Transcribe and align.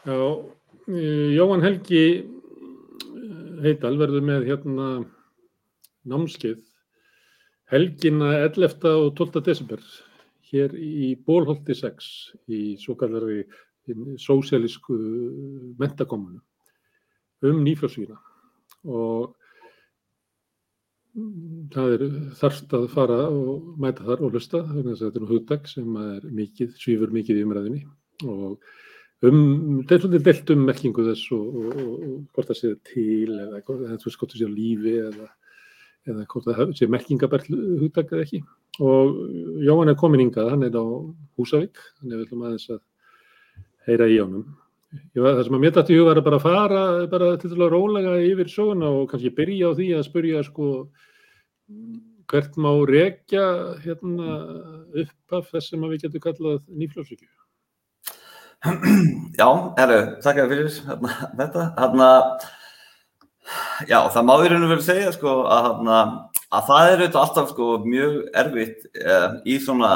Já, 0.00 0.16
Jóhann 1.36 1.60
Helgi 1.60 2.04
Heidal 3.60 3.98
verður 4.00 4.24
með 4.24 4.46
hérna 4.48 4.86
námskeið 6.08 6.62
helgina 7.68 8.30
11. 8.46 8.80
og 8.88 9.10
12. 9.18 9.42
desember 9.44 9.84
hér 10.48 10.72
í 10.72 11.12
Bólholti 11.26 11.76
6 11.76 12.08
í 12.48 12.62
svo 12.80 12.96
kallari 12.96 13.44
sósialísku 14.16 14.96
mentakomunu 15.76 16.40
um 17.44 17.62
nýfjársvína 17.68 18.16
og 18.88 19.36
það 21.76 21.96
er 21.98 22.10
þarft 22.40 22.78
að 22.80 22.92
fara 22.96 23.24
og 23.28 23.74
mæta 23.76 24.08
þar 24.08 24.24
og 24.24 24.32
hlusta 24.32 24.64
þannig 24.64 24.94
að 24.96 25.08
þetta 25.10 25.26
er 25.26 25.32
hugdag 25.34 25.74
sem 25.76 26.04
er 26.08 26.30
mikið, 26.40 26.78
svífur 26.80 27.12
mikið 27.20 27.42
í 27.42 27.50
umræðinni 27.50 27.88
og 28.24 28.62
um, 29.26 29.82
þetta 29.82 29.96
er 29.96 30.02
svolítið 30.04 30.26
delt 30.28 30.54
um 30.54 30.64
merkingu 30.68 31.04
þess 31.10 31.34
og, 31.36 31.58
og, 31.60 31.82
og, 31.82 32.16
hvort 32.34 32.50
það 32.50 32.60
sé 32.60 32.72
til 32.92 33.28
eða 33.34 33.62
hvort 33.66 33.84
það 33.84 34.38
sé 34.38 34.48
á 34.48 34.50
lífi 34.52 34.96
eða, 35.08 35.28
eða 36.10 36.26
hvort 36.32 36.48
það 36.48 36.74
sé 36.78 36.90
merkingabært 36.94 37.50
hugdag 37.50 38.14
eða 38.14 38.26
ekki 38.26 38.42
og 38.80 39.20
Jóhann 39.66 39.92
er 39.92 39.98
komin 40.00 40.24
yngað, 40.28 40.54
hann 40.54 40.64
er 40.64 40.76
á 40.78 40.84
Húsavík 41.36 41.82
hann 42.00 42.14
er 42.14 42.22
vel 42.22 42.40
aðeins 42.40 42.70
að 42.72 42.82
heyra 43.88 44.08
í 44.08 44.20
honum 44.22 44.48
Já, 45.14 45.22
það 45.22 45.44
sem 45.46 45.54
að 45.54 45.60
mér 45.62 45.74
dætti 45.74 45.94
í 45.94 45.98
huga 46.00 46.12
er 46.16 46.24
bara 46.26 46.38
að 46.40 46.46
fara 46.48 46.78
bara 47.10 47.26
til 47.38 47.50
að 47.54 47.68
rólega 47.70 48.14
yfir 48.26 48.48
sóna 48.50 48.88
og 48.90 49.04
kannski 49.12 49.30
byrja 49.36 49.70
á 49.70 49.78
því 49.78 49.86
að 49.94 50.06
spurja 50.08 50.40
sko 50.48 50.70
hvert 52.30 52.56
má 52.58 52.70
rekja 52.90 53.44
hérna 53.84 54.34
upp 55.02 55.36
af 55.38 55.52
þess 55.52 55.70
sem 55.70 55.86
við 55.86 56.06
getum 56.06 56.24
kallað 56.24 56.64
nýfljóðsvíkju. 56.82 57.30
Já, 58.60 59.48
herru, 59.78 60.00
takk 60.20 60.38
fyrir 60.50 60.68
þetta. 60.68 61.62
Hérna, 61.78 62.08
já, 63.88 63.98
það 64.12 64.26
má 64.28 64.34
í 64.36 64.50
raun 64.52 64.66
og 64.66 64.72
veru 64.74 64.84
segja 64.84 65.12
sko 65.14 65.36
að, 65.48 65.68
hérna, 65.68 66.00
að 66.52 66.66
það 66.68 66.88
er 66.88 66.96
auðvitað 66.98 67.20
alltaf 67.22 67.52
sko 67.54 67.68
mjög 67.86 68.18
erfitt 68.42 68.84
eh, 69.00 69.28
í 69.48 69.56
svona 69.64 69.94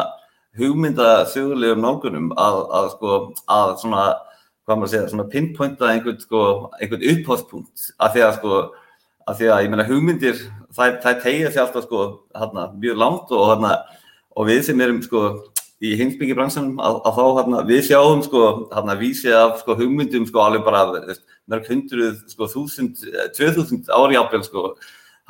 hugmyndasögulegum 0.56 1.84
nálgunum 1.84 2.32
að, 2.40 2.60
að 2.78 2.90
sko 2.94 3.18
að 3.52 3.74
svona 3.82 4.06
hvað 4.64 4.80
maður 4.80 4.92
segja, 4.94 5.10
svona 5.12 5.28
pinpointa 5.28 5.90
einhvern, 5.90 6.20
sko, 6.24 6.42
einhvern 6.80 7.08
upphóðspunkt 7.12 7.88
af 8.00 8.14
því 8.14 8.24
að 8.24 8.36
sko, 8.38 8.60
af 9.28 9.40
því 9.40 9.50
að 9.50 9.64
ég 9.66 9.74
meina 9.74 9.90
hugmyndir, 9.90 10.44
það 10.72 11.02
tegja 11.20 11.50
sér 11.50 11.66
alltaf 11.66 11.84
sko, 11.84 12.06
hérna, 12.32 12.70
mjög 12.80 13.02
langt 13.02 13.34
og 13.36 13.50
hérna, 13.52 13.74
og 14.32 14.48
við 14.48 14.64
sem 14.70 14.80
erum 14.80 15.04
sko 15.04 15.26
í 15.83 15.94
heimsbyggjibransunum 15.98 16.78
að, 16.83 17.00
að 17.08 17.19
þá 17.19 17.25
hérna, 17.39 17.62
við 17.69 17.83
sjáum 17.89 18.22
sko, 18.25 18.44
hérna, 18.72 18.97
vísið 19.00 19.36
af 19.39 19.58
sko 19.62 19.77
hugmyndum 19.78 20.27
sko 20.28 20.42
alveg 20.44 20.64
bara 20.67 20.84
mörg 21.50 21.69
hundruð, 21.69 22.22
sko, 22.30 22.48
þúsund, 22.53 23.03
tvö 23.36 23.50
þúsund 23.58 23.91
ári 23.92 24.19
ábjörn 24.20 24.47
sko, 24.47 24.64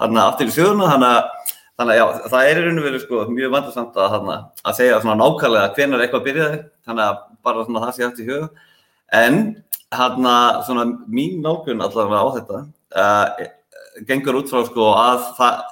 hérna, 0.03 0.28
aftur 0.28 0.53
í 0.53 0.55
sjöðuna, 0.55 0.91
hérna, 0.92 1.12
þannig 1.81 1.97
að 1.97 2.00
já, 2.00 2.28
það 2.34 2.50
er 2.50 2.61
í 2.61 2.65
raun 2.67 2.83
og 2.83 2.89
veru 2.89 3.03
sko 3.03 3.25
mjög 3.33 3.56
vandarsamt 3.56 3.98
að, 3.98 4.12
hérna, 4.15 4.39
að 4.62 4.78
segja 4.78 5.00
svona 5.03 5.19
nákvæmlega 5.22 5.75
hvenar 5.78 6.05
eitthvað 6.05 6.27
byrjaði, 6.28 6.62
þannig 6.87 7.06
að 7.09 7.20
bara 7.45 7.67
svona 7.67 7.84
það 7.87 7.97
sé 7.97 8.06
hægt 8.06 8.22
í 8.22 8.28
huga. 8.28 8.48
En 9.15 9.41
hérna 9.95 10.37
svona 10.67 10.87
mín 11.11 11.41
nálgun 11.45 11.83
allavega 11.84 12.22
á 12.22 12.27
þetta 12.39 12.62
uh, 13.00 13.45
gengur 14.09 14.41
út 14.41 14.50
frá 14.50 14.65
sko 14.69 14.91
að 14.98 15.27
það, 15.39 15.62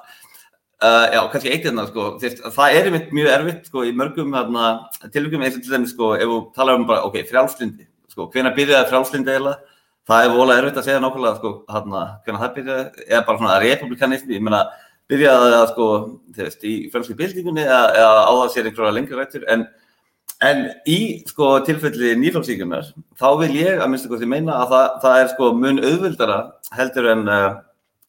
uh, 0.83 1.06
já 1.14 1.20
kannski 1.33 1.52
eitt 1.52 1.66
hérna 1.69 1.86
sko, 1.88 2.06
það 2.20 2.77
er 2.77 2.88
einmitt 2.88 3.11
mjög 3.14 3.33
erfitt 3.36 3.69
sko 3.70 3.84
í 3.86 3.92
mörgum 3.97 4.34
hérna 4.36 4.69
tilvægum 5.14 5.44
eins 5.47 5.58
og 5.58 5.64
til 5.64 5.75
dæmis 5.75 5.94
sko 5.94 6.12
ef 6.19 6.30
þú 6.30 6.38
talar 6.56 6.80
um 6.80 6.86
bara 6.88 7.05
ok, 7.08 7.20
frjálslindi, 7.28 7.86
sko 8.12 8.28
hvena 8.34 8.55
byrjaði 8.56 8.91
frjálslindi 8.91 9.34
eiginlega, 9.34 9.77
það 10.10 10.25
er 10.25 10.34
volað 10.36 10.62
erfitt 10.62 10.80
að 10.80 10.88
segja 10.88 11.03
nákvæmlega 11.05 11.41
sko 11.41 11.53
hérna 11.75 12.06
hvena 12.25 12.42
það 12.42 12.56
byrjaði, 12.56 13.06
eða 13.08 13.27
bara 13.28 13.42
svona 13.42 13.60
republikanismi, 13.66 14.38
ég 14.38 14.48
meina 14.48 14.64
byrjaði 15.12 15.55
það 15.55 15.69
sko, 15.75 15.93
þú 16.34 16.48
veist, 16.48 16.66
í 16.66 16.75
fransku 16.93 17.19
bildingunni 17.19 17.64
eða, 17.69 17.84
eða 18.03 18.26
á 18.26 18.32
það 18.32 18.53
sér 18.56 18.69
einhverja 18.70 18.99
lengri 18.99 19.22
rættur 19.22 19.49
en 19.53 19.70
En 20.43 20.64
í 20.91 21.22
sko, 21.28 21.60
tilfelli 21.66 22.16
nýflóksíkunar 22.19 22.88
þá 23.20 23.28
vil 23.44 23.53
ég 23.60 23.78
að 23.78 23.93
minnst 23.93 24.09
eitthvað 24.09 24.25
því 24.25 24.31
meina 24.32 24.56
að 24.64 24.72
það, 24.72 24.87
það 25.04 25.19
er 25.20 25.28
sko, 25.31 25.50
mun 25.54 25.78
auðvildara 25.78 26.38
heldur 26.75 27.09
en, 27.12 27.22
uh, 27.31 27.60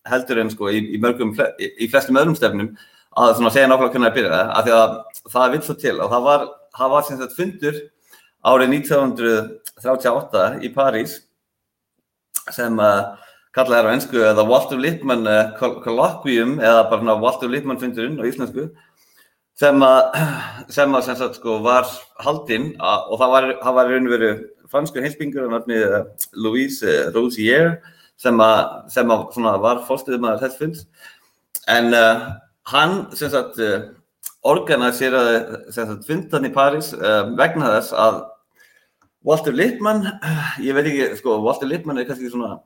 heldur 0.09 0.41
en 0.41 0.51
sko, 0.51 0.69
í, 0.71 0.81
í, 0.95 0.99
mörgum, 1.01 1.33
í, 1.57 1.69
í 1.85 1.89
flestum 1.91 2.19
öðrum 2.19 2.37
stefnum 2.37 2.73
að 3.13 3.41
segja 3.53 3.69
nákvæmlega 3.69 3.93
hvernig 3.93 4.09
það 4.09 4.15
byrjaði 4.17 4.45
af 4.57 4.63
því 4.65 4.77
að 4.77 4.95
það 5.33 5.51
vil 5.53 5.61
svo 5.65 5.75
til 5.83 5.97
og 5.99 6.13
það 6.13 6.23
var, 6.27 6.47
það 6.77 6.93
var 6.93 7.05
sem 7.07 7.19
sagt 7.19 7.35
fundur 7.37 7.81
árið 8.43 8.73
1938 8.79 10.47
í 10.65 10.71
París 10.73 11.19
sem 12.51 12.79
uh, 12.81 13.13
kallað 13.55 13.77
er 13.77 13.87
á 13.87 13.93
ennsku 13.93 14.23
eða 14.25 14.47
Walter 14.49 14.81
Lippmann 14.81 15.29
Colloquium 15.59 16.57
eða 16.59 16.87
bara 16.89 17.15
Walter 17.21 17.51
Lippmann 17.51 17.79
fundurinn 17.79 18.17
á 18.19 18.27
íslensku 18.27 18.71
sem 19.59 19.85
að, 19.85 20.17
sem 20.73 20.97
að 20.97 21.05
sem 21.05 21.19
sagt, 21.19 21.37
sko, 21.37 21.59
var 21.63 21.85
haldinn 22.25 22.73
og 22.81 23.15
það 23.21 23.33
var, 23.35 23.49
það 23.61 23.77
var 23.77 23.91
raun 23.91 24.09
og 24.09 24.15
veru 24.15 24.31
franskur 24.73 25.05
heilsbyngur 25.05 25.51
nafni 25.51 25.77
uh, 25.85 26.01
Louise 26.33 27.11
Rosier 27.13 27.77
sem 28.21 28.39
að, 28.43 28.61
sem 28.93 29.13
var 29.65 29.83
fórstuðum 29.87 30.29
að 30.29 30.45
þess 30.45 30.59
funds. 30.61 30.85
En 31.71 31.93
uh, 31.97 32.27
hann 32.71 32.97
sem 33.17 33.31
sagt 33.33 33.59
organiseeraði 34.43 35.97
fundan 36.03 36.47
í 36.47 36.51
París 36.51 36.91
vegna 37.39 37.69
þess 37.77 37.95
að 37.95 38.21
Walter 39.23 39.55
Lippmann, 39.55 40.03
ég 40.59 40.75
veit 40.75 40.89
ekki, 40.89 41.05
sko, 41.21 41.37
Walter 41.43 41.69
Lippmann 41.69 42.01
er 42.01 42.07
kannski 42.09 42.27
svona 42.31 42.57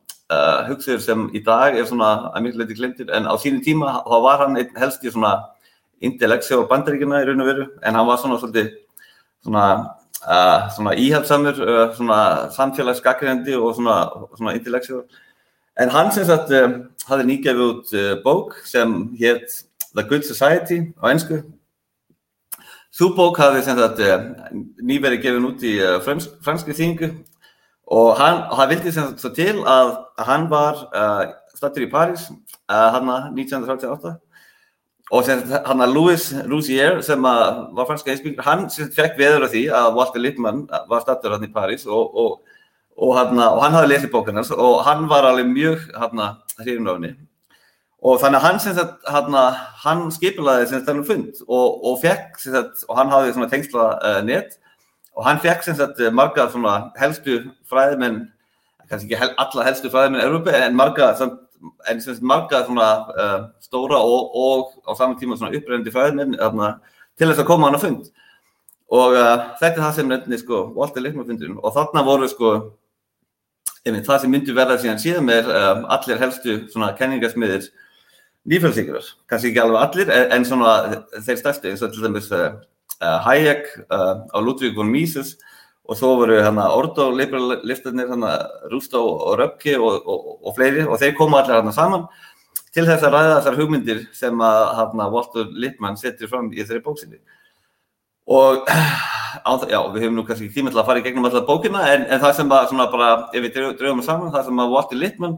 hugsaður 0.68 1.04
sem 1.06 1.28
í 1.38 1.42
dag 1.46 1.78
er 1.78 1.86
svona 1.88 2.32
að 2.34 2.48
mjög 2.48 2.58
leiti 2.62 2.80
glemtir 2.80 3.12
en 3.16 3.30
á 3.30 3.34
sínum 3.40 3.62
tíma 3.64 4.02
þá 4.04 4.18
var 4.26 4.42
hann 4.42 4.58
helst 4.76 5.06
í 5.06 5.14
svona 5.14 5.36
intellektsjá 6.04 6.60
á 6.62 6.70
bandaríkjuna 6.70 7.22
í 7.24 7.28
raun 7.30 7.44
og 7.44 7.48
veru 7.48 7.68
en 7.82 7.96
hann 7.96 8.08
var 8.08 8.20
svona 8.22 8.40
svolítið 8.42 8.74
svona, 9.46 9.66
uh, 10.26 10.68
svona 10.76 10.96
íhaldsamur 11.00 11.62
uh, 11.64 11.86
svona 11.96 12.20
samfélagsgaggrindi 12.58 13.56
og 13.58 13.78
svona, 13.78 13.98
svona 14.36 14.58
intellektsjá 14.58 15.02
en 15.78 15.94
hann 15.94 16.12
sem 16.16 16.26
sagt 16.28 16.52
uh, 16.56 16.68
hafði 17.08 17.30
nýgefið 17.32 17.64
út 17.68 17.96
bók 18.26 18.58
sem 18.68 18.98
hétt 19.20 19.64
The 19.94 20.04
Good 20.08 20.28
Society 20.28 20.82
á 21.00 21.12
ennsku 21.14 21.44
Þú 22.98 23.12
bók 23.14 23.38
hafði 23.38 23.62
sem 23.62 23.78
sagt 23.78 24.00
nýverið 24.82 25.20
gefin 25.22 25.44
út 25.46 25.62
í 25.62 25.76
fransk, 26.02 26.32
franski 26.42 26.74
þýngu 26.74 27.12
og 27.94 28.08
hann, 28.18 28.40
hann 28.58 28.72
vildi 28.72 28.92
sem 28.92 29.06
sagt 29.12 29.22
svo 29.22 29.30
til 29.38 29.60
að 29.70 29.92
hann 30.26 30.48
var 30.50 30.80
stattur 31.54 31.86
í 31.86 31.92
París 31.92 32.26
hann 32.68 33.12
1938 33.38 34.16
og 35.08 35.30
hann 35.70 35.84
að 35.84 35.94
Louis 35.96 36.26
Rousier 36.50 37.00
sem 37.06 37.24
var 37.24 37.88
franska 37.88 38.12
einsbyggur, 38.12 38.44
hann 38.44 38.68
fekk 38.68 39.16
veður 39.20 39.46
af 39.48 39.54
því 39.54 39.64
að 39.72 39.94
Walter 39.96 40.24
Lippmann 40.24 40.66
var 40.90 41.04
stattur 41.04 41.36
hann 41.36 41.48
í 41.48 41.54
París 41.54 41.86
og, 41.88 42.12
og, 42.12 42.42
og, 42.98 43.14
hana, 43.18 43.52
og 43.54 43.64
hann 43.64 43.76
hafði 43.78 43.94
lesið 43.94 44.14
bókinn 44.14 44.40
hans 44.40 44.52
og 44.52 44.82
hann 44.88 45.06
var 45.10 45.28
alveg 45.30 45.50
mjög 45.52 45.84
hrifin 45.94 46.88
af 46.90 46.96
henni. 46.98 47.12
Og 48.08 48.20
þannig 48.22 48.40
að 48.40 48.46
hann, 48.46 48.60
sagt, 48.62 49.10
hana, 49.10 49.44
hann 49.84 50.08
skipilaði 50.14 50.70
þennan 50.72 51.06
fund 51.06 51.42
og 51.48 51.98
fekk, 52.02 52.38
sagt, 52.42 52.84
og 52.88 52.98
hann 53.00 53.14
hafði 53.14 53.50
tengsla 53.52 53.88
uh, 53.98 54.20
net. 54.26 54.58
Og 55.18 55.26
hann 55.26 55.42
fekk 55.42 55.66
sagt, 55.66 56.02
marga 56.14 56.48
helstu 56.98 57.40
fræðimenn, 57.70 58.28
kannski 58.90 59.10
ekki 59.10 59.22
hel, 59.22 59.34
alla 59.42 59.66
helstu 59.66 59.92
fræðimenn 59.94 60.22
í 60.22 60.28
Európa 60.28 60.54
en 60.62 60.78
marga 60.78 61.12
en 61.90 62.04
marga 62.22 62.64
svona 62.68 62.90
uh, 63.10 63.40
stóra 63.66 63.98
og, 63.98 64.30
og 64.38 64.76
á 64.86 64.94
saman 64.98 65.18
tíma 65.18 65.38
uppröndi 65.38 65.94
fræðminn 65.94 66.38
til 66.38 67.30
þess 67.32 67.42
að 67.42 67.50
koma 67.50 67.70
hann 67.70 67.80
að 67.80 67.88
fund. 67.88 68.12
Og 68.94 69.18
uh, 69.18 69.58
þetta 69.60 69.74
er 69.74 69.84
það 69.84 69.96
sem 69.98 70.12
nefnir 70.12 70.42
sko 70.42 70.68
Walter 70.78 71.04
Lippmann 71.04 71.28
fundin 71.28 71.58
og 71.58 71.74
þarna 71.76 72.06
voru 72.08 72.30
sko 72.30 72.54
einmitt, 73.88 74.06
það 74.08 74.24
sem 74.24 74.34
myndi 74.34 74.56
verða 74.56 74.78
síðan 74.82 75.02
síðan 75.02 75.28
með 75.28 75.52
um, 75.52 75.84
allir 75.96 76.22
helstu 76.22 76.58
svona 76.72 76.94
kenningasmiðir 76.98 77.70
nýfjöldsíkurar, 78.48 79.12
kannski 79.28 79.52
ekki 79.52 79.64
alveg 79.64 79.84
allir 79.84 80.12
en 80.38 80.48
svona 80.48 80.74
þeir 81.26 81.40
stærsti 81.42 81.72
eins 81.72 81.84
og 81.84 81.94
til 81.96 82.06
dæmis 82.06 82.30
uh, 82.36 82.56
Hayek 83.26 83.68
á 83.92 84.38
Ludwig 84.40 84.76
von 84.78 84.90
Mises 84.92 85.36
og 85.88 85.96
svo 85.96 86.16
voru 86.20 86.40
hérna 86.42 86.68
ordo-liberalistarnir 86.76 88.10
hérna 88.12 88.32
Rústó 88.72 89.04
og 89.04 89.38
Röpki 89.40 89.78
og, 89.80 90.04
og, 90.04 90.32
og 90.44 90.56
fleiri 90.58 90.84
og 90.88 91.00
þeir 91.00 91.16
koma 91.18 91.42
allir 91.42 91.60
hérna 91.60 91.76
saman 91.76 92.08
til 92.76 92.86
þess 92.88 93.06
að 93.08 93.16
ræða 93.16 93.36
þessar 93.38 93.60
hugmyndir 93.62 94.02
sem 94.16 94.42
að 94.44 94.64
hérna 94.80 95.10
Walter 95.14 95.48
Lippmann 95.52 96.00
setur 96.00 96.32
fram 96.32 96.52
í 96.52 96.64
þeirri 96.64 96.84
bóksinni 96.86 97.22
og 98.28 98.68
já, 99.72 99.80
við 99.94 100.04
höfum 100.04 100.18
nú 100.18 100.26
kannski 100.28 100.50
tíma 100.52 100.72
til 100.74 100.82
að 100.82 100.90
fara 100.90 101.02
í 101.02 101.06
gegnum 101.06 101.28
alltaf 101.28 101.46
bókina 101.48 101.86
en, 101.94 102.04
en 102.12 102.22
það 102.24 102.36
sem 102.40 102.52
að 102.52 102.68
svona 102.72 102.90
bara, 102.92 103.10
ef 103.32 103.46
við 103.46 103.56
drögum 103.80 104.02
það 104.02 104.10
saman, 104.10 104.34
það 104.34 104.50
sem 104.50 104.62
að 104.64 104.74
Walter 104.74 105.00
Lippmann 105.00 105.38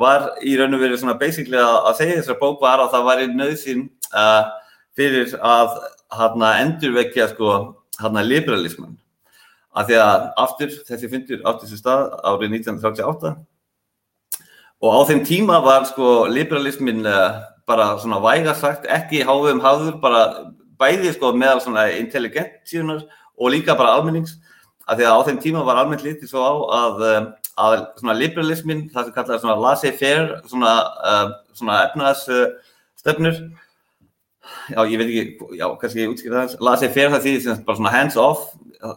var 0.00 0.30
í 0.40 0.56
raun 0.56 0.76
og 0.76 0.80
verið 0.80 1.02
svona 1.02 1.18
basically 1.20 1.60
að, 1.60 1.92
segja 1.98 2.18
þessar 2.20 2.40
bók 2.40 2.62
var 2.64 2.80
að 2.80 2.94
það 2.94 3.06
var 3.10 3.22
í 3.22 3.28
nöðsinn 3.32 3.84
uh, 4.16 4.48
fyrir 4.96 5.34
að 5.36 5.76
hérna 6.16 6.54
endurvekja 6.62 7.28
sko 7.32 7.52
hérna 8.00 8.24
liberalismann. 8.24 8.96
Að 9.76 9.88
því 9.88 10.00
að 10.04 10.26
aftur 10.42 10.74
þessi 10.88 11.10
fundur 11.12 11.46
átti 11.48 11.68
sér 11.68 11.80
stað 11.80 12.02
árið 12.28 12.58
1938 12.58 13.34
og 14.82 14.96
á 14.96 15.00
þeim 15.08 15.22
tíma 15.28 15.60
var 15.64 15.86
sko 15.88 16.24
liberalismin 16.32 17.04
uh, 17.08 17.40
bara 17.68 17.92
svona 18.00 18.20
væga 18.24 18.56
sagt 18.58 18.88
ekki 18.90 19.22
háðum 19.28 19.62
háður 19.64 20.00
bara 20.02 20.24
bæði 20.82 21.14
sko 21.14 21.32
meðal 21.38 21.62
svona 21.64 21.88
intelligentjunar 21.96 23.06
og 23.38 23.54
líka 23.54 23.78
bara 23.78 23.94
almennings 23.96 24.36
að 24.90 24.98
því 25.00 25.06
að 25.08 25.14
á 25.14 25.26
þeim 25.28 25.40
tíma 25.42 25.64
var 25.66 25.80
almennt 25.80 26.04
litið 26.04 26.30
svo 26.30 26.42
á 26.42 26.52
að, 26.82 27.02
eh, 27.08 27.26
að 27.62 27.74
svona 28.00 28.16
liberalismin, 28.18 28.88
það 28.92 29.04
sem 29.04 29.14
kallar 29.16 29.42
svona 29.42 29.58
laissez-faire, 29.62 30.40
svona, 30.48 30.72
uh, 31.04 31.28
svona 31.54 31.78
efnaðsstöfnur 31.86 33.36
já, 34.72 34.80
ég 34.88 34.98
veit 34.98 35.08
ekki, 35.08 35.56
já, 35.58 35.66
kannski 35.78 36.02
ég 36.02 36.12
útskýra 36.12 36.42
það 36.42 36.66
laissez-faire 36.66 37.12
það 37.14 37.26
þýðir 37.26 37.42
sem 37.46 37.64
bara 37.66 37.78
svona 37.78 37.94
hands-off 37.94 38.44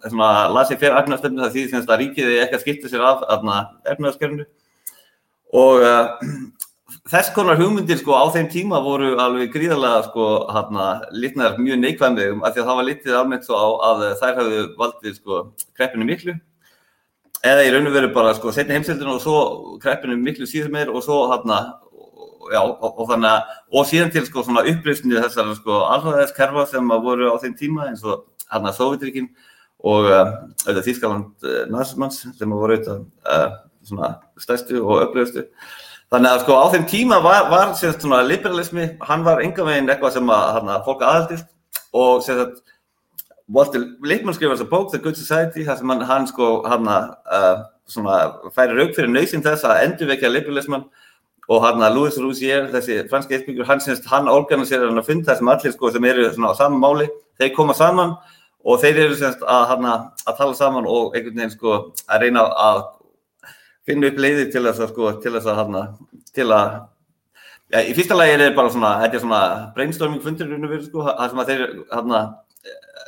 svona 0.07 0.29
laissez-faire 0.55 0.99
efnaðsstöfnur 1.01 1.45
það 1.45 1.57
þýðir 1.57 1.73
sem 1.73 1.85
að 1.85 2.01
ríkið 2.01 2.31
er 2.31 2.45
ekki 2.45 2.57
að 2.57 2.63
skipta 2.65 2.91
sér 2.91 3.05
af 3.05 3.25
efnaðskerfnu 3.93 4.47
og 5.53 5.85
uh, 5.85 6.07
þess 7.05 7.29
konar 7.35 7.59
hugmyndir 7.59 7.99
sko 7.99 8.15
á 8.17 8.25
þeim 8.33 8.47
tíma 8.49 8.79
voru 8.81 9.11
alveg 9.21 9.51
gríðarlega 9.53 10.07
sko 10.07 10.25
hérna 10.49 10.87
litnar 11.13 11.59
mjög 11.61 11.77
neikvæmlegum 11.83 12.41
af 12.41 12.55
því 12.55 12.63
að 12.63 12.69
það 12.69 12.79
var 12.79 12.87
litið 12.89 13.17
almennt 13.19 13.45
svo 13.45 13.59
á 13.61 13.67
að 13.91 14.03
þær 14.21 14.39
hafðu 14.39 14.63
valdið 14.79 15.17
sko 15.19 15.41
kreppinu 15.77 16.07
miklu. 16.09 16.35
Eða 17.45 17.67
í 17.67 17.73
raun 17.75 17.91
og 17.91 17.93
veru 17.93 18.09
bara 18.15 18.33
sko 18.33 18.53
setni 18.55 18.73
heimsildinu 18.73 19.13
og 19.13 19.21
svo 19.21 19.37
kreppinu 19.83 20.17
miklu 20.17 20.49
síður 20.49 20.73
meir 20.73 20.89
og 20.89 21.05
svo 21.05 21.19
hérna 21.29 21.59
já 22.49 22.61
og, 22.61 22.89
og 22.89 23.05
þannig 23.11 23.29
að 23.31 23.53
og 23.77 23.87
síðan 23.89 24.13
til 24.13 24.25
sko 24.25 24.45
svona 24.45 24.65
upplýsni 24.69 25.21
þessar 25.21 25.53
sko 25.59 25.79
alþjóðaðiskerfa 25.93 26.65
sem 26.73 26.91
að 26.93 27.05
voru 27.05 27.29
á 27.29 27.35
þeim 27.41 27.55
tíma 27.61 27.89
eins 27.91 28.03
og 28.05 28.25
hérna 28.49 28.73
Sovjetrikin 28.73 29.29
og 29.85 30.09
uh, 30.09 30.33
auðvitað 30.65 30.85
Þýskaland 30.89 31.45
uh, 31.45 31.63
Narsmanns 31.69 32.21
sem 32.25 32.49
að 32.49 32.61
voru 32.61 32.77
auðvitað 32.77 33.01
uh, 33.29 33.57
svona 33.85 34.13
stærstu 34.41 34.81
og 34.81 35.07
upplýstu 35.07 35.45
Þannig 36.13 36.31
að 36.31 36.41
sko 36.43 36.55
á 36.61 36.65
þeim 36.73 36.85
tíma 36.89 37.17
var, 37.23 37.47
var 37.49 37.73
sérst 37.77 38.03
svona 38.05 38.21
liberalismi, 38.25 38.91
hann 39.07 39.23
var 39.25 39.41
enga 39.43 39.65
veginn 39.65 39.89
eitthvað 39.89 40.19
sem 40.19 40.29
að 40.31 40.43
hana, 40.59 40.79
fólk 40.85 41.01
aðaldist 41.01 41.47
og 41.97 42.21
sérst 42.25 42.43
að 42.45 42.53
Walter 43.55 43.81
Lippmann 44.01 44.33
skrifar 44.33 44.55
þessa 44.55 44.69
bók, 44.69 44.91
The 44.91 44.99
Good 45.01 45.17
Society, 45.17 45.65
þar 45.65 45.79
sem 45.79 45.91
hann, 45.93 46.05
hann 46.09 46.29
sko 46.29 46.51
hann 46.65 46.87
uh, 46.89 47.65
svona 47.89 48.19
færi 48.53 48.77
raug 48.77 48.93
fyrir 48.97 49.11
nöysinn 49.13 49.43
þess 49.45 49.65
að 49.67 49.83
endurvekja 49.83 50.31
liberalisman 50.31 50.87
og 51.49 51.61
hann 51.61 51.83
að 51.85 51.97
Louis 51.97 52.17
Rousier, 52.17 52.69
þessi 52.73 53.03
franski 53.09 53.37
eittbyggur, 53.37 53.67
hann 53.69 53.81
sérst, 53.81 54.07
hann 54.09 54.29
organiserar 54.31 54.89
hann 54.89 55.01
að 55.01 55.11
funda 55.11 55.31
þessum 55.31 55.51
allir 55.53 55.75
sko 55.75 55.91
sem 55.93 56.09
eru 56.09 56.25
svona 56.31 56.53
á 56.53 56.59
saman 56.61 56.81
máli, 56.81 57.09
þeir 57.37 57.53
koma 57.57 57.77
saman 57.77 58.15
og 58.65 58.81
þeir 58.81 59.03
eru 59.03 59.17
sérst 59.19 59.45
að 59.45 59.75
að 59.85 60.37
tala 60.37 60.57
saman 60.57 60.89
og 60.89 61.13
einhvern 61.13 61.37
veginn 61.37 61.53
sko 61.53 61.75
að 62.09 62.25
reyna 62.25 62.47
að 62.49 62.81
finna 63.85 64.09
upp 64.11 64.19
leiði 64.21 64.47
til 64.53 64.63
þess 64.65 64.83
að 64.83 64.91
sko, 64.93 65.11
til 65.23 65.33
þess 65.35 65.51
að 65.51 65.59
hana, 65.61 65.83
til 66.35 66.47
að 66.49 66.79
ja, 67.73 67.83
í 67.83 67.93
fyrsta 67.97 68.17
lagi 68.17 68.33
er 68.33 68.43
þetta 68.45 68.57
bara 68.57 68.73
svona, 68.73 68.95
þetta 69.03 69.19
er 69.19 69.23
svona 69.25 69.43
brainstorming 69.77 70.23
fundur 70.23 70.81
sko, 70.85 71.05
það 71.11 71.31
sem 71.31 71.43
að 71.43 71.51
þeir 71.51 71.63
hana, 71.93 72.23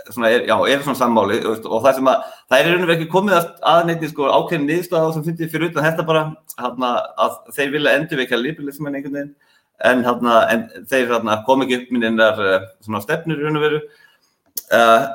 svona 0.08 0.32
er, 0.32 0.46
já, 0.48 0.56
er 0.56 0.86
svona 0.86 1.02
sammáli 1.02 1.42
og 1.48 1.82
það 1.84 2.00
sem 2.00 2.12
að, 2.12 2.32
það 2.48 2.62
er 2.62 2.72
raun 2.72 2.88
og 2.88 2.96
ekki 2.96 3.10
komið 3.12 3.52
aðneiti 3.74 4.12
sko 4.14 4.32
ákveðin 4.32 4.70
niðurstöða 4.70 5.14
sem 5.16 5.28
fundir 5.28 5.52
fyrir 5.52 5.72
utan 5.72 5.88
þetta 5.90 6.08
bara, 6.08 6.24
hana, 6.62 6.96
að 7.26 7.38
þeir 7.58 7.76
vilja 7.76 7.96
endurveikja 8.00 8.42
liberalismin 8.42 8.98
einhvern 8.98 9.20
veginn 9.20 9.36
en, 9.86 10.04
hana, 10.06 10.42
en 10.54 10.66
þeir 10.90 11.14
hana, 11.18 11.42
kom 11.46 11.64
ekki 11.66 11.82
upp 11.82 11.94
minninnar 11.94 12.42
eh, 12.42 12.68
svona 12.86 13.02
stefnir 13.04 13.44
og 13.50 13.62
veru. 13.62 13.82
Uh, 14.74 15.06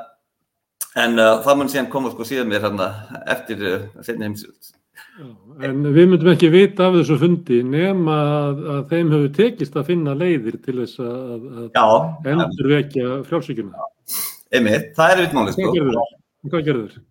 en 1.02 1.18
uh, 1.18 1.40
það 1.44 1.58
mun 1.58 1.70
síðan 1.72 1.90
koma 1.92 2.12
sko 2.12 2.24
síðan 2.24 2.48
mér 2.48 2.62
hérna 2.64 2.86
eftir 3.34 3.64
uh, 3.68 3.82
En 5.62 5.84
við 5.92 6.08
myndum 6.08 6.32
ekki 6.32 6.48
vita 6.52 6.88
af 6.88 6.96
þessu 6.96 7.18
fundi 7.20 7.60
nema 7.64 8.16
að, 8.48 8.60
að 8.74 8.82
þeim 8.90 9.12
hefur 9.14 9.30
tekist 9.36 9.76
að 9.76 9.88
finna 9.90 10.14
leiðir 10.16 10.58
til 10.64 10.76
þess 10.80 11.00
að, 11.04 11.46
að 11.76 12.28
endur 12.32 12.70
vekja 12.72 13.14
frjálsvíkjuna. 13.28 13.88
Einmitt, 14.52 14.92
það 14.96 15.14
er 15.14 15.22
vitmáli 15.26 15.54
sko. 15.54 15.72
Hvað 16.48 16.66
gerður 16.66 16.92
þeir? 16.92 17.04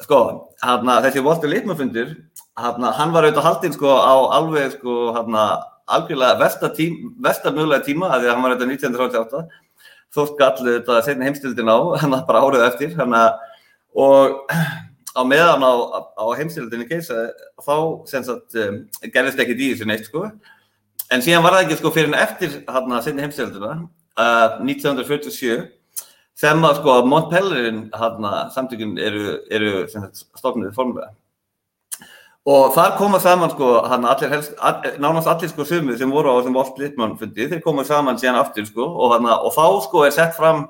Sko, 0.00 0.20
hana, 0.64 0.96
þessi 1.04 1.22
Walter 1.24 1.52
Lippmann 1.52 1.78
fundir, 1.78 2.12
hana, 2.56 2.92
hann 2.96 3.12
var 3.12 3.26
auðvitað 3.26 3.48
haldinn 3.48 3.76
sko 3.76 3.92
á 4.00 4.16
alveg 4.38 4.74
sko 4.78 4.96
hana, 5.16 5.46
algjörlega 5.92 6.38
vestamögulega 6.40 7.84
tím, 7.84 8.00
tíma, 8.00 8.12
því 8.16 8.30
að 8.30 8.32
hann 8.32 8.44
var 8.46 8.54
auðvitað 8.54 8.72
1938, 8.78 9.42
þó 10.16 10.20
skall 10.32 10.68
þetta 10.70 11.00
setni 11.04 11.28
heimstildin 11.28 11.72
á, 11.72 11.78
hann 12.00 12.16
bara 12.28 12.44
árið 12.46 12.66
eftir, 12.70 12.96
hann 12.96 13.16
að 13.20 13.46
og 14.00 14.54
á 15.16 15.20
meðan 15.26 15.64
á, 15.66 15.72
á 16.14 16.24
heimstildinni 16.38 16.86
geisa 16.90 17.30
þá 17.58 17.76
sagt, 18.06 18.54
um, 18.54 18.82
gerðist 19.02 19.42
ekki 19.42 19.58
þessu 19.58 19.88
neitt 19.88 20.06
sko. 20.06 20.28
en 21.10 21.24
síðan 21.24 21.42
var 21.42 21.56
það 21.56 21.64
ekki 21.66 21.80
sko, 21.80 21.92
fyrir 21.94 22.12
en 22.12 22.20
eftir 22.20 22.60
hann 22.70 22.94
að 22.94 23.06
sinni 23.08 23.24
heimstildina 23.24 23.72
uh, 23.80 24.60
1947 24.62 25.66
sem 26.40 26.64
að 26.64 26.78
sko 26.80 27.00
Montpellierin 27.08 27.88
samtökun 28.54 28.94
eru, 28.98 29.40
eru 29.50 29.72
stofnið 29.90 30.72
formulega 30.76 31.12
og 32.48 32.70
þar 32.72 32.94
koma 32.96 33.18
saman 33.20 33.50
sko 33.52 33.74
allir 33.84 34.30
helst, 34.32 34.54
all, 34.56 34.80
nánast 35.02 35.28
allir 35.28 35.50
sko 35.50 35.66
sumið 35.68 35.98
sem 36.00 36.12
voru 36.12 36.32
á 36.32 36.38
þessum 36.38 36.56
Walt 36.56 36.78
Lippmann 36.80 37.18
fundi 37.20 37.50
þeir 37.50 37.60
koma 37.64 37.84
saman 37.84 38.18
síðan 38.20 38.40
aftur 38.40 38.64
sko 38.68 38.86
og, 38.86 39.12
hana, 39.12 39.36
og 39.44 39.52
þá 39.52 39.66
sko 39.84 40.06
er 40.06 40.14
sett 40.16 40.38
fram 40.38 40.68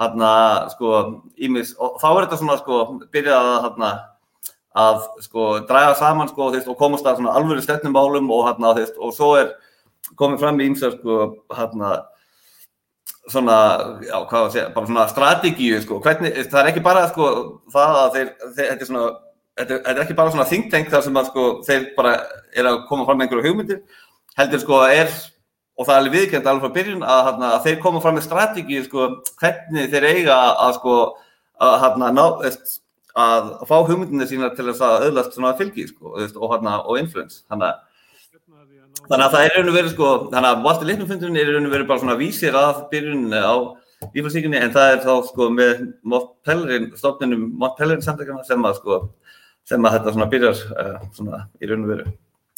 hérna 0.00 0.30
sko 0.72 0.92
ímis 1.36 1.74
og 1.78 1.98
þá 2.00 2.08
er 2.10 2.22
þetta 2.24 2.40
svona 2.40 2.58
sko 2.60 2.80
byrjað 3.12 3.50
að 3.50 3.64
hérna 3.66 3.90
að 4.80 5.00
sko 5.24 5.48
draga 5.66 5.96
saman 5.98 6.30
sko 6.30 6.52
þeist, 6.54 6.68
og 6.70 6.78
komast 6.78 7.06
að 7.06 7.18
svona 7.18 7.34
alvöru 7.34 7.62
stefnumálum 7.64 8.30
og 8.30 8.46
hérna 8.46 8.74
þeist, 8.78 9.00
og 9.02 9.14
svo 9.16 9.32
er 9.40 9.50
komið 10.18 10.44
fram 10.44 10.60
í 10.60 10.68
ímsa 10.70 10.92
sko 10.94 11.16
hérna 11.56 11.96
svona, 13.30 13.56
já 14.02 14.14
hvað 14.30 14.44
að 14.44 14.52
segja, 14.54 14.68
bara 14.74 14.88
svona 14.88 15.08
strategíu 15.10 15.80
sko, 15.84 15.98
hvernig, 16.04 16.38
það 16.50 16.60
er 16.62 16.70
ekki 16.70 16.84
bara 16.84 17.08
sko 17.10 17.26
það 17.72 17.98
að 18.04 18.14
þeir, 18.16 18.30
þeir 18.46 18.70
þetta 18.70 18.86
er 18.86 18.90
svona 18.90 19.10
þetta 19.60 19.80
er, 19.92 20.00
ekki 20.04 20.16
bara 20.18 20.34
svona 20.34 20.46
think 20.48 20.70
tank 20.72 20.88
þar 20.92 21.04
sem 21.06 21.18
að 21.20 21.28
sko 21.32 21.48
þeir 21.66 21.90
bara 21.98 22.14
er 22.56 22.70
að 22.70 22.80
koma 22.88 23.06
fram 23.08 23.20
með 23.20 23.28
einhverju 23.28 23.50
hugmyndir 23.50 23.82
heldur 24.38 24.62
sko 24.64 24.80
er 24.86 25.12
og 25.80 25.88
það 25.88 25.94
er 25.94 26.02
alveg 26.02 26.16
viðkjönd 26.16 26.48
alveg 26.50 26.64
frá 26.66 26.74
byrjun 26.76 27.04
að, 27.08 27.28
að, 27.40 27.58
þeir 27.64 27.78
koma 27.80 28.02
fram 28.04 28.18
með 28.18 28.26
strategi 28.26 28.80
sko, 28.84 29.06
hvernig 29.40 29.92
þeir 29.92 30.06
eiga 30.10 30.38
að, 30.52 30.74
sko, 30.76 30.96
að, 31.64 31.86
að 33.24 33.62
fá 33.70 33.76
hugmyndinni 33.88 34.26
sína 34.28 34.50
til 34.54 34.68
þess 34.68 34.84
að 34.84 35.06
öðlast 35.08 35.38
fylgi 35.58 35.86
sko, 35.88 36.16
og, 36.20 36.52
og 36.52 36.98
influence 37.00 37.42
þannig, 37.48 37.80
þannig 39.08 39.24
að 39.26 39.34
það 39.36 39.44
er 39.46 39.56
raun 39.56 39.72
og 39.72 39.78
verið 39.78 39.94
sko, 39.94 40.10
þannig 40.34 40.50
að 40.50 40.66
Walter 40.68 40.90
Lippmann-fundurinn 40.90 41.40
er 41.40 41.54
raun 41.54 41.70
og 41.70 41.76
verið 41.76 41.88
bara 41.88 42.04
svona 42.04 42.18
vísir 42.20 42.60
að 42.60 42.84
byrjun 42.92 43.26
á 43.32 43.56
lífhalsíkunni 44.14 44.60
en 44.60 44.72
það 44.74 44.94
er 44.94 45.02
þá 45.04 45.12
sko 45.28 45.48
með 45.52 45.84
Montpellerin, 46.08 46.90
stofnunum 46.96 47.48
Montpellerin 47.60 48.04
samtakana 48.04 48.44
sem 48.48 48.64
að 48.64 48.78
sko 48.80 49.00
sem 49.68 49.86
þetta 49.86 50.14
svona 50.14 50.28
byrjar 50.30 50.60
uh, 50.72 50.98
svona 51.16 51.46
í 51.60 51.68
raun 51.68 51.84
og 51.84 51.92
verið 51.94 52.12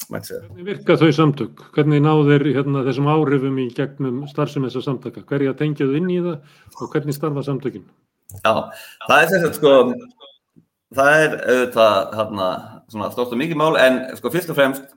Hvernig 0.08 0.66
virka 0.66 0.96
þau 1.00 1.10
samtök? 1.14 1.60
Hvernig 1.76 2.02
náður 2.04 2.46
hérna, 2.48 2.82
þessum 2.86 3.10
áhrifum 3.12 3.60
í 3.62 3.68
gegnum 3.76 4.22
starfsum 4.30 4.66
þessar 4.66 4.86
samtaka? 4.88 5.22
Hverja 5.28 5.54
tengjaðu 5.58 6.00
inn 6.00 6.10
í 6.12 6.18
það 6.24 6.80
og 6.80 6.94
hvernig 6.94 7.16
starfa 7.16 7.44
samtökinn? 7.46 7.86
Já, 8.40 8.52
það 9.06 9.18
er 9.18 9.30
þess 9.30 9.46
að 9.46 9.54
sko, 9.58 9.74
það 10.96 11.20
er 11.20 11.38
auðvitað 11.38 12.18
hérna, 12.18 12.50
stórt 13.12 13.36
og 13.36 13.40
mikið 13.42 13.60
mál 13.60 13.78
en 13.80 14.02
sko 14.18 14.32
fyrst 14.32 14.52
og 14.52 14.58
fremst 14.58 14.90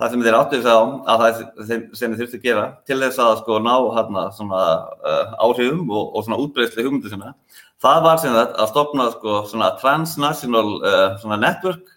það 0.00 0.14
sem 0.14 0.22
þeir 0.24 0.36
áttu 0.38 0.58
þess 0.58 0.72
að 0.72 0.92
að 1.12 1.22
það 1.22 1.30
er 1.30 1.80
sem 2.00 2.12
þeir 2.14 2.20
þurftu 2.22 2.38
að 2.38 2.44
gera 2.46 2.66
til 2.88 2.98
þess 3.02 3.20
að 3.20 3.32
sko 3.42 3.58
ná 3.60 3.74
hérna 3.96 4.26
svona 4.36 4.60
uh, 5.04 5.34
áhrifum 5.44 5.90
og, 5.92 6.14
og 6.16 6.24
svona 6.24 6.40
útbreyðsli 6.40 6.86
hugmyndu 6.86 7.12
sinna. 7.12 7.34
Það 7.80 8.04
var 8.06 8.20
sem 8.20 8.36
þetta 8.36 8.62
að 8.64 8.70
stopna 8.72 9.08
sko 9.12 9.34
svona 9.50 9.72
transnational 9.80 10.68
uh, 10.80 11.18
svona 11.20 11.40
network 11.40 11.92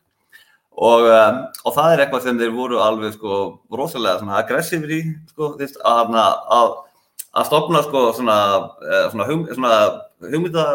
Og, 0.74 1.06
um, 1.06 1.36
og 1.68 1.76
það 1.76 1.92
er 1.92 2.02
eitthvað 2.02 2.24
sem 2.26 2.40
þeir 2.40 2.54
voru 2.56 2.80
alveg 2.82 3.14
sko 3.14 3.42
rosalega 3.78 4.40
aggressífur 4.40 4.94
í 4.96 5.02
sko, 5.30 5.52
að, 5.86 6.16
að, 6.18 6.72
að 7.38 7.46
stopna 7.50 7.84
sko 7.86 8.08
svona, 8.18 8.38
eh, 8.82 9.04
svona, 9.12 9.28
hum, 9.30 9.44
svona 9.54 9.76
hugmynda, 10.26 10.66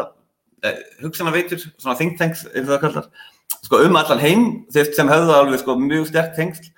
eh, 0.63 0.79
hugsanaveitur, 1.03 1.65
svona 1.75 1.97
think 1.99 2.15
tanks 2.19 2.45
eins 2.53 2.69
og 2.69 2.77
það 2.77 2.83
kallar, 2.85 3.09
sko 3.65 3.81
um 3.83 3.99
allan 3.99 4.23
heim 4.23 4.45
þvist, 4.71 4.95
sem 4.95 5.11
höfðu 5.11 5.35
alveg 5.35 5.63
sko 5.65 5.75
mjög 5.81 6.07
sterk 6.13 6.31
tengsl 6.37 6.71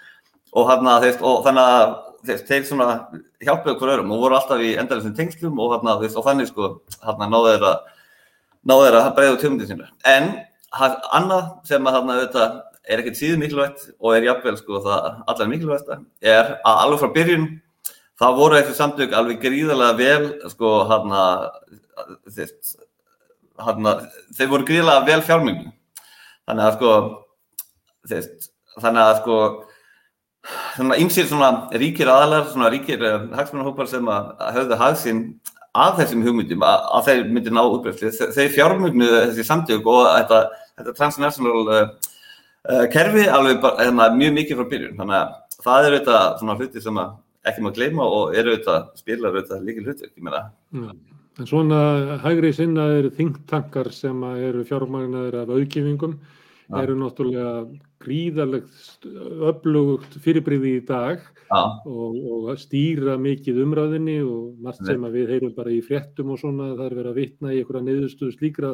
og, 0.56 0.66
hana, 0.72 0.98
þvist, 1.06 1.22
og 1.22 1.46
þannig 1.46 1.76
að 1.76 2.42
þeir 2.50 2.66
svona 2.66 2.90
hjálpuðu 3.42 3.76
okkur 3.76 3.94
öðrum 3.96 4.12
og 4.16 4.26
voru 4.26 4.38
alltaf 4.38 4.66
í 4.66 4.74
endalega 4.82 5.14
tengslum 5.18 5.62
og, 5.62 5.78
hana, 5.78 6.00
og 6.02 6.26
þannig 6.26 6.50
sko 6.50 6.74
náðu 7.06 7.54
þeir 7.54 7.70
að, 7.70 9.06
að 9.06 9.14
breyða 9.18 9.38
út 9.38 9.46
hugmyndið 9.46 9.72
sína. 9.72 9.94
En 10.10 10.34
annað 11.14 11.48
sem 11.68 11.88
að 11.88 11.98
þarna 11.98 12.18
auðvitað 12.18 12.60
er 12.90 13.02
ekkert 13.02 13.20
síðan 13.20 13.44
mikilvægt 13.44 13.90
og 14.00 14.16
er 14.16 14.26
jafnvel 14.30 14.58
sko 14.58 14.82
það 14.86 15.20
allar 15.30 15.52
mikilvægsta 15.52 16.00
er 16.22 16.56
að 16.66 16.80
alveg 16.86 17.02
frá 17.04 17.12
byrjun 17.18 17.46
þá 18.22 18.28
voru 18.38 18.58
þessi 18.58 18.78
samtök 18.78 19.14
alveg 19.18 19.42
gríðarlega 19.44 20.00
vel 20.00 20.52
sko 20.54 20.74
hann 20.90 21.14
að 21.18 21.42
þau 23.62 24.48
voru 24.52 24.68
gríðilega 24.68 25.06
vel 25.08 25.22
fjármynglu. 25.26 25.72
Þannig 26.50 26.68
að 26.68 26.78
sko, 26.78 26.94
þeist, 28.12 28.50
þannig 28.82 29.04
að 29.04 29.14
sko, 29.22 29.38
svona 30.76 31.00
ymsir 31.04 31.28
svona 31.30 31.52
ríkir 31.82 32.12
aðalar, 32.12 32.48
svona 32.52 32.72
ríkir 32.74 33.04
uh, 33.06 33.26
hagsmunarhópar 33.38 33.90
sem 33.92 34.08
að 34.12 34.32
höfðu 34.58 34.80
hagsinn 34.82 35.26
að 35.72 36.02
þessum 36.02 36.24
hugmyndum, 36.26 36.66
að, 36.68 36.88
að 36.98 37.06
þeir 37.08 37.22
myndi 37.32 37.54
ná 37.54 37.62
útbreyfli, 37.64 38.12
þeir 38.36 38.56
fjármögnuðu 38.58 39.20
þessi 39.30 39.46
samtök 39.48 39.86
og 39.88 40.02
þetta, 40.10 40.42
þetta 40.82 40.96
transnational 40.98 41.62
uh, 41.70 42.10
uh, 42.70 42.86
kerfi 42.94 43.28
alveg 43.30 43.62
bara, 43.64 43.86
hérna, 43.86 44.10
mjög 44.18 44.36
mikið 44.40 44.60
frá 44.60 44.70
byrjun, 44.74 44.98
þannig 45.00 45.20
að 45.20 45.62
það 45.66 45.88
eru 45.88 46.00
þetta 46.00 46.20
svona 46.42 46.58
hluti 46.60 46.84
sem 46.84 47.00
að 47.02 47.16
ekki 47.52 47.64
maður 47.66 47.78
gleyma 47.80 48.10
og 48.18 48.36
eru 48.38 48.58
þetta 48.58 48.76
spilar 49.00 49.40
þetta 49.40 49.62
líkil 49.66 49.88
hluti, 49.88 50.12
ég 50.12 50.26
meina. 50.26 50.44
Ja. 50.78 50.92
En 51.40 51.48
svona 51.48 51.80
hægri 52.22 52.52
sinna 52.54 52.90
eru 53.00 53.10
þingtankar 53.16 53.90
sem 53.96 54.26
eru 54.34 54.66
fjármagnaður 54.68 55.40
af 55.42 55.54
auðgifingum, 55.56 56.18
ja. 56.68 56.82
eru 56.84 56.98
náttúrulega 57.00 57.54
gríðarlegt 58.02 59.06
öflugt 59.50 60.18
fyrirbríði 60.24 60.74
í 60.80 60.84
dag 60.88 61.22
Já. 61.52 61.62
og, 61.86 62.18
og 62.18 62.50
stýra 62.62 63.18
mikið 63.22 63.62
umræðinni 63.66 64.18
og 64.26 64.58
margt 64.64 64.86
sem 64.88 65.06
við 65.14 65.36
heyrum 65.36 65.54
bara 65.58 65.74
í 65.74 65.82
fréttum 65.86 66.34
og 66.34 66.42
svona 66.42 66.72
er 66.74 66.96
verið 66.96 67.12
að 67.12 67.20
vitna 67.20 67.54
í 67.54 67.62
einhverja 67.62 67.86
niðurstöðu 67.88 68.38
slíkra 68.38 68.74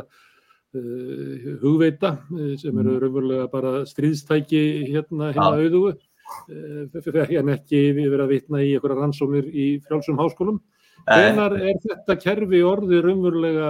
hugveita 0.76 2.18
uh, 2.32 2.54
sem 2.60 2.80
eru 2.82 2.98
raunverulega 3.02 3.48
bara 3.52 3.86
stríðstæki 3.88 4.62
hérna 4.92 5.32
hérna 5.32 5.54
auðugu 5.62 5.94
uh, 5.94 7.40
en 7.40 7.54
ekki 7.56 7.84
við 7.96 8.12
verið 8.12 8.26
að 8.26 8.34
vitna 8.34 8.64
í 8.64 8.74
einhverja 8.76 9.00
rannsómir 9.00 9.48
í 9.48 9.68
frjálsum 9.88 10.20
háskólum. 10.20 10.60
Hvenar 11.08 11.56
er 11.56 11.78
þetta 11.86 12.18
kerfi 12.20 12.62
orði 12.68 13.00
raunverulega 13.06 13.70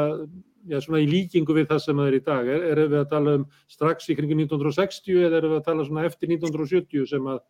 já, 0.68 0.80
svona 0.82 1.02
í 1.04 1.10
líkingu 1.10 1.56
við 1.56 1.70
það 1.72 1.84
sem 1.84 2.00
það 2.00 2.10
er 2.10 2.18
í 2.18 2.24
dag? 2.26 2.50
Er, 2.54 2.66
er 2.72 2.82
við 2.86 3.00
að 3.02 3.12
tala 3.12 3.36
um 3.40 3.46
strax 3.72 4.10
í 4.10 4.18
kringu 4.18 4.40
1960 4.40 5.22
eða 5.28 5.40
er 5.40 5.50
við 5.52 5.60
að 5.60 5.68
tala 5.68 5.86
svona 5.88 6.08
eftir 6.10 6.34
1970 6.34 7.12
sem 7.12 7.30
að, 7.34 7.44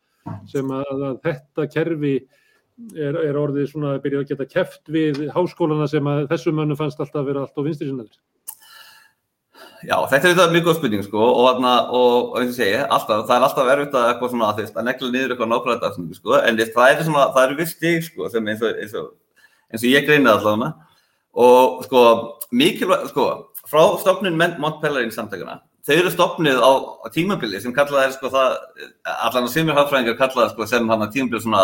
sem 0.51 0.75
að, 0.75 0.91
að 1.09 1.21
þetta 1.25 1.67
kerfi 1.73 2.15
er, 2.93 3.21
er 3.23 3.39
orðið 3.39 3.71
svona 3.71 3.95
að 3.95 4.01
byrja 4.05 4.23
að 4.23 4.33
geta 4.33 4.49
keft 4.51 4.91
við 4.93 5.23
háskólana 5.33 5.87
sem 5.89 6.11
að 6.11 6.25
þessum 6.33 6.59
mönnum 6.59 6.79
fannst 6.79 6.99
alltaf 7.01 7.23
að 7.23 7.31
vera 7.31 7.45
allt 7.45 7.57
á 7.57 7.65
vinstri 7.65 7.89
sinnaður? 7.89 8.19
Já, 9.85 9.95
þetta 10.09 10.17
er 10.17 10.33
þetta 10.33 10.53
mjög 10.53 10.65
góð 10.67 10.77
spurning 10.79 11.05
sko 11.05 11.27
og, 11.27 11.61
og 11.99 12.39
eins 12.39 12.55
og 12.55 12.57
segja, 12.57 12.87
alltaf, 12.89 13.23
það 13.29 13.35
er 13.35 13.45
alltaf 13.47 13.71
erfitt 13.73 13.97
að 13.97 14.07
eitthvað 14.11 14.33
svona 14.33 14.49
að 14.49 14.61
að 14.65 14.87
negla 14.87 15.11
niður 15.13 15.33
eitthvað 15.35 15.51
nákvæmlega 15.51 15.83
dagsinni 15.83 16.17
sko 16.17 16.39
en 16.39 16.59
það 16.63 16.89
er 16.89 17.03
svona, 17.05 17.27
það 17.35 17.45
eru 17.45 17.59
viss 17.61 17.75
stig 17.77 18.07
sko 18.07 18.31
sem 18.33 18.51
eins 18.51 18.65
og, 18.65 18.81
eins 18.81 18.97
og, 18.97 19.07
eins 19.71 19.85
og 19.85 19.91
ég 19.91 20.07
greinaði 20.09 20.41
allavega. 20.41 20.73
Og 21.37 21.85
sko 21.85 22.03
mikilvæg, 22.57 23.09
sko 23.13 23.27
frá 23.69 23.83
stofnun 24.01 24.39
Mont 24.57 24.81
Pelerin 24.81 25.13
samtækuna 25.13 25.59
þau 25.87 25.95
eru 25.95 26.11
stofnuð 26.11 26.59
á, 26.59 26.71
á 27.03 27.07
tímabili 27.15 27.61
sem 27.63 27.73
kallaði 27.75 28.15
sko 28.17 28.31
það, 28.33 28.57
allan 29.07 29.47
að 29.47 29.53
semjur 29.53 29.77
hafðfræðingar 29.77 30.17
kallaði 30.19 30.53
sko 30.53 30.67
sem 30.67 30.89
hann 30.91 31.05
að 31.05 31.13
tímabili 31.15 31.43
svona 31.45 31.63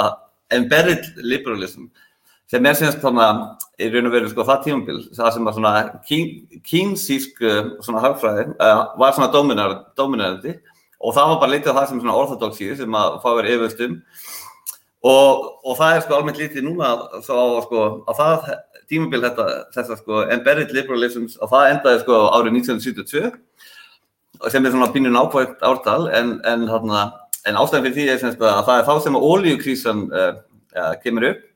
embedded 0.54 1.10
liberalism 1.20 1.90
sem 2.54 2.68
er 2.70 2.78
semst 2.78 3.02
þarna 3.02 3.28
í 3.82 3.88
raun 3.90 4.08
og 4.12 4.14
veru 4.14 4.30
sko 4.30 4.46
það 4.46 4.60
tímabil, 4.68 5.00
það 5.18 5.30
sem 5.34 5.48
var 5.48 5.56
svona 5.56 5.72
kínsísk 6.70 7.40
svona 7.82 8.04
hagfræði 8.04 8.46
uh, 8.54 8.84
var 9.02 9.16
svona 9.16 9.32
dominærandi 9.34 10.54
og 11.04 11.16
það 11.16 11.32
var 11.32 11.40
bara 11.42 11.54
litið 11.56 11.74
á 11.74 11.78
það 11.80 11.88
sem 11.90 12.02
svona 12.04 12.18
orthodoxíð 12.20 12.76
sem 12.84 12.98
að 13.00 13.16
fá 13.24 13.30
verið 13.40 13.56
yfirstum 13.58 13.96
og, 15.04 15.48
og 15.66 15.80
það 15.80 15.96
er 15.96 16.06
sko 16.06 16.18
almennt 16.18 16.42
litið 16.44 16.68
núna 16.68 16.92
svo 17.26 17.40
á 17.42 17.46
sko 17.66 17.86
að 18.12 18.22
það 18.22 18.46
tímabil 18.92 19.24
þetta, 19.24 19.48
þetta 19.74 19.98
sko 20.04 20.22
embedded 20.36 20.76
liberalism 20.78 21.26
og 21.40 21.52
það 21.56 21.70
endaði 21.72 22.04
sko 22.04 22.20
árið 22.38 22.60
1972 22.60 23.32
sem 24.54 24.68
er 24.68 24.76
svona 24.76 24.92
pínun 24.94 25.18
ákvæmt 25.18 25.66
ártal 25.66 26.06
en, 26.14 26.36
en, 26.46 26.68
en 26.70 27.58
ástæðan 27.58 27.88
fyrir 27.88 27.98
því 27.98 28.08
er 28.14 28.22
semst 28.22 28.46
að 28.46 28.62
það 28.70 28.78
er 28.78 28.88
þá 28.92 28.94
sem 29.08 29.18
að 29.18 29.28
ólíukrísan 29.32 30.06
uh, 30.12 30.30
uh, 30.78 30.94
kemur 31.02 31.32
upp 31.32 31.50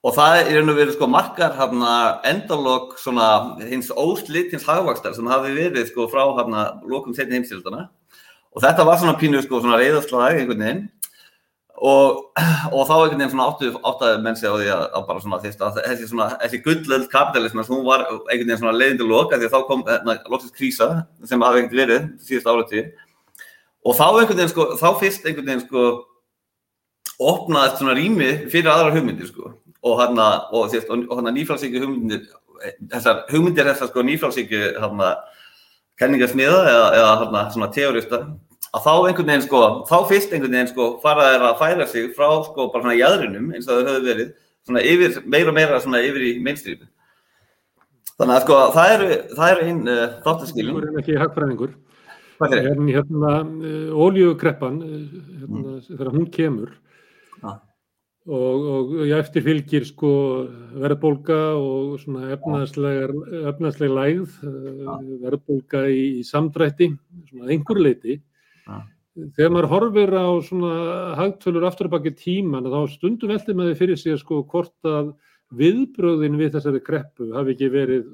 og 0.00 0.14
það 0.16 0.34
er 0.38 0.46
einhvern 0.48 0.76
veginn 0.78 0.94
sko 0.94 1.08
margar 1.12 1.56
hérna 1.58 1.94
endalók 2.28 2.94
svona 3.00 3.26
hins 3.68 3.90
óslitt 3.92 4.54
hins 4.54 4.64
hagvakstar 4.64 5.12
sem 5.16 5.28
hafi 5.28 5.52
verið 5.56 5.90
sko 5.90 6.08
frá 6.08 6.22
hérna 6.38 6.70
lókum 6.88 7.16
setni 7.16 7.36
heimstildana 7.36 7.88
og 8.50 8.64
þetta 8.64 8.86
var 8.88 8.98
svona 9.00 9.18
pínu 9.20 9.42
sko 9.44 9.60
svona 9.60 9.78
reyðarslag 9.80 10.40
einhvern 10.40 10.64
veginn. 10.64 10.88
Og, 11.80 12.26
og 12.76 12.82
þá 12.88 12.94
einhvern 12.96 13.20
veginn 13.20 13.32
svona 13.32 13.46
áttu 13.48 13.70
áttaði 13.76 14.22
menn 14.24 14.36
sig 14.36 14.52
á 14.52 14.56
því 14.56 14.72
að, 14.72 14.82
að 14.98 15.06
bara 15.08 15.22
svona 15.24 15.42
þess 15.44 15.62
að 15.64 15.78
þessi 15.84 16.08
svona 16.10 16.26
þessi 16.42 16.62
gullöld 16.64 17.06
kapitalism 17.12 17.62
hún 17.62 17.86
var 17.86 18.04
einhvern 18.08 18.50
veginn 18.50 18.60
svona 18.60 18.76
leiðindi 18.76 19.06
lók 19.08 19.32
því 19.32 19.48
að 19.48 19.54
þá 19.54 19.62
kom 19.68 19.86
hérna 19.86 20.18
lóksins 20.32 20.56
krísa 20.56 20.90
sem 21.24 21.44
hafi 21.46 21.62
einhvern 21.62 21.80
verið 21.80 22.10
síðust 22.26 22.50
áratí 22.52 22.84
og 23.80 23.96
þá 23.96 24.06
einhvern 24.10 24.42
veginn 24.42 24.52
sko 24.52 24.68
þá 24.76 24.88
fyrst 25.00 25.24
einhvern 25.24 25.48
veginn 25.48 25.64
sko 25.64 25.86
opnaðist 27.30 27.80
svona 27.80 27.96
rými 27.96 28.30
fyrir 28.52 28.72
aðra 28.74 28.92
hugmyndir 28.98 29.32
sko 29.32 29.54
og 29.82 29.96
hérna 30.00 30.28
og, 30.50 30.76
og, 30.90 31.16
hérna 31.16 31.34
nýfrálsíku 31.36 31.82
hugmyndir 31.82 32.26
þessar 32.92 33.24
hugmyndir 33.30 33.70
þessar 33.70 33.90
sko 33.90 34.04
nýfrálsíku 34.04 34.62
hérna 34.76 35.14
kenningarsmiða 36.00 36.60
eða, 36.68 36.86
eða 36.98 37.16
hérna 37.24 37.44
svona 37.54 37.72
teorista 37.74 38.22
að 38.70 38.84
þá 38.84 38.92
einhvern 39.08 39.32
veginn 39.32 39.46
sko 39.46 39.62
þá 39.88 39.96
fyrst 40.10 40.32
einhvern 40.34 40.54
veginn 40.54 40.70
sko 40.70 40.86
fara 41.02 41.32
þeirra 41.32 41.50
að 41.50 41.60
færa 41.62 41.86
sig 41.90 42.12
frá 42.16 42.28
sko 42.46 42.68
bara 42.70 42.84
svona 42.84 42.98
jæðrinum 42.98 43.52
eins 43.54 43.68
og 43.68 43.80
þau 43.80 43.88
höfðu 43.88 44.06
verið 44.06 44.32
svona 44.66 44.82
yfir, 44.86 45.20
meira 45.26 45.50
og 45.50 45.56
meira 45.56 45.80
svona 45.82 46.02
yfir 46.04 46.26
í 46.28 46.32
mainstream. 46.44 46.84
Þannig 48.20 48.36
að 48.36 48.44
sko 48.44 48.58
það 48.76 48.94
eru 48.94 49.08
það 49.38 49.54
eru 49.54 49.66
einn 49.70 49.80
uh, 49.88 50.04
þáttaskilum 50.26 50.78
Það 50.78 50.90
er 50.90 51.00
ekki 51.02 51.18
hagfræðingur. 51.22 51.74
Hérna, 52.40 52.86
hérna 52.94 53.32
uh, 53.40 54.04
ólíukreppan 54.04 54.78
uh, 54.84 55.02
hérna, 55.40 55.74
þegar 55.88 56.12
hún 56.14 56.30
kemur 56.36 56.74
og, 58.28 58.64
og 59.00 59.12
eftir 59.16 59.44
fylgir 59.46 59.86
sko 59.88 60.12
verðbólka 60.80 61.38
og 61.56 61.96
svona 62.02 62.32
efnaðslega 62.34 63.92
lægð, 63.96 64.38
ja. 64.44 64.96
verðbólka 65.24 65.84
í, 65.88 66.02
í 66.20 66.24
samdrætti, 66.26 66.92
svona 67.30 67.52
einhver 67.54 67.80
leiti. 67.80 68.20
Ja. 68.66 68.82
Þegar 69.36 69.54
maður 69.54 69.70
horfir 69.72 70.12
á 70.14 70.28
svona 70.46 70.74
hagtölur 71.18 71.66
aftur 71.66 71.88
að 71.88 71.96
baki 71.96 72.12
tíman, 72.18 72.68
þá 72.70 72.92
stundum 72.92 73.32
veldi 73.32 73.56
maður 73.56 73.80
fyrir 73.80 73.98
sig 74.00 74.20
sko 74.20 74.44
hvort 74.48 74.86
að 74.86 75.14
viðbröðin 75.56 76.38
við 76.38 76.54
þessari 76.54 76.82
kreppu 76.84 77.32
hafi 77.34 77.56
ekki 77.56 77.72
verið 77.72 78.04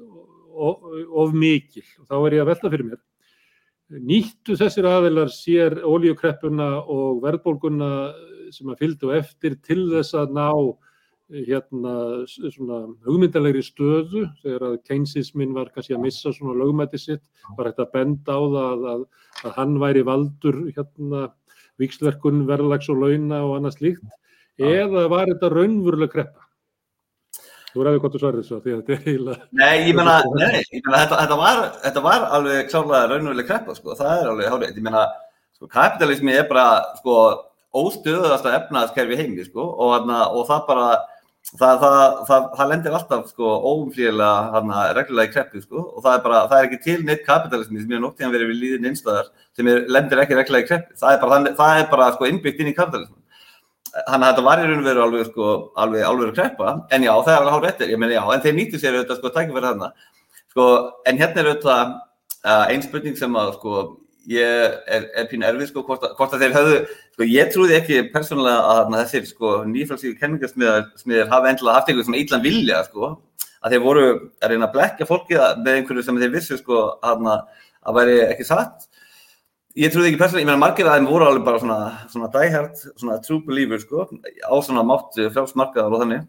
of, 0.57 0.87
of 1.11 1.35
mikil. 1.37 1.85
Og 2.01 2.07
þá 2.09 2.17
er 2.17 2.37
ég 2.37 2.43
að 2.43 2.49
velta 2.51 2.71
fyrir 2.73 2.89
mér. 2.89 3.03
Nýttu 3.87 4.57
þessir 4.59 4.87
aðilar 4.89 5.29
sér 5.31 5.77
ólíukreppuna 5.85 6.71
og 6.91 7.21
verðbólguna 7.23 7.91
sem 8.55 8.69
að 8.71 8.83
fylgdu 8.83 9.13
eftir 9.17 9.57
til 9.65 9.87
þess 9.91 10.17
að 10.17 10.35
ná 10.37 10.49
hérna 11.27 11.93
svona 12.31 12.85
hugmyndalegri 13.03 13.63
stöðu 13.65 14.23
þegar 14.43 14.63
að 14.69 14.77
keinsismin 14.87 15.55
var 15.55 15.73
kannski 15.73 15.97
að 15.97 16.05
missa 16.05 16.31
svona 16.31 16.55
lögmæti 16.55 16.99
sitt 17.01 17.25
var 17.57 17.67
hægt 17.67 17.81
að 17.83 17.91
benda 17.97 18.37
á 18.39 18.41
það 18.53 18.85
að, 18.93 19.03
að 19.43 19.57
hann 19.57 19.75
væri 19.81 20.05
valdur 20.07 20.61
hérna 20.71 21.27
vikslverkun, 21.81 22.45
verðlags 22.47 22.87
og 22.89 23.03
launa 23.03 23.41
og 23.43 23.57
annað 23.57 23.75
slíkt 23.75 24.07
eða 24.57 25.07
var 25.11 25.27
þetta 25.33 25.51
raunveruleg 25.51 26.13
kreppa? 26.13 26.45
Þú 27.73 27.83
ræði 27.83 27.99
hvort 28.01 28.15
þú 28.15 28.21
svarir 28.21 28.41
þessu 28.41 28.61
því 28.63 28.73
að 28.73 28.79
þetta 28.79 28.93
er 28.95 29.09
eiginlega... 29.11 29.47
Nei, 29.59 29.75
ég 29.83 29.97
menna, 29.99 30.15
nei, 30.39 30.61
ég 30.63 30.85
menna 30.87 31.01
þetta, 31.03 31.19
þetta, 31.19 31.37
var, 31.43 31.59
þetta 31.83 32.03
var 32.07 32.27
alveg 32.39 32.71
klálega 32.71 33.09
raunveruleg 33.11 33.49
kreppa 33.51 33.75
sko, 33.77 33.97
það 33.99 34.13
er 34.13 34.31
alveg 34.31 34.49
hálfrið, 34.53 34.79
ég 34.79 34.87
menna 34.87 35.03
sko 35.57 35.69
kapitalismi 35.75 36.33
er 36.39 36.47
bara 36.47 36.67
sko 37.01 37.19
óstöðast 37.75 38.47
að 38.47 38.57
efnaðskerfi 38.61 39.19
heimi 39.19 39.45
sko 39.47 39.65
og, 39.65 40.09
og 40.09 40.43
það 40.47 40.65
bara 40.69 40.87
það, 41.55 41.81
það, 41.81 41.97
það, 42.29 42.47
það 42.57 42.71
lendir 42.71 42.97
alltaf 42.97 43.29
sko 43.31 43.51
óumflíðilega 43.69 44.87
reglulega 44.97 45.29
í 45.29 45.33
kreppu 45.35 45.61
sko 45.63 45.83
og 45.83 46.01
það 46.05 46.17
er 46.17 46.25
bara, 46.25 46.41
er 46.57 46.67
ekki 46.67 46.81
til 46.83 46.97
neitt 47.07 47.23
kapitalismi 47.27 47.83
sem 47.83 47.93
er 47.95 48.03
nokt 48.03 48.21
í 48.21 48.27
að 48.27 48.35
vera 48.35 48.49
við 48.49 48.59
líðin 48.63 48.89
einstæðar 48.91 49.29
sem 49.55 49.69
er, 49.71 49.85
lendir 49.91 50.23
ekki 50.23 50.39
reglulega 50.39 50.65
í 50.65 50.71
kreppu, 50.71 50.97
það 50.99 51.15
er 51.15 51.23
bara, 51.23 51.77
er 51.79 51.87
bara 51.91 52.09
sko 52.15 52.29
innbyggt 52.31 52.63
inn 52.63 52.71
í 52.73 52.75
kapitalismi 52.77 53.23
þannig 53.97 54.27
að 54.27 54.31
þetta 54.31 54.45
var 54.45 54.59
í 54.61 54.65
raun 54.67 54.81
og 54.81 54.87
veru 54.87 55.05
alveg 55.05 55.29
sko 55.31 55.53
alveg 55.83 56.03
alveg 56.05 56.33
kreppa, 56.37 56.73
en 56.93 57.05
já 57.07 57.13
það 57.13 57.31
er 57.33 57.39
alveg 57.39 57.55
hálf 57.55 57.63
réttir, 57.65 57.93
ég 57.93 58.01
menn 58.01 58.13
já, 58.13 58.21
en 58.33 58.43
þeir 58.43 58.57
nýttu 58.57 58.81
sér 58.81 58.97
auðvitað 58.97 59.21
sko 59.21 59.31
tækifæri 59.33 59.69
þarna, 59.71 59.89
sko 60.51 60.67
en 61.07 61.21
hérna 61.21 61.41
er 61.41 61.49
auðvitað 61.49 61.95
uh, 62.43 62.65
einn 62.67 62.83
spurning 62.85 63.17
sem 63.17 63.39
að 63.39 63.55
sko 63.55 63.85
ég 64.27 64.75
er, 64.91 65.05
er 65.15 65.27
pín 65.29 65.45
erfið 65.47 65.69
sko 65.71 65.83
hvort 65.87 66.03
að, 66.03 66.15
hvort 66.17 66.35
að 66.35 66.43
þeir 66.43 66.55
höfðu, 66.57 66.79
sko 67.15 67.27
ég 67.31 67.53
trúði 67.53 67.77
ekki 67.77 68.01
persónulega 68.11 68.73
að 68.73 68.97
þessir 68.97 69.29
sko 69.29 69.53
nýfælsíku 69.69 70.19
kenningarsmiðar 70.19 71.31
hafa 71.31 71.53
endilega 71.53 71.77
haft 71.77 71.91
einhvern 71.91 72.09
svona 72.09 72.21
íllan 72.21 72.43
vilja 72.43 72.83
sko 72.89 73.13
að 73.63 73.73
þeir 73.73 73.83
voru 73.85 74.05
að 74.11 74.51
reyna 74.51 74.67
að 74.67 74.75
blekja 74.75 75.09
fólki 75.09 75.39
með 75.39 75.73
einhverju 75.73 76.05
sem 76.05 76.21
þeir 76.21 76.35
vissu 76.35 76.59
sko 76.59 76.83
að 76.99 77.25
það 77.27 77.97
væri 77.97 78.17
ekki 78.27 78.47
satt. 78.47 78.87
Ég 79.77 79.93
trúði 79.93 80.11
ekki 80.11 80.19
persónulega, 80.19 80.43
ég 80.43 80.49
meina 80.49 80.61
margir 80.61 80.89
að 80.89 80.97
þeim 80.97 81.11
voru 81.11 81.27
alveg 81.27 81.45
bara 81.45 81.61
svona, 81.61 81.79
svona 82.11 82.31
diehard, 82.33 82.79
svona 82.97 83.19
true 83.23 83.43
believer 83.45 83.79
sko 83.79 84.07
á 84.09 84.55
svona 84.65 84.83
mátt 84.87 85.15
frjálfsmarkaðar 85.15 85.93
og 85.93 86.03
þannig 86.03 86.25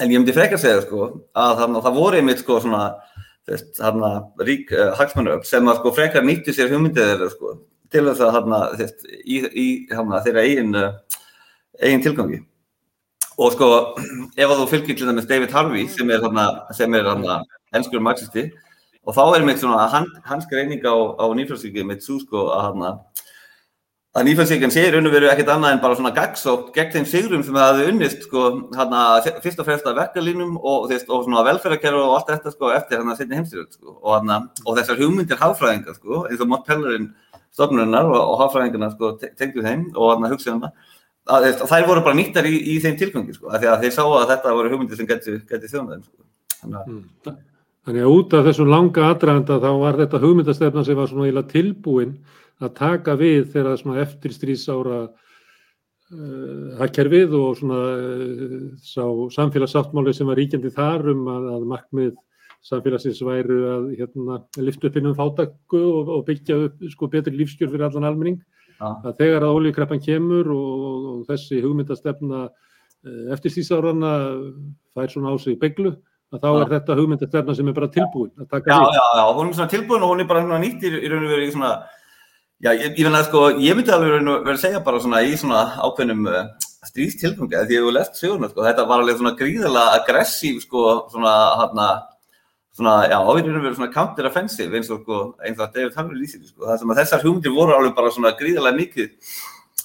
en 0.00 0.12
ég 0.12 0.20
myndi 0.20 0.34
frekar 0.36 0.60
segja 0.60 0.82
sko 0.84 1.08
að 1.36 1.58
það, 1.58 1.78
það 1.84 1.96
voru 1.98 2.20
einmitt 2.20 2.42
sko 2.42 2.58
svona 2.64 2.82
hana, 3.80 4.12
rík 4.46 4.72
uh, 4.74 4.92
hagsmannöfn 4.98 5.46
sem 5.48 5.68
að 5.68 5.80
sko 5.80 5.92
frekar 5.96 6.24
nýttu 6.26 6.54
sér 6.54 6.70
hugmyndið 6.72 7.10
þeirra 7.10 7.28
sko 7.32 7.56
til 7.92 8.06
þess 8.08 8.24
að 8.24 8.34
hana, 8.38 8.60
þess, 8.78 9.08
í, 9.20 9.38
í 9.42 9.66
hana, 9.92 10.22
þeirra 10.24 10.44
eigin, 10.48 10.74
uh, 10.78 11.20
eigin 11.82 12.04
tilgangi. 12.06 12.40
Og 13.40 13.54
sko 13.54 13.68
ef 14.36 14.46
að 14.46 14.58
þú 14.60 14.66
fylgir 14.70 14.98
til 14.98 15.08
dæmis 15.08 15.28
David 15.28 15.54
Harvey 15.56 15.88
sem 15.90 16.10
er 16.12 16.24
hana, 16.24 16.46
sem 16.76 16.94
er 16.94 17.08
hana 17.08 17.40
ennskur 17.72 18.04
marxisti 18.04 18.50
og 19.02 19.16
þá 19.16 19.22
er 19.36 19.46
mitt 19.46 19.62
svona 19.62 19.88
hann, 19.90 20.06
hans 20.28 20.46
greining 20.50 20.84
á, 20.86 20.94
á 20.94 21.26
nýfjöldsvíkið 21.34 21.88
mitt 21.88 22.04
svo 22.04 22.20
sko 22.22 22.44
að 22.54 22.68
hana 22.68 22.92
að 24.12 24.26
nýfjöldsvíkjan 24.28 24.72
sé 24.74 24.82
í 24.84 24.90
raun 24.92 25.08
og 25.08 25.14
veru 25.14 25.28
ekkert 25.32 25.50
annað 25.54 25.74
en 25.74 25.80
bara 25.80 25.96
svona 25.96 26.12
gagsótt 26.12 26.72
gegn 26.76 26.90
þeim 26.92 27.06
sigurum 27.08 27.44
sem 27.46 27.56
það 27.56 27.70
hefði 27.70 27.92
unnist 27.94 28.24
sko 28.26 28.42
hana 28.76 29.04
fyrst 29.40 29.62
og 29.62 29.68
fremst 29.68 29.86
að 29.88 30.00
verkalínum 30.02 30.58
og, 30.60 30.88
þess, 30.90 31.06
og 31.08 31.24
svona 31.24 31.44
velferðarkerfi 31.46 32.02
og 32.02 32.16
allt 32.18 32.32
þetta 32.34 32.52
sko 32.52 32.72
eftir 32.76 33.00
hann 33.00 33.12
að 33.14 33.22
setja 33.22 33.38
heimstyrjöld 33.38 33.78
sko 33.78 33.94
og, 33.94 34.10
hana, 34.18 34.38
og 34.66 34.76
þessar 34.76 35.00
hugmyndir 35.00 35.40
hagfræðingar 35.40 35.96
sko 35.96 36.26
eins 36.26 36.44
og 36.44 36.50
Mott 36.52 36.66
Pellerinn 36.68 37.08
stofnurinnar 37.56 38.10
og, 38.10 38.18
og 38.20 38.42
hagfræðingarna 38.42 38.90
sko 38.92 39.14
tengdu 39.22 39.64
þeim 39.64 39.86
og 39.94 40.12
hann 40.12 40.28
að 40.28 40.36
hugsa 40.36 40.52
um 40.52 40.60
það 40.66 40.92
að, 41.32 41.48
að 41.54 41.64
þær 41.72 41.88
voru 41.88 42.04
bara 42.04 42.18
nýttar 42.18 42.50
í, 42.50 42.52
í 42.74 42.76
þeim 42.84 43.00
tilgangi 43.00 43.38
sko 43.38 43.48
að 43.48 43.64
því 43.64 43.72
að 43.72 43.86
þeir 43.86 43.96
sá 43.96 44.02
að 44.04 44.28
þetta 44.34 44.54
voru 44.58 44.74
hugmyndir 44.74 45.00
sem 45.00 45.08
geti 45.08 45.72
þjóðan 45.72 46.04
sko. 46.04 46.20
Þannig 46.58 46.78
að. 46.84 47.40
Þannig 47.82 48.12
út 48.12 48.34
af 48.38 48.44
þessum 48.46 48.68
langa 48.70 49.08
aðdraganda 49.08 49.58
þá 49.62 49.70
var 49.80 49.96
þetta 49.98 50.22
hugmyndastefna 50.22 50.84
sem 50.86 50.98
var 50.98 51.08
svona 51.10 51.30
íla 51.32 51.42
tilbúin 51.50 52.12
að 52.60 52.74
taka 52.78 53.16
við 53.18 53.46
þegar 53.54 53.78
svona 53.80 54.02
eftir 54.02 54.34
strísára 54.34 54.98
uh, 55.06 56.66
hagkerfið 56.80 57.36
og 57.38 57.56
svona 57.60 57.80
uh, 57.96 58.58
sá 58.84 59.06
samfélagsáttmáli 59.38 60.14
sem 60.16 60.28
var 60.28 60.40
ríkjandi 60.40 60.72
þar 60.74 61.08
um 61.14 61.24
að, 61.32 61.48
að 61.56 61.66
markmið 61.72 62.12
samfélagsins 62.62 63.22
væru 63.26 63.58
að 63.66 63.88
hérna, 63.98 64.38
lifta 64.62 64.86
upp 64.86 64.98
innum 65.00 65.16
fátakku 65.18 65.80
og, 65.82 66.12
og 66.18 66.26
byggja 66.28 66.60
upp 66.68 66.84
sko 66.92 67.08
betri 67.10 67.34
lífskjör 67.40 67.72
fyrir 67.72 67.88
allan 67.88 68.06
almenning. 68.06 68.38
Ja. 68.78 68.92
Að 69.08 69.16
þegar 69.18 69.46
að 69.48 69.56
oljukreppan 69.56 70.02
kemur 70.02 70.52
og, 70.54 70.86
og, 70.86 71.10
og 71.14 71.26
þessi 71.30 71.58
hugmyndastefna 71.64 72.46
uh, 72.46 73.26
eftir 73.34 73.56
strísáranna 73.56 74.14
fær 74.94 75.10
svona 75.10 75.34
á 75.34 75.36
sig 75.42 75.58
beglu 75.58 75.96
að 76.32 76.40
þá 76.40 76.48
er 76.52 76.70
þetta 76.76 76.96
hugmyndastefna 76.96 77.56
sem 77.56 77.68
er 77.68 77.76
bara 77.76 77.90
tilbúin 77.92 78.30
að 78.40 78.48
taka 78.54 78.72
Já, 78.72 78.78
við. 78.78 78.94
já, 78.96 79.04
já, 79.18 79.24
hún 79.36 79.50
er 79.50 79.56
svona 79.58 79.72
tilbúin 79.72 80.04
og 80.06 80.12
hún 80.12 80.22
er 80.22 80.28
bara 80.30 80.60
nýtt 80.62 80.86
í, 80.88 80.92
raun 81.12 81.26
og 81.26 81.32
veru 81.34 81.44
í 81.44 81.50
svona, 81.52 81.72
já, 82.62 82.70
ég, 82.70 82.92
ég 82.92 83.00
finna 83.02 83.20
að 83.22 83.28
sko, 83.28 83.42
ég 83.62 83.76
myndi 83.78 83.92
alveg 83.94 84.14
veru 84.22 84.54
að 84.54 84.62
segja 84.62 84.82
bara 84.86 85.02
svona 85.02 85.22
í 85.26 85.34
svona 85.38 85.64
ákveðnum 85.82 86.28
uh, 86.30 86.44
stríðstilgangi, 86.88 87.58
því 87.66 87.78
að 87.78 87.86
hef 87.88 87.92
lest 87.96 88.20
sögurna, 88.20 88.50
sko, 88.52 88.64
þetta 88.66 88.86
var 88.88 89.02
alveg 89.02 89.20
svona 89.20 89.36
gríðarlega 89.38 90.00
aggressív, 90.00 90.60
sko, 90.64 90.84
svona, 91.12 91.34
hérna, 91.60 91.88
svona, 92.78 92.98
já, 93.10 93.18
og 93.20 93.40
veru 93.40 93.74
svona 93.76 93.92
counter-offensive 93.94 94.78
eins 94.78 94.92
og, 94.94 95.02
sko, 95.06 95.22
eins 95.46 95.58
og 95.58 95.74
David 95.74 95.98
Hammer 95.98 96.18
lýsir, 96.18 96.44
sko, 96.46 96.68
það 96.68 96.78
sem 96.82 96.94
að 96.94 97.02
þessar 97.02 97.26
hugmyndir 97.26 97.56
voru 97.56 97.76
alveg 97.76 97.98
bara 97.98 98.14
svona 98.14 98.34
gríðarlega 98.38 98.78
mikið 98.78 99.34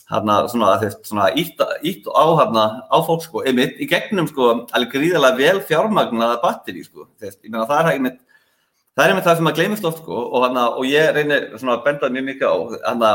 hérna 0.07 0.37
svona, 0.47 0.77
svona 1.03 1.27
ítt, 1.35 1.59
ítt 1.83 2.05
á, 2.07 2.25
hérna, 2.39 2.65
á 2.87 2.97
fólk 3.03 3.25
sko, 3.25 3.43
einmitt 3.43 3.81
í 3.83 3.89
gegnum 3.91 4.29
sko 4.29 4.53
alveg 4.71 4.93
gríðarlega 4.93 5.41
vel 5.41 5.63
fjármagnaða 5.67 6.39
batteri 6.43 6.85
sko, 6.85 7.09
þess, 7.19 7.41
ég 7.43 7.51
meina 7.51 7.67
það 7.67 7.81
er 7.81 7.91
einmitt 7.91 8.21
það 8.97 9.03
er 9.05 9.13
einmitt 9.13 9.27
það 9.27 9.39
sem 9.39 9.49
að 9.51 9.59
gleymist 9.59 9.87
oft 9.87 10.01
sko 10.01 10.23
og 10.25 10.43
hérna 10.43 10.65
og 10.73 10.89
ég 10.89 11.13
reynir 11.13 11.47
að 11.53 11.83
benda 11.85 12.11
mjög 12.15 12.27
mikið 12.31 12.47
á 12.49 12.55
hérna 12.89 13.11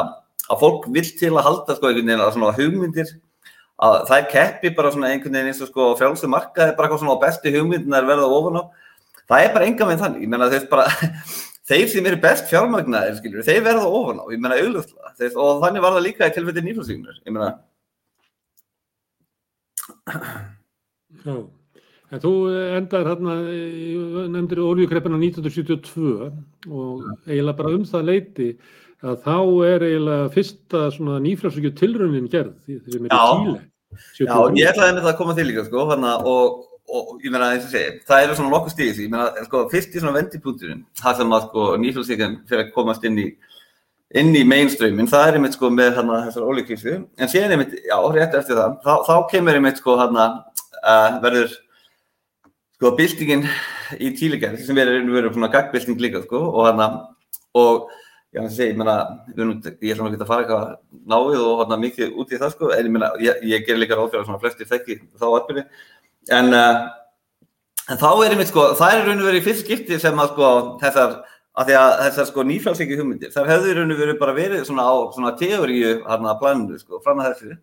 að 0.48 0.62
fólk 0.62 0.88
vil 0.94 1.08
til 1.18 1.32
að 1.34 1.46
halda 1.48 1.76
sko 1.76 1.90
einhvern 1.90 2.08
veginn 2.12 2.46
að 2.46 2.60
hugmyndir 2.60 3.12
að 3.82 3.96
það 4.08 4.18
er 4.18 4.28
keppi 4.30 4.72
bara 4.76 4.92
svona 4.94 5.10
einhvern 5.10 5.34
veginn 5.34 5.50
eins 5.50 5.62
og 5.64 5.70
sko 5.72 5.92
frjálsum 5.98 6.32
markaði 6.32 6.76
bara 6.78 6.98
svona 7.00 7.16
á 7.18 7.22
besti 7.24 7.54
hugmyndinar 7.54 8.06
verða 8.06 8.30
ofan 8.30 8.60
á 8.62 8.64
það 9.28 9.46
er 9.46 9.54
bara 9.56 9.68
enga 9.70 9.88
veginn 9.88 10.02
þannig, 10.02 10.22
ég 10.24 10.30
meina 10.32 10.50
þess 10.52 10.68
bara 10.70 10.84
þeir 11.70 11.88
sem 11.90 12.08
eru 12.10 12.18
best 12.22 12.50
fjármagnaðir, 12.50 13.18
skiljur, 13.18 13.46
þeir 13.46 13.64
verða 13.66 13.88
ofan 13.88 14.22
á, 14.22 14.24
ég 14.34 14.42
meina 14.42 14.58
auðvitað, 14.60 15.38
og 15.38 15.64
þannig 15.64 15.84
var 15.86 15.96
það 15.96 16.06
líka 16.08 16.28
í 16.28 16.36
tilfelli 16.36 16.66
nýflóðsvíkunar, 16.66 17.16
ég 17.22 17.32
meina. 17.36 17.50
En 22.12 22.20
þú 22.20 22.32
endar 22.76 23.08
hérna, 23.08 23.34
nefndir 24.34 24.60
oljukreppina 24.60 25.16
1972 25.16 26.30
og 26.68 27.06
eiginlega 27.24 27.58
bara 27.58 27.72
um 27.72 27.86
það 27.88 28.08
leiti 28.10 28.48
að 29.02 29.22
þá 29.24 29.38
er 29.66 29.86
eiginlega 29.86 30.32
fyrsta 30.34 30.82
svona 30.94 31.20
nýflóðsvíkju 31.24 31.72
tilraunin 31.78 32.28
gerð, 32.32 32.52
því 32.66 32.76
sem 32.84 33.06
er 33.06 33.14
í 33.16 33.22
Tíle. 33.22 33.62
Já, 34.20 34.36
ég 34.56 34.68
ætlaði 34.70 34.92
með 34.96 35.02
það 35.02 35.10
að 35.10 35.16
koma 35.18 35.34
til 35.36 35.46
líka, 35.48 35.64
sko, 35.66 35.86
hérna, 35.90 36.12
og 36.28 36.60
og 36.92 37.22
ég 37.24 37.32
meina 37.32 37.52
eins 37.54 37.64
og 37.64 37.72
segi, 37.72 38.02
það 38.08 38.24
eru 38.26 38.36
svona 38.36 38.52
nokkuð 38.52 38.74
stíðis, 38.74 39.00
ég 39.00 39.12
meina 39.12 39.46
sko 39.46 39.62
fyrst 39.72 39.94
í 39.94 40.02
svona 40.02 40.16
vendipunkturinn, 40.18 40.82
það 41.00 41.18
sem 41.20 41.34
að 41.36 41.44
sko 41.46 41.66
nýfjöldsíkjan 41.80 42.34
fyrir 42.50 42.64
að 42.66 42.72
komast 42.74 43.06
inn 43.08 43.20
í 43.22 43.26
inn 44.20 44.34
í 44.36 44.42
mainstreamin, 44.44 45.08
það 45.08 45.28
er 45.28 45.38
einmitt 45.38 45.56
sko 45.56 45.70
með 45.72 45.94
hérna 45.96 46.18
þessar 46.26 46.48
ólíkvísu, 46.50 46.96
en 47.16 47.30
síðan 47.32 47.54
einmitt, 47.54 47.78
já, 47.86 47.96
rétt 48.12 48.36
eftir 48.36 48.58
það, 48.58 48.74
þá, 48.84 48.92
þá 49.06 49.14
kemur 49.30 49.56
einmitt 49.56 49.80
sko 49.80 49.94
hérna 50.02 50.26
uh, 50.82 51.16
verður 51.22 51.54
sko 52.82 52.90
bildingin 52.98 53.44
í 54.02 54.10
tílegjær 54.18 54.58
sem 54.58 54.74
verður 54.74 55.06
verður 55.14 55.36
svona 55.36 55.52
gagbilding 55.52 56.00
líka 56.02 56.22
sko 56.24 56.40
og 56.50 56.64
hérna 56.66 56.88
og 57.54 57.92
já, 58.32 58.40
að 58.42 58.54
segja, 58.56 58.72
ég 58.72 58.78
meina, 58.80 58.96
ég 59.30 59.92
ætla 59.94 60.08
ekki 60.10 60.18
að 60.18 60.26
fara 60.26 60.42
eitthvað 60.42 60.70
náið 61.14 61.42
og 61.44 61.60
hérna 61.62 61.78
mikið 61.78 62.16
út 62.18 62.32
í 62.32 62.40
það 62.40 62.54
sko, 62.56 62.70
en 62.74 62.88
ég 62.88 62.94
meina, 62.96 63.10
ég, 63.22 63.42
ég 63.46 63.66
ger 63.68 63.78
líka 63.78 63.94
ráð 63.94 64.10
fyrir 64.10 64.24
að 64.24 64.30
svona 64.30 64.42
flestir 64.42 64.70
þekki 64.72 64.98
þá 65.14 65.26
atbyrði 65.30 65.66
En, 66.30 66.52
uh, 66.54 66.86
en 67.90 67.98
þá 67.98 68.08
er 68.12 68.32
einmitt 68.34 68.50
sko, 68.52 68.68
það 68.78 68.96
er 68.96 69.06
raun 69.08 69.22
og 69.22 69.28
verið 69.30 69.46
fyrst 69.48 69.64
skipti 69.64 69.98
sem 69.98 70.20
að 70.22 70.34
sko 70.34 70.50
þessar, 70.82 71.16
að 71.58 71.70
því 71.70 71.78
að 71.80 71.94
þessar 72.04 72.28
sko 72.30 72.44
nýfrálsíki 72.46 72.98
hugmyndir, 73.00 73.32
þar 73.34 73.50
hefur 73.50 73.80
raun 73.80 73.94
og 73.94 74.02
verið 74.04 74.18
bara 74.20 74.36
verið 74.36 74.66
svona 74.68 74.86
á 74.86 74.94
svona 75.16 75.32
teóriu 75.40 75.96
hérna 76.06 76.34
að 76.34 76.42
planinu 76.44 76.78
sko, 76.78 77.00
fram 77.02 77.22
að 77.22 77.32
þessu. 77.32 77.58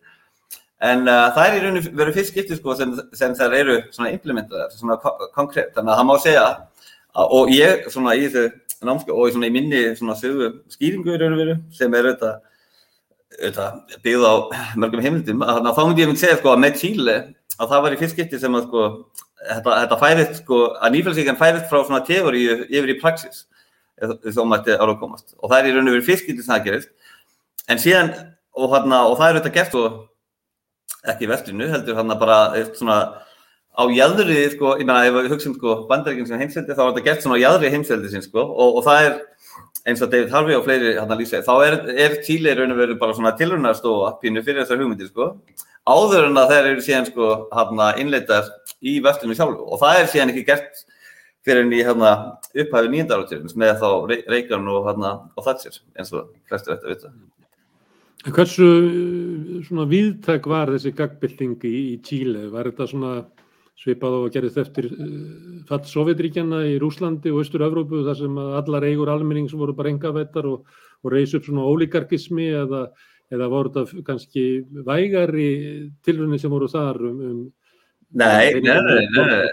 En 0.80 1.04
uh, 1.04 1.28
það 1.36 1.46
er 1.46 1.54
í 1.56 1.62
raun 1.64 1.78
og 1.80 1.88
verið 2.00 2.16
fyrst 2.16 2.32
skipti 2.32 2.56
sko 2.56 2.74
sem, 2.78 2.92
sem 3.16 3.34
þær 3.36 3.56
eru 3.58 3.78
svona 3.92 4.12
implementaðar, 4.14 4.70
svona 4.72 4.96
konkrétt, 5.36 5.74
þannig 5.74 5.92
að 5.92 5.98
það 5.98 6.06
má 6.08 6.14
segja 6.24 6.44
að, 6.46 6.62
og 7.36 7.52
ég 7.52 7.90
svona 7.92 8.14
í 8.16 8.28
þessu 8.30 8.86
námsku 8.88 9.12
og 9.12 9.34
svona 9.34 9.50
í 9.50 9.52
minni 9.52 9.82
svona 9.98 10.16
sögu 10.16 10.54
skýringu 10.72 11.12
í 11.12 11.18
raun 11.20 11.36
og 11.36 11.42
verið 11.42 11.60
sem 11.76 11.96
er 11.98 12.08
auðvitað, 12.08 13.76
byggð 14.06 14.24
á 14.24 14.34
mörgum 14.80 15.04
heimildum, 15.04 15.44
að 15.44 15.68
þá 15.76 15.82
myndi 15.82 16.04
ég 16.04 16.10
myndi 16.10 16.24
segja 16.24 16.40
sko 16.40 16.54
að 16.54 16.64
með 16.64 16.80
Chile 16.80 17.18
að 17.60 17.74
það 17.74 17.84
var 17.84 17.94
í 17.94 18.00
fyrst 18.00 18.16
skipti 18.16 18.40
sem 18.40 18.56
að 18.56 18.66
sko, 18.70 18.86
þetta, 19.36 19.76
þetta 19.82 19.98
færist 20.00 20.40
sko, 20.40 20.62
að 20.80 20.96
nýfjöldsíkjan 20.96 21.40
færist 21.40 21.68
frá 21.68 21.82
svona 21.84 22.02
teóriu 22.08 22.56
yfir 22.68 22.94
í 22.94 22.98
praxis 23.02 23.44
þó 24.00 24.44
mætti 24.48 24.72
ára 24.78 24.94
að 24.94 25.00
komast. 25.02 25.34
Og 25.36 25.50
það 25.52 25.58
er 25.58 25.68
í 25.68 25.72
raun 25.76 25.90
og 25.90 25.96
verið 25.98 26.06
fyrst 26.08 26.24
skipti 26.24 26.44
sem 26.44 26.54
það 26.54 26.66
gerist. 26.70 26.92
En 27.68 27.80
síðan 27.82 28.14
og, 28.56 28.70
hana, 28.72 29.02
og 29.10 29.18
það 29.18 29.26
er 29.26 29.36
auðvitað 29.36 29.56
gert 29.58 29.76
og 29.76 29.98
ekki 31.08 31.26
í 31.26 31.30
vestrinu 31.30 31.68
heldur 31.70 31.98
hann 31.98 32.12
bara 32.20 32.40
svona 32.74 33.00
á 33.70 33.82
jæðri 33.88 34.50
sko, 34.52 34.74
ég 34.80 34.86
meina 34.86 35.06
ef 35.08 35.16
við 35.16 35.32
hugsaum 35.32 35.56
sko 35.56 35.74
bandaríkjum 35.88 36.28
sem 36.28 36.40
heimseldi 36.42 36.74
þá 36.74 36.82
er 36.84 36.90
þetta 36.90 37.06
gert 37.06 37.24
svona 37.24 37.38
á 37.40 37.42
jæðri 37.44 37.72
heimseldi 37.74 38.12
sin 38.12 38.24
sko 38.24 38.42
og, 38.42 38.80
og 38.80 38.84
það 38.84 39.06
er 39.06 39.18
eins 39.88 40.02
og 40.04 40.10
David 40.12 40.34
Harvey 40.34 40.58
og 40.58 40.66
fleiri 40.66 40.96
hann 40.98 41.14
að 41.14 41.22
lýsa 41.22 41.40
þá 41.46 41.54
er, 41.64 41.78
er 41.94 42.18
Chile 42.26 42.54
raun 42.58 42.74
og 42.74 42.80
verið 42.82 43.00
bara 43.00 43.16
svona 43.16 43.32
tilrunarstofa 43.38 44.12
pínu 44.20 44.44
fyrir 44.44 44.64
þessar 44.64 44.82
hugmyndir 44.82 45.08
sko 45.08 45.30
áður 45.88 46.28
en 46.28 46.40
að 46.42 46.52
þeir 46.52 46.70
eru 46.74 46.84
síðan 46.84 47.08
sko 47.08 47.30
hérna 47.54 47.90
innleitar 48.02 48.50
í 48.84 48.98
vestunum 49.04 49.38
sjálfu 49.38 49.64
og 49.64 49.80
það 49.80 50.02
er 50.02 50.12
síðan 50.12 50.34
ekki 50.34 50.46
gert 50.50 50.84
fyrir 51.46 51.64
enn 51.64 51.72
í 51.72 51.82
hérna 51.86 52.14
upphæfi 52.52 52.92
nýjendaráttjörnins 52.92 53.56
með 53.56 53.78
þá 53.80 53.90
Reykján 54.28 54.68
og 54.68 54.88
hérna 54.90 55.16
og 55.32 55.46
Thatcher 55.46 55.80
eins 55.96 56.12
og 56.12 56.34
flestur 56.50 56.76
ætti 56.76 56.90
að 56.90 56.96
vita. 56.96 57.14
Hversu 58.26 58.66
svona 59.64 59.86
viðtæk 59.88 60.48
var 60.50 60.72
þessi 60.74 60.92
gagbilding 60.96 61.62
í, 61.64 61.76
í 61.94 62.00
Tíle? 62.04 62.48
Var 62.52 62.68
þetta 62.68 62.88
svona 62.90 63.12
svipað 63.80 64.16
og 64.18 64.34
gerðist 64.34 64.58
eftir 64.60 64.90
uh, 64.92 65.06
fall 65.70 65.80
Sovjetríkjana 65.88 66.66
í 66.68 66.74
Rúslandi 66.82 67.32
og 67.32 67.40
Östur-Európu 67.46 68.02
þar 68.04 68.18
sem 68.18 68.42
allar 68.42 68.84
eigur 68.90 69.08
almennings 69.12 69.56
voru 69.56 69.72
bara 69.76 69.88
engavettar 69.92 70.48
og, 70.50 70.66
og 71.00 71.14
reys 71.14 71.32
upp 71.38 71.48
svona 71.48 71.64
ólíkarkismi 71.64 72.50
eða 72.60 72.90
eða 73.30 73.48
voru 73.50 73.72
þetta 73.72 74.04
kannski 74.06 74.44
vægari 74.86 75.48
tilrunni 76.04 76.38
sem 76.42 76.52
voru 76.52 76.68
þar 76.70 77.00
um, 77.08 77.24
um 77.30 77.40
Nei, 78.10 78.58
nei, 78.58 78.74
nei, 78.82 79.04
nei, 79.14 79.44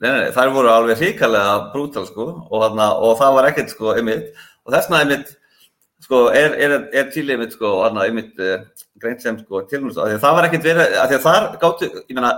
nei, 0.00 0.28
þær 0.32 0.54
voru 0.54 0.70
alveg 0.72 1.02
hrikalega 1.02 1.66
brútal 1.74 2.06
sko 2.08 2.24
og, 2.30 2.54
þarna, 2.62 2.86
og 3.04 3.18
það 3.20 3.34
var 3.36 3.48
ekkert 3.50 3.74
sko 3.74 3.90
einmitt 3.92 4.30
og 4.64 4.72
þessna 4.72 5.02
einmitt 5.02 5.34
sko 6.04 6.26
er, 6.34 6.54
er, 6.60 6.74
er 6.92 7.08
til 7.14 7.30
einmitt 7.32 7.54
sko 7.56 7.70
þarna 7.80 8.04
einmitt 8.06 8.42
uh, 8.42 8.58
greint 9.00 9.24
sem 9.24 9.38
sko 9.40 9.62
tilrunni 9.70 9.94
sko, 9.94 10.08
því 10.10 10.20
það 10.22 10.36
var 10.38 10.48
ekkert 10.48 10.68
verið, 10.68 10.98
af 11.00 11.10
því 11.10 11.18
að 11.18 11.26
þar 11.26 11.48
gáttu, 11.62 11.88
ég 12.02 12.18
meina 12.18 12.34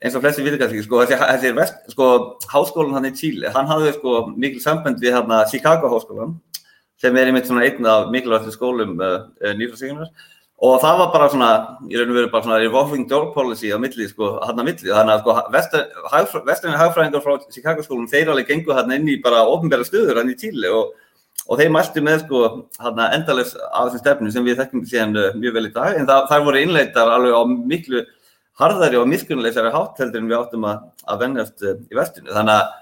eins 0.00 0.16
og 0.16 0.24
flesti 0.24 0.44
viðkvæmst 0.44 0.74
ekki 0.74 0.86
sko, 0.86 1.04
þessi 1.10 1.52
vest, 1.56 1.80
sko 1.94 2.10
háskólan 2.50 2.96
hann 2.96 3.10
í 3.10 3.14
Tíli, 3.16 3.48
hann 3.54 3.68
hafði 3.68 3.94
sko 3.98 4.16
mikil 4.32 4.62
samband 4.64 5.00
við 5.02 5.16
hérna 5.18 5.44
Chicago 5.50 5.92
háskólan 5.92 6.38
sem 7.00 7.16
er 7.16 7.30
einmitt 7.30 7.48
svona 7.48 7.64
einn 7.68 7.88
af 7.88 8.10
mikilvægstu 8.12 8.54
skólum 8.56 8.96
uh, 9.00 9.22
nýflarsíkunar 9.56 10.10
og 10.60 10.74
það 10.82 10.98
var 11.00 11.12
bara 11.14 11.28
svona, 11.32 11.50
í 11.88 11.96
raun 11.96 12.10
og 12.12 12.16
veru 12.18 12.30
bara 12.32 12.44
svona 12.44 12.58
revolving 12.60 13.06
door 13.08 13.30
policy 13.32 13.70
á 13.72 13.78
milli, 13.80 14.08
sko, 14.10 14.34
hann 14.44 14.58
að 14.60 14.66
milli, 14.72 14.90
þannig 14.90 15.14
að 15.14 15.22
sko 15.22 15.36
vestræðinni 16.48 16.80
hagfræðingar 16.80 17.24
frá 17.24 17.46
Chicago 17.54 17.84
skólum, 17.86 18.10
þeir 18.10 18.32
alveg 18.34 18.50
gengu 18.50 18.76
hann 18.76 18.92
inn 18.96 19.08
í 19.08 19.20
bara 19.24 19.46
ofnbæra 19.48 19.86
stöður 19.88 20.20
hann 20.20 20.32
í 20.32 20.36
Tíli 20.40 20.68
og, 20.68 20.92
og 21.50 21.58
þeir 21.58 21.72
mæltu 21.74 22.02
með 22.06 22.22
sko 22.22 22.40
hann 22.78 23.02
að 23.02 23.16
endaless 23.18 23.56
af 23.58 23.88
þessum 23.88 24.02
stefnu 24.04 24.32
sem 24.32 24.46
við 24.46 24.60
þekkjum 24.60 24.86
síðan 24.86 25.18
uh, 25.18 25.30
mjög 25.36 25.56
vel 25.56 25.66
í 25.66 25.72
dag, 25.74 25.98
en 25.98 26.08
það, 26.08 26.26
það 26.30 26.46
voru 26.46 26.64
innleitar 26.64 27.10
alveg 27.10 27.34
á 27.34 27.42
miklu 27.74 28.02
harðari 28.60 29.00
og 29.00 29.08
miskunnulegsari 29.10 29.72
hátt 29.74 30.02
heldur 30.02 30.22
en 30.22 30.30
við 30.30 30.38
áttum 30.38 30.66
að, 30.70 30.84
að 31.10 31.24
vennast 31.24 31.64
uh, 31.66 31.78
í 31.90 31.98
vestinu, 31.98 32.30
þannig 32.36 32.60
að 32.60 32.76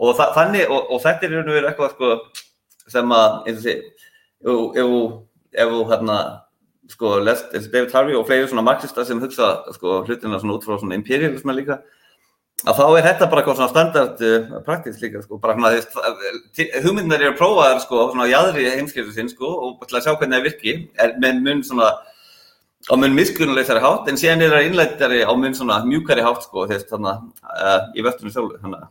og, 0.00 0.14
þa 0.16 0.28
þannig, 0.38 0.68
og, 0.72 0.94
og 0.94 1.02
þetta 1.04 1.26
er 1.26 1.34
í 1.34 1.40
raun 1.40 1.50
og 1.50 1.58
veru 1.58 1.70
eitthvað 1.70 1.96
sko 1.96 2.12
sem 2.90 3.12
að, 3.14 3.34
eins 3.46 3.60
og 3.60 3.66
sé, 3.66 3.76
ef 5.60 5.74
þú 5.74 5.82
hérna 5.90 6.20
sko, 6.90 7.14
lest, 7.22 7.52
eins 7.54 7.68
og 7.68 7.74
David 7.74 7.94
Harvey 7.94 8.18
og 8.18 8.26
fleiri 8.28 8.48
svona 8.50 8.64
marxista 8.66 9.04
sem 9.06 9.20
hugsa 9.22 9.52
sko 9.76 10.00
hlutina 10.06 10.40
svona 10.40 10.56
út 10.56 10.66
frá 10.66 10.78
svona 10.80 10.96
imperialisma 10.98 11.54
líka 11.54 11.80
að 12.68 12.76
þá 12.76 12.84
er 12.86 13.06
þetta 13.08 13.28
bara 13.30 13.42
eitthvað 13.42 13.58
svona 13.58 13.72
standard 13.72 14.22
uh, 14.26 14.60
praktísk 14.66 15.04
líka 15.04 15.22
sko, 15.24 15.40
bara 15.40 15.56
svona 15.56 15.72
því 16.56 16.68
hugmyndir 16.84 17.24
eru 17.24 17.38
prófaðar 17.38 17.82
sko 17.84 18.06
svona 18.12 18.28
á 18.28 18.32
jæðri 18.34 18.68
heimskiptu 18.74 19.16
sinn 19.16 19.32
sko 19.32 19.50
og 19.66 19.84
til 19.86 19.98
að 19.98 20.06
sjá 20.06 20.14
hvernig 20.14 20.36
það 20.36 20.48
virki. 20.48 20.76
Er 21.00 21.16
með 21.22 21.42
mun 21.46 21.64
svona 21.66 21.90
á 22.88 22.94
mun 22.96 23.16
miskunnulegsari 23.16 23.82
hátt 23.84 24.08
en 24.08 24.20
síðan 24.20 24.44
er 24.44 24.54
það 24.54 24.70
innlættari 24.70 25.20
á 25.24 25.32
mun 25.36 25.56
svona 25.56 25.82
mjúkari 25.84 26.24
hátt 26.24 26.46
sko 26.46 26.68
þess 26.70 26.88
þannig 26.92 27.28
uh, 27.44 27.80
í 27.96 28.04
vestunum 28.06 28.32
sjálfu 28.34 28.60
þannig 28.62 28.84
að 28.84 28.88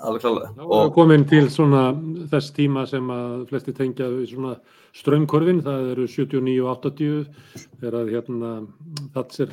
alveg 0.00 0.22
klálega. 0.24 0.52
Og 0.64 0.92
komin 0.94 1.24
til 1.28 1.48
svona 1.52 1.90
þess 2.30 2.54
tíma 2.56 2.84
sem 2.88 3.10
að 3.12 3.46
flesti 3.50 3.74
tengja 3.76 4.08
við 4.12 4.30
svona 4.32 4.54
strömmkorfin, 4.96 5.62
það 5.64 5.90
eru 5.94 6.06
79 6.10 6.56
og 6.62 6.70
80 6.76 7.26
þegar 7.80 7.98
að 8.00 8.12
hérna 8.14 8.52
Thatcher 9.14 9.52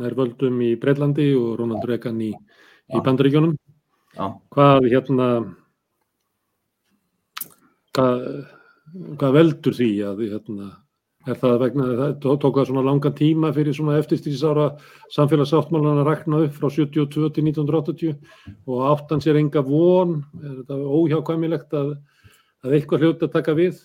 nær 0.00 0.16
völdum 0.18 0.60
í 0.64 0.74
Breitlandi 0.80 1.30
og 1.38 1.56
Ronald 1.60 1.88
Reagan 1.88 2.20
í, 2.24 2.32
í 2.32 3.02
Bandaríkjónum. 3.04 3.56
Hvað 4.54 4.88
hérna, 4.88 5.28
hvað, 7.94 8.28
hvað 9.20 9.40
veldur 9.40 9.76
því 9.78 9.90
að 10.08 10.24
hérna 10.26 10.70
Er 11.28 11.36
það 11.36 11.58
vegna, 11.60 11.86
það 11.98 12.36
tók 12.40 12.56
það 12.56 12.68
svona 12.70 12.84
langan 12.86 13.16
tíma 13.18 13.50
fyrir 13.52 13.76
svona 13.76 13.98
eftirstýrsára 14.00 14.68
samfélagsáttmálan 15.12 16.00
að 16.00 16.08
rakna 16.08 16.40
upp 16.46 16.54
frá 16.56 16.70
72 16.72 17.28
til 17.36 17.44
1980 17.50 18.14
og 18.70 18.84
áttan 18.88 19.20
sér 19.24 19.40
enga 19.40 19.60
von, 19.66 20.22
er 20.40 20.62
þetta 20.62 20.78
óhjákvæmilegt 20.98 21.76
að, 21.76 21.92
að 22.64 22.78
eitthvað 22.78 23.04
hljóta 23.04 23.30
taka 23.34 23.56
við? 23.58 23.82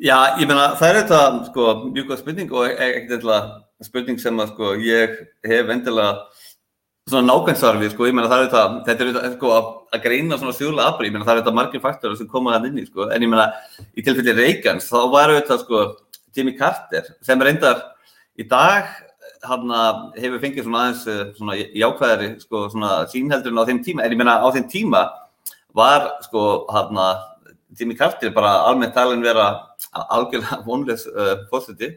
Já, 0.00 0.36
ég 0.40 0.48
meina 0.48 0.74
það 0.80 0.90
er 0.90 0.98
þetta 1.02 1.22
sko 1.48 1.72
mjög 1.88 2.06
góð 2.10 2.20
spurning 2.22 2.52
og 2.56 2.68
ekkert 2.68 3.16
eitthvað 3.16 3.50
spurning 3.84 4.20
sem 4.20 4.38
að 4.40 4.52
sko 4.54 4.76
ég 4.80 5.18
hef 5.48 5.72
endilega 5.72 6.12
svona 7.10 7.26
nákvæmsvarfið 7.28 7.92
sko, 7.94 8.06
ég 8.08 8.16
meina 8.16 8.30
það 8.30 8.42
er 8.42 8.46
þetta, 8.48 8.62
þetta 8.86 9.04
er 9.04 9.10
þetta 9.10 9.32
sko 9.34 9.52
að, 9.56 9.68
greina 10.04 10.38
svona 10.38 10.54
stjórnlega 10.56 10.92
afbrið, 10.92 11.10
ég 11.10 11.16
meina 11.16 11.26
það 11.26 11.34
er 11.34 11.42
þetta 11.42 11.56
margir 11.58 11.82
faktorar 11.84 12.18
sem 12.18 12.28
koma 12.30 12.54
þann 12.54 12.70
inn 12.70 12.82
í 12.82 12.86
sko, 12.86 13.08
en 13.10 13.26
ég 13.26 13.32
meina 13.32 13.48
í 13.92 14.04
tilfelli 14.06 14.36
Reykjans 14.36 14.88
þá 14.90 14.98
var 15.12 15.34
þetta 15.34 15.58
sko 15.64 15.82
Jimmy 16.36 16.56
Carter 16.58 17.14
sem 17.24 17.40
reyndar 17.42 17.82
í 18.38 18.46
dag 18.48 18.90
hann 19.46 19.72
hefur 20.20 20.40
fengið 20.42 20.66
svona 20.66 20.84
aðeins 20.84 21.02
eh, 21.08 21.20
svona 21.38 21.56
jákvæðari 21.56 22.30
sko 22.42 22.64
svona 22.72 22.90
sínheldurinn 23.08 23.60
á 23.60 23.68
þeim 23.68 23.82
tíma. 23.84 24.04
En 24.04 24.14
ég 24.14 24.20
meina 24.20 24.38
á 24.40 24.48
þeim 24.52 24.66
tíma 24.68 25.04
var 25.76 26.08
sko 26.26 26.66
hann 26.74 26.98
Jimmy 27.78 27.94
Carter 27.96 28.32
bara 28.34 28.64
almennt 28.66 28.94
talin 28.94 29.22
vera 29.22 29.52
algjörlega 29.92 30.60
vonlegs 30.66 31.06
uh, 31.06 31.46
fórseti 31.50 31.92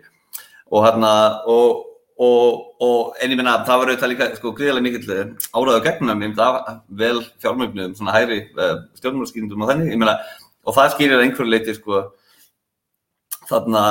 og 0.72 0.86
hann 0.86 1.04
og, 1.04 1.84
og, 2.22 2.60
og 2.82 3.18
en 3.22 3.34
ég 3.34 3.40
meina 3.40 3.60
það 3.66 3.82
var 3.82 3.92
auðvitað 3.92 4.14
líka 4.14 4.30
sko 4.38 4.54
gríðilega 4.58 4.86
mikill 4.86 5.16
eh, 5.16 5.32
áraðu 5.54 5.84
gegnum 5.88 6.24
ég 6.24 6.36
meina 6.36 6.80
vel 7.02 7.24
fjármögnum 7.44 7.96
svona 7.98 8.16
hæri 8.16 8.44
stjórnmálskýrindum 9.00 9.66
og 9.66 9.74
þannig 9.74 9.96
ég 9.96 10.02
meina 10.02 10.20
og 10.64 10.78
það 10.78 10.94
skýrir 10.96 11.26
einhverju 11.26 11.52
leiti 11.52 11.76
sko 11.78 12.06
þarna 13.54 13.84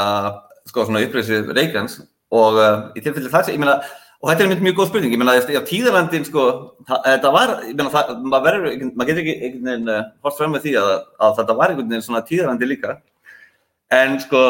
uh, 0.00 0.30
sko 0.70 0.86
svona 0.86 1.02
upprýðsið 1.06 1.52
Reykjans 1.56 2.00
og 2.30 2.60
uh, 2.60 2.88
í 2.96 3.02
tilfelli 3.04 3.30
sé, 3.30 3.54
ég 3.54 3.60
meina 3.62 3.80
og 4.20 4.28
þetta 4.28 4.44
er 4.44 4.64
mjög 4.64 4.76
góð 4.76 4.90
spurning, 4.90 5.14
ég 5.14 5.20
meina 5.20 5.36
að 5.38 5.62
tíðarlandin 5.68 6.26
sko, 6.28 6.42
þetta 6.88 7.30
var, 7.32 7.54
ég 7.64 7.76
meina 7.78 7.92
það, 7.92 8.10
maður 8.20 8.44
verður, 8.46 8.90
maður 8.92 9.08
getur 9.10 9.22
ekki 9.22 9.36
einhvern 9.38 9.70
veginn 9.70 9.94
uh, 9.94 10.02
hort 10.26 10.36
fram 10.36 10.52
með 10.54 10.66
því 10.66 10.74
að, 10.80 10.90
að 11.24 11.38
þetta 11.38 11.56
var 11.60 11.72
einhvern 11.72 11.94
veginn 11.94 12.04
svona 12.04 12.20
tíðarlandi 12.28 12.68
líka. 12.68 12.98
En 13.96 14.18
sko, 14.20 14.42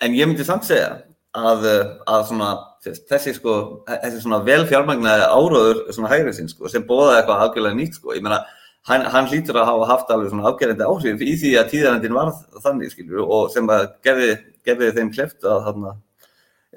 en 0.00 0.16
ég 0.16 0.30
myndi 0.30 0.46
samt 0.48 0.64
segja 0.68 0.88
að, 1.36 1.68
uh, 1.68 1.92
að 2.08 2.24
svona 2.30 2.50
þessi 2.86 3.34
sko, 3.36 3.58
þessi 3.90 4.22
svona 4.22 4.40
velfjármagnaði 4.46 5.28
áróður 5.36 5.82
svona 5.92 6.14
hægrið 6.14 6.38
sinn 6.38 6.48
sko, 6.48 6.72
sem 6.72 6.86
bóða 6.88 7.18
eitthvað 7.18 7.44
algjörlega 7.44 7.76
nýtt 7.76 8.00
sko, 8.00 8.16
ég 8.16 8.24
meina 8.24 8.40
hann, 8.88 9.06
hann 9.12 9.28
hlýtur 9.30 9.58
að 9.58 9.70
hafa 9.72 9.88
haft 9.92 10.10
alveg 10.14 10.32
svona 10.32 10.48
afgerðandi 10.50 10.86
áhrif 10.86 11.24
í 11.24 11.32
því 11.40 11.54
að 11.60 11.70
tíðarendin 11.72 12.16
varð 12.16 12.42
þannig 12.64 12.92
skilju 12.92 13.24
og 13.24 13.48
sem 13.52 13.68
að 13.72 13.86
gerði, 14.06 14.28
gerði 14.66 14.90
þeim 14.98 15.12
kleft 15.14 15.46
að 15.46 15.64
þarna, 15.66 15.94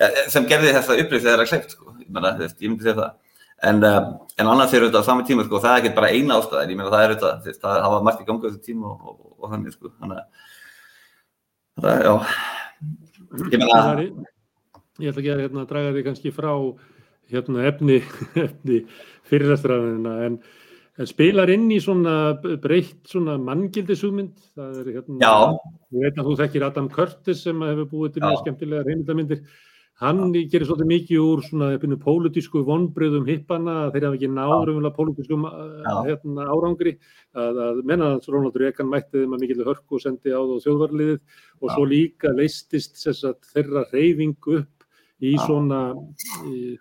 ja, 0.01 0.09
sem 0.33 0.47
gerði 0.49 0.73
þessa 0.77 0.97
upplýst 1.03 1.27
þeirra 1.27 1.47
kleft 1.49 1.75
sko, 1.75 1.95
ég 2.01 2.13
myndi 2.15 2.87
segja 2.87 2.97
það. 2.99 3.11
En, 3.61 3.77
um, 3.85 4.05
en 4.41 4.47
annars 4.49 4.71
er 4.73 4.87
þetta 4.87 5.03
á 5.05 5.05
sami 5.05 5.25
tíma 5.27 5.45
sko, 5.45 5.59
það 5.61 5.75
er 5.75 5.83
ekki 5.83 5.97
bara 5.99 6.09
eina 6.09 6.39
ástæðin, 6.41 6.71
ég 6.73 6.79
meina 6.79 6.93
það 6.93 7.03
er 7.05 7.11
þetta, 7.13 7.57
það 7.61 7.83
hafa 7.85 7.99
margt 8.07 8.23
í 8.23 8.25
gangu 8.25 8.47
þessu 8.47 8.63
tíma 8.65 8.89
og, 8.89 9.03
og, 9.11 9.35
og 9.37 9.51
þannig 9.53 9.75
sko, 9.75 9.91
þannig 10.01 10.17
að, 10.17 10.47
það 11.85 12.05
já, 12.07 12.13
ég 13.53 13.61
meina. 13.61 14.31
Ég 15.01 15.09
ætla 15.09 15.21
ekki 15.21 15.31
að 15.33 15.43
hérna, 15.45 15.67
draga 15.69 15.93
því 15.95 16.01
kannski 16.05 16.33
frá 16.33 16.51
hérna, 17.31 17.67
efni, 17.69 18.01
efni 18.45 18.81
fyrirræstrafinina 19.29 20.17
en 20.25 20.41
En 20.99 21.07
spilar 21.07 21.47
inn 21.53 21.69
í 21.71 21.79
svona 21.79 22.35
breytt 22.59 23.07
svona 23.07 23.37
manngildisugmynd, 23.39 24.33
það 24.57 24.79
er 24.81 24.87
hérna, 24.97 25.19
Já. 25.23 25.35
ég 25.95 26.03
veit 26.03 26.17
að 26.19 26.27
þú 26.27 26.33
þekkir 26.41 26.65
Adam 26.67 26.89
Curtis 26.91 27.43
sem 27.45 27.61
hefur 27.63 27.87
búið 27.93 28.17
til 28.17 28.23
mjög 28.25 28.41
skemmtilega 28.41 28.83
reynildamindir, 28.89 29.45
hann 30.01 30.19
Já. 30.35 30.41
gerir 30.51 30.67
svolítið 30.67 30.89
mikið 30.91 31.23
úr 31.23 31.43
svona 31.47 31.95
pólitísku 32.03 32.65
vonbröðum 32.67 33.29
hippana, 33.29 33.77
þeir 33.95 34.07
hafa 34.09 34.19
ekki 34.19 34.31
náður 34.35 34.73
umvel 34.73 34.91
að 34.91 34.97
pólitískum 34.99 35.47
hérna, 36.09 36.49
árangri, 36.51 36.95
að, 37.39 37.63
að 37.69 37.81
menna 37.87 38.11
að 38.17 38.29
Ronald 38.35 38.59
Reagan 38.59 38.91
mætti 38.91 39.23
þeim 39.23 39.37
að 39.37 39.45
mikilvæg 39.45 39.71
hörku 39.71 39.95
og 39.95 40.03
sendi 40.03 40.35
á 40.35 40.43
það 40.43 40.61
þjóðvarliðið 40.67 41.17
og 41.61 41.71
Já. 41.71 41.73
svo 41.77 41.87
líka 41.87 42.35
leistist 42.35 42.99
þess 42.99 43.31
að 43.31 43.39
þeirra 43.55 43.87
reyfingu 43.95 44.59
upp 44.59 44.80
í 45.21 45.35
svona 45.41 45.81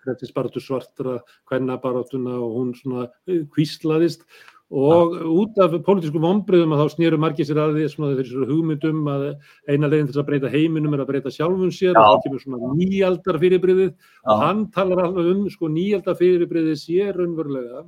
hrettinsbaratu 0.04 0.62
svartra 0.62 1.18
kvennabarátuna 1.48 2.38
og 2.40 2.56
hún 2.56 2.72
svona 2.78 3.08
kvíslaðist 3.28 4.24
og 4.70 5.14
ja. 5.18 5.26
út 5.26 5.56
af 5.58 5.72
pólitísku 5.82 6.20
vonbröðum 6.22 6.76
að 6.76 6.84
þá 6.84 6.92
snýru 6.94 7.18
margir 7.18 7.46
sér 7.46 7.58
að 7.58 7.72
því 7.74 7.86
svona 7.90 8.18
þeir 8.20 8.50
hugmyndum 8.50 9.08
að 9.10 9.24
eina 9.66 9.90
leginn 9.90 10.10
til 10.10 10.20
að 10.22 10.28
breyta 10.28 10.52
heiminum 10.52 10.94
er 10.94 11.02
að 11.02 11.10
breyta 11.10 11.32
sjálfum 11.34 11.72
sér. 11.74 11.90
Ja. 11.90 12.04
og 12.04 12.20
það 12.20 12.26
kemur 12.26 12.44
svona 12.44 12.74
nýjaldar 12.78 13.40
fyrirbriðið 13.42 13.88
ja. 13.90 13.96
og 14.30 14.44
hann 14.44 14.66
talar 14.76 15.02
alveg 15.08 15.32
um 15.32 15.48
sko 15.50 15.72
nýjaldar 15.74 16.18
fyrirbriðið 16.20 16.78
sér 16.84 17.18
raunverulega 17.18 17.82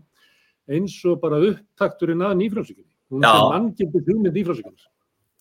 eins 0.74 0.96
og 1.06 1.20
bara 1.22 1.38
upptakturinn 1.52 2.26
að 2.26 2.40
nýfrálsíkunni 2.42 2.90
hún 3.14 3.30
er 3.30 3.46
manngildið 3.54 4.10
hugmynd 4.10 4.40
nýfrálsíkunnars 4.40 4.90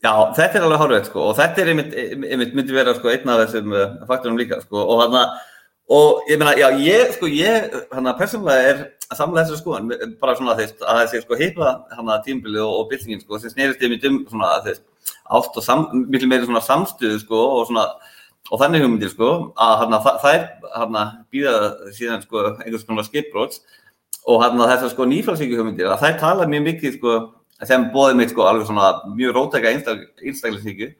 Já, 0.01 0.13
þetta 0.33 0.57
er 0.57 0.63
alveg 0.65 0.79
hárveit 0.81 1.07
sko 1.11 1.23
og 1.29 1.35
þetta 1.37 1.61
er 1.61 1.69
einmitt, 1.75 1.91
einmitt 2.25 2.55
myndi 2.57 2.73
vera 2.73 2.93
sko 2.97 3.11
einn 3.11 3.29
af 3.29 3.43
þessum 3.43 3.73
uh, 3.75 3.99
faktorum 4.09 4.39
líka 4.39 4.57
sko 4.63 4.81
og 4.81 5.01
hann 5.03 5.17
að, 5.19 5.35
og 5.93 6.29
ég 6.31 6.39
meina, 6.41 6.55
já, 6.57 6.71
ég 6.81 7.11
sko, 7.13 7.27
ég, 7.29 7.75
hann 7.93 8.09
að 8.09 8.15
persónulega 8.23 8.71
er 8.71 8.79
að 9.11 9.19
samla 9.19 9.43
þessu 9.43 9.59
sko, 9.59 9.75
bara 10.23 10.33
svona 10.39 10.55
þeist 10.57 10.81
að 10.81 11.03
þessi 11.03 11.21
sko 11.21 11.37
heipa 11.37 11.73
hann 11.93 12.09
að 12.09 12.23
tímbilið 12.29 12.63
og, 12.63 12.79
og 12.79 12.87
byltingin 12.89 13.21
sko 13.21 13.37
sem 13.43 13.53
snerist 13.53 13.83
einmitt 13.85 14.07
um 14.09 14.17
svona 14.31 14.49
þeist 14.65 14.81
átt 15.37 15.59
og 15.61 15.65
sam, 15.67 15.85
miklu 16.07 16.29
meiri 16.31 16.47
svona 16.47 16.63
samstuðu 16.65 17.19
sko 17.21 17.41
og 17.59 17.67
svona, 17.69 17.83
og 18.49 18.61
þannig 18.63 18.85
hugmyndir 18.85 19.11
sko 19.13 19.29
að 19.53 19.75
hann 19.83 19.97
að 19.99 20.09
það 20.23 20.39
er 20.39 20.47
hann 20.79 20.97
að 21.03 21.11
býða 21.35 21.53
síðan 21.99 22.25
sko 22.25 22.47
einhvers 22.55 22.87
konar 22.89 23.05
skipbróts 23.05 23.61
og 24.25 24.41
hann 24.41 24.57
að 24.57 24.73
þessar 24.73 24.95
sko 24.95 25.07
nýfalsíku 25.13 25.61
hugmyndir 25.61 25.93
að 25.93 26.07
þær 26.07 26.17
tala 26.25 26.49
mjög 26.49 26.67
mikið 26.71 26.97
sko 26.97 27.15
sem 27.69 27.89
bóði 27.93 28.17
mig 28.17 28.31
sko 28.31 28.45
alveg 28.49 28.69
svona 28.69 28.93
mjög 29.15 29.35
rótækja 29.37 29.73
einstaklingsíku 29.75 30.91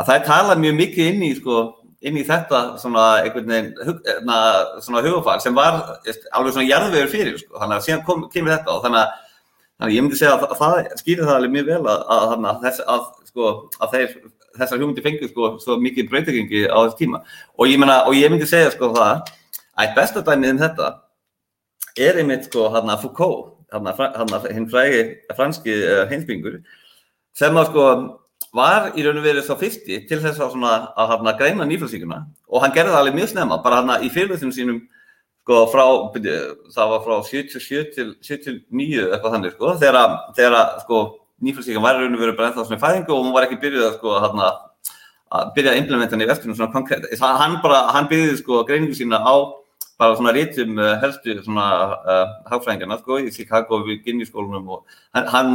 að 0.00 0.08
það 0.08 0.26
tala 0.26 0.56
mjög 0.58 0.78
mikið 0.80 1.10
inn 1.12 1.22
í 1.28 1.34
sko 1.38 1.60
inn 2.00 2.16
í 2.16 2.24
þetta 2.24 2.60
svona 2.80 3.06
veginn 3.26 3.74
hérna, 3.84 4.36
svona 4.80 5.02
hugafag 5.04 5.42
sem 5.44 5.56
var 5.56 5.82
alveg 6.32 6.54
svona 6.54 6.68
jarðvegur 6.68 7.10
fyrir 7.12 7.36
sko. 7.40 7.58
Þannig 7.60 7.76
að 7.76 7.84
síðan 7.86 8.06
kom, 8.06 8.22
kemur 8.32 8.54
þetta 8.54 8.72
og 8.72 8.86
þannig 8.86 9.02
að, 9.02 9.10
þannig 9.76 9.90
að 9.90 9.96
ég 9.96 10.06
myndi 10.06 10.20
segja 10.20 10.38
að 10.38 10.56
það, 10.62 10.78
skýrir 11.02 11.28
það 11.28 11.36
alveg 11.36 11.54
mjög 11.56 11.68
vel 11.68 11.82
að, 11.82 12.06
að, 12.16 12.32
að, 12.38 12.64
þess, 12.64 12.80
sko 13.28 13.52
þessar 14.56 14.80
hugmyndi 14.80 15.04
fengið 15.04 15.30
sko 15.34 15.52
svo 15.62 15.76
mikið 15.80 16.08
breytingi 16.10 16.64
á 16.72 16.78
þessu 16.80 16.98
tíma. 17.02 17.22
Og 17.60 17.68
ég, 17.68 17.76
meina, 17.80 18.00
og 18.08 18.16
ég 18.16 18.32
myndi 18.32 18.48
segja 18.48 18.72
sko 18.72 18.90
það 18.96 19.30
að 19.76 19.94
besta 20.00 20.24
dæmið 20.24 20.54
um 20.54 20.64
þetta 20.64 20.90
er 22.00 22.22
einmitt 22.22 22.48
sko 22.48 22.70
hérna 23.72 23.94
Foucault 23.98 24.48
hinn 24.50 24.68
frægi 24.70 25.02
franski 25.36 25.76
uh, 25.78 26.04
heimsbyggur 26.10 26.60
sem 27.36 27.56
að 27.56 27.70
sko 27.70 27.86
var 28.56 28.90
í 28.98 29.04
raun 29.04 29.20
og 29.20 29.26
verið 29.26 29.46
svo 29.46 29.56
fyrsti 29.60 30.00
til 30.08 30.18
þess 30.22 30.40
að, 30.40 30.54
svona, 30.54 30.72
að 30.98 31.12
hana, 31.12 31.34
greina 31.38 31.66
nýfljóðsíkuna 31.68 32.22
og 32.50 32.64
hann 32.64 32.74
gerði 32.74 32.94
það 32.94 33.02
alveg 33.04 33.18
mjög 33.18 33.30
snemma, 33.34 33.60
bara 33.62 33.82
hann 33.82 34.06
í 34.06 34.10
fyrirlutunum 34.10 34.54
sínum 34.54 34.80
sko 35.44 35.60
frá, 35.70 35.84
það 36.74 36.90
var 36.94 37.04
frá 37.04 37.14
77 37.28 37.92
til 37.94 38.08
79 38.26 39.06
eitthvað 39.06 39.36
þannig 39.36 39.54
sko, 39.54 39.76
þegar, 39.82 40.16
þegar 40.38 40.74
sko 40.82 41.04
nýfljóðsíkan 41.46 41.84
var 41.84 42.00
í 42.00 42.02
raun 42.02 42.18
og 42.18 42.24
verið 42.24 42.36
bara 42.40 42.50
ennþá 42.50 42.66
svona 42.66 42.82
fæðingu 42.82 43.14
og 43.14 43.24
hún 43.24 43.36
var 43.36 43.46
ekki 43.46 43.60
byrjuð 43.62 43.86
að 43.86 43.96
sko 44.00 44.18
hann 44.26 44.44
að 44.44 45.54
byrja 45.54 45.72
að 45.76 45.80
implementa 45.84 46.16
hann 46.16 46.26
í 46.26 46.28
vestunum 46.30 46.58
svona 46.58 46.74
konkrétt, 46.74 47.06
hann 47.22 47.56
bara, 47.62 47.84
hann 47.94 48.10
byrjuði 48.10 48.40
sko 48.42 48.64
greiningu 48.66 48.98
sína 48.98 49.22
á 49.22 49.34
bara 50.00 50.16
svona 50.16 50.32
rítum 50.36 50.80
uh, 50.80 50.94
helstu 51.02 51.36
svona 51.44 51.66
uh, 52.00 52.24
hagfræðingarna 52.50 52.98
sko 53.02 53.20
í 53.20 53.30
Chicago 53.34 53.82
við 53.84 54.00
Ginni-skólunum 54.06 54.72
og 54.76 54.98
hann, 55.16 55.28
hann 55.34 55.52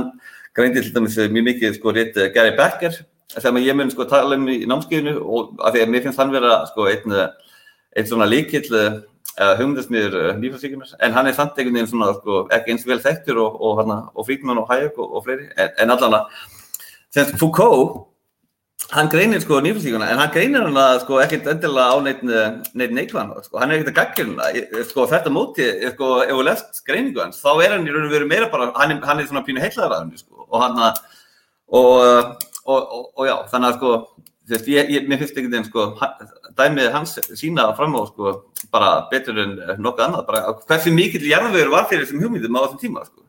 greindi 0.56 0.86
til 0.86 0.94
dæmis 0.96 1.18
mjög 1.18 1.50
mikið 1.50 1.76
sko 1.80 1.96
rít 1.96 2.20
uh, 2.22 2.30
Gary 2.36 2.54
Becker 2.58 3.02
sem 3.36 3.60
ég 3.64 3.76
mun 3.76 3.92
sko 3.92 4.06
tala 4.08 4.38
um 4.38 4.48
í 4.52 4.62
námskeiðinu 4.70 5.18
og 5.20 5.60
af 5.66 5.76
því 5.76 5.84
að 5.84 5.92
mér 5.92 6.06
finnst 6.06 6.22
hann 6.22 6.34
vera 6.36 6.62
sko 6.70 6.88
einn 6.92 7.20
einn 7.20 8.08
svona 8.08 8.30
líkill 8.30 8.70
uh, 8.78 9.00
hugmyndasmiður 9.60 10.36
nýfasíkunar 10.40 10.94
uh, 10.94 10.98
en 11.04 11.16
hann 11.18 11.28
er 11.28 11.38
samt 11.38 11.58
einhvern 11.58 11.80
veginn 11.80 11.92
svona 11.92 12.14
sko 12.20 12.46
ekki 12.56 12.76
eins 12.76 12.86
vel 12.88 13.02
þekktur 13.04 13.42
og, 13.44 13.58
og, 13.60 13.82
og, 13.84 13.96
og 14.14 14.28
Friedman 14.28 14.62
og 14.62 14.70
Hayek 14.72 15.00
og 15.02 15.24
fleiri. 15.26 15.50
En, 15.58 15.74
en 15.84 15.96
allan 15.96 16.20
að 16.22 17.34
Foucault 17.40 18.15
hann 18.94 19.10
greinir 19.10 19.42
sko 19.42 19.60
nýflýsíkuna 19.64 20.08
en 20.12 20.20
hann 20.22 20.32
greinir 20.34 20.66
hann 20.66 20.78
að 20.78 21.00
sko 21.04 21.18
ekkert 21.24 21.48
endilega 21.56 21.90
á 21.90 21.98
neitt 22.06 22.22
neitt 22.78 22.94
neikvæðan 22.94 23.46
sko. 23.46 23.58
Hann 23.60 23.72
er 23.72 23.80
ekkert 23.80 23.92
að 23.94 23.98
gaggjurna 24.00 24.50
sko 24.92 25.08
þetta 25.10 25.34
móti 25.34 25.68
sko 25.96 26.12
ef 26.26 26.34
við 26.36 26.46
lest 26.50 26.84
greiningu 26.88 27.24
hans 27.24 27.42
þá 27.42 27.52
er 27.66 27.76
hann 27.76 27.88
í 27.88 27.96
raun 27.96 28.06
og 28.06 28.14
veru 28.14 28.30
meira 28.30 28.52
bara 28.52 28.70
hann 28.78 28.96
er, 28.96 29.02
hann 29.08 29.20
er 29.20 29.30
svona 29.30 29.46
pínu 29.48 29.64
heilaðaraðunni 29.64 30.22
sko 30.22 30.46
og 30.46 30.62
hann 30.62 30.80
að 30.86 31.02
og, 31.66 32.38
og, 32.66 32.80
og, 32.80 33.04
og 33.18 33.28
já 33.28 33.36
þannig 33.52 33.72
að 33.72 33.78
sko 33.80 33.94
þú 34.46 34.54
veist 34.54 34.68
ég, 34.70 34.90
ég 34.94 35.10
mér 35.10 35.22
finnst 35.22 35.38
ekkert 35.40 35.58
einn 35.58 35.70
sko 35.70 35.88
dæmið 36.60 36.92
hans 36.94 37.18
sína 37.34 37.72
fram 37.78 37.98
á 37.98 38.02
sko 38.12 38.36
bara 38.74 38.92
betur 39.12 39.42
en 39.42 39.56
nokkuð 39.82 40.08
annað 40.08 40.28
bara 40.30 40.58
hversu 40.70 40.94
mikill 40.94 41.26
jarðvegur 41.26 41.74
var 41.74 41.90
fyrir 41.90 42.06
þessum 42.06 42.22
hugmyndum 42.22 42.60
á 42.62 42.66
þessum 42.68 42.82
tíma 42.84 43.06
sko. 43.08 43.24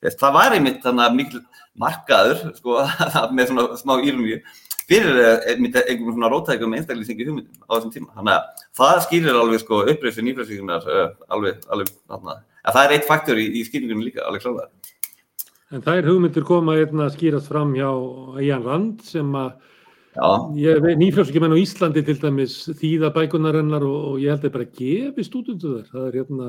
Þess, 0.00 0.16
það 0.20 0.36
var 0.36 0.56
einmitt 0.56 0.84
þannig 0.84 1.06
að 1.06 1.16
mikil 1.16 1.40
markaður 1.80 2.42
sko 2.58 2.82
með 3.36 3.50
svona 3.50 3.80
smá 3.80 3.96
írumíu 4.00 4.40
fyrir 4.90 5.20
eh, 5.22 5.48
einhvern 5.54 6.16
svona 6.16 6.30
rótækum 6.32 6.74
einstaklingstingi 6.76 7.28
hugmyndum 7.28 7.64
á 7.66 7.72
þessum 7.76 7.94
tíma. 7.94 8.10
Þannig 8.16 8.36
að 8.36 8.62
það 8.80 9.02
skýrir 9.06 9.40
alveg 9.40 9.62
sko 9.62 9.80
uppreyfsir 9.86 10.26
nýfræðsvíkunar 10.26 10.88
eh, 10.90 11.08
alveg, 11.36 11.64
alveg 11.70 11.92
þarna. 12.10 12.38
En 12.60 12.76
það 12.76 12.86
er 12.86 12.94
eitt 12.96 13.08
faktor 13.08 13.40
í, 13.40 13.46
í 13.60 13.64
skýringunum 13.68 14.06
líka, 14.06 14.24
alveg 14.26 14.44
kláðar. 14.44 14.70
En 15.70 15.84
það 15.84 16.00
er 16.00 16.08
hugmyndir 16.10 16.46
koma 16.46 16.74
einna 16.80 17.06
að 17.06 17.14
skýrast 17.14 17.50
fram 17.50 17.76
hjá 17.76 17.90
Ian 18.42 18.64
Rand 18.66 19.04
sem 19.06 19.28
að 19.38 19.52
nýfræðsvíkumenn 20.98 21.54
á 21.54 21.62
Íslandi 21.62 22.02
til 22.02 22.16
dæmis 22.18 22.56
þýða 22.80 23.12
bækunarennar 23.14 23.86
og, 23.86 24.00
og 24.10 24.16
ég 24.18 24.34
held 24.34 24.42
að 24.42 24.48
það 24.48 24.56
bara 24.56 24.72
gefi 24.80 25.26
stúdundu 25.28 25.76
þar. 25.76 25.86
Það 25.92 26.08
er 26.08 26.18
hérna, 26.18 26.48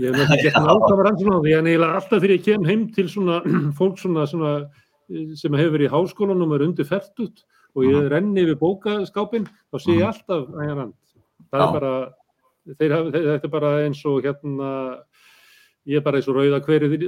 ég 0.00 0.08
hef 0.08 0.16
náttúrulega 0.16 0.46
gett 0.46 0.58
náttúrulega 0.64 1.06
rannsóna 1.10 1.36
á 1.36 1.44
því 1.44 1.54
en 1.58 1.68
eiginlega 1.68 2.00
alltaf 2.00 2.24
fyrir 2.24 2.38
ég 2.38 2.48
kem 2.48 2.66
heim 2.70 2.88
til 2.96 3.06
svona 3.12 3.42
fólk 3.78 4.00
svona, 4.00 4.24
svona 4.32 4.54
sem 5.38 5.58
hefur 5.58 5.76
verið 5.76 5.88
í 5.88 5.92
háskólanum 5.92 6.54
er 6.56 6.66
undir 6.66 6.88
færtut 6.88 7.44
og 7.76 7.84
ég 7.86 8.08
renni 8.10 8.46
við 8.48 8.58
bókaskápin 8.60 9.46
þá 9.46 9.78
sé 9.82 9.98
ég 9.98 10.06
alltaf 10.08 10.48
ægjan 10.56 10.80
rand. 10.80 10.96
Það 11.52 11.66
er 11.66 11.74
bara 11.76 11.92
þeir, 12.74 12.94
þeir, 13.12 13.28
þetta 13.30 13.48
er 13.48 13.54
bara 13.54 13.72
eins 13.84 14.02
og 14.08 14.24
hérna 14.24 14.70
ég 15.86 16.00
er 16.00 16.04
bara 16.04 16.18
eins 16.18 16.28
og 16.30 16.38
rauða 16.38 16.60
hverju 16.66 16.98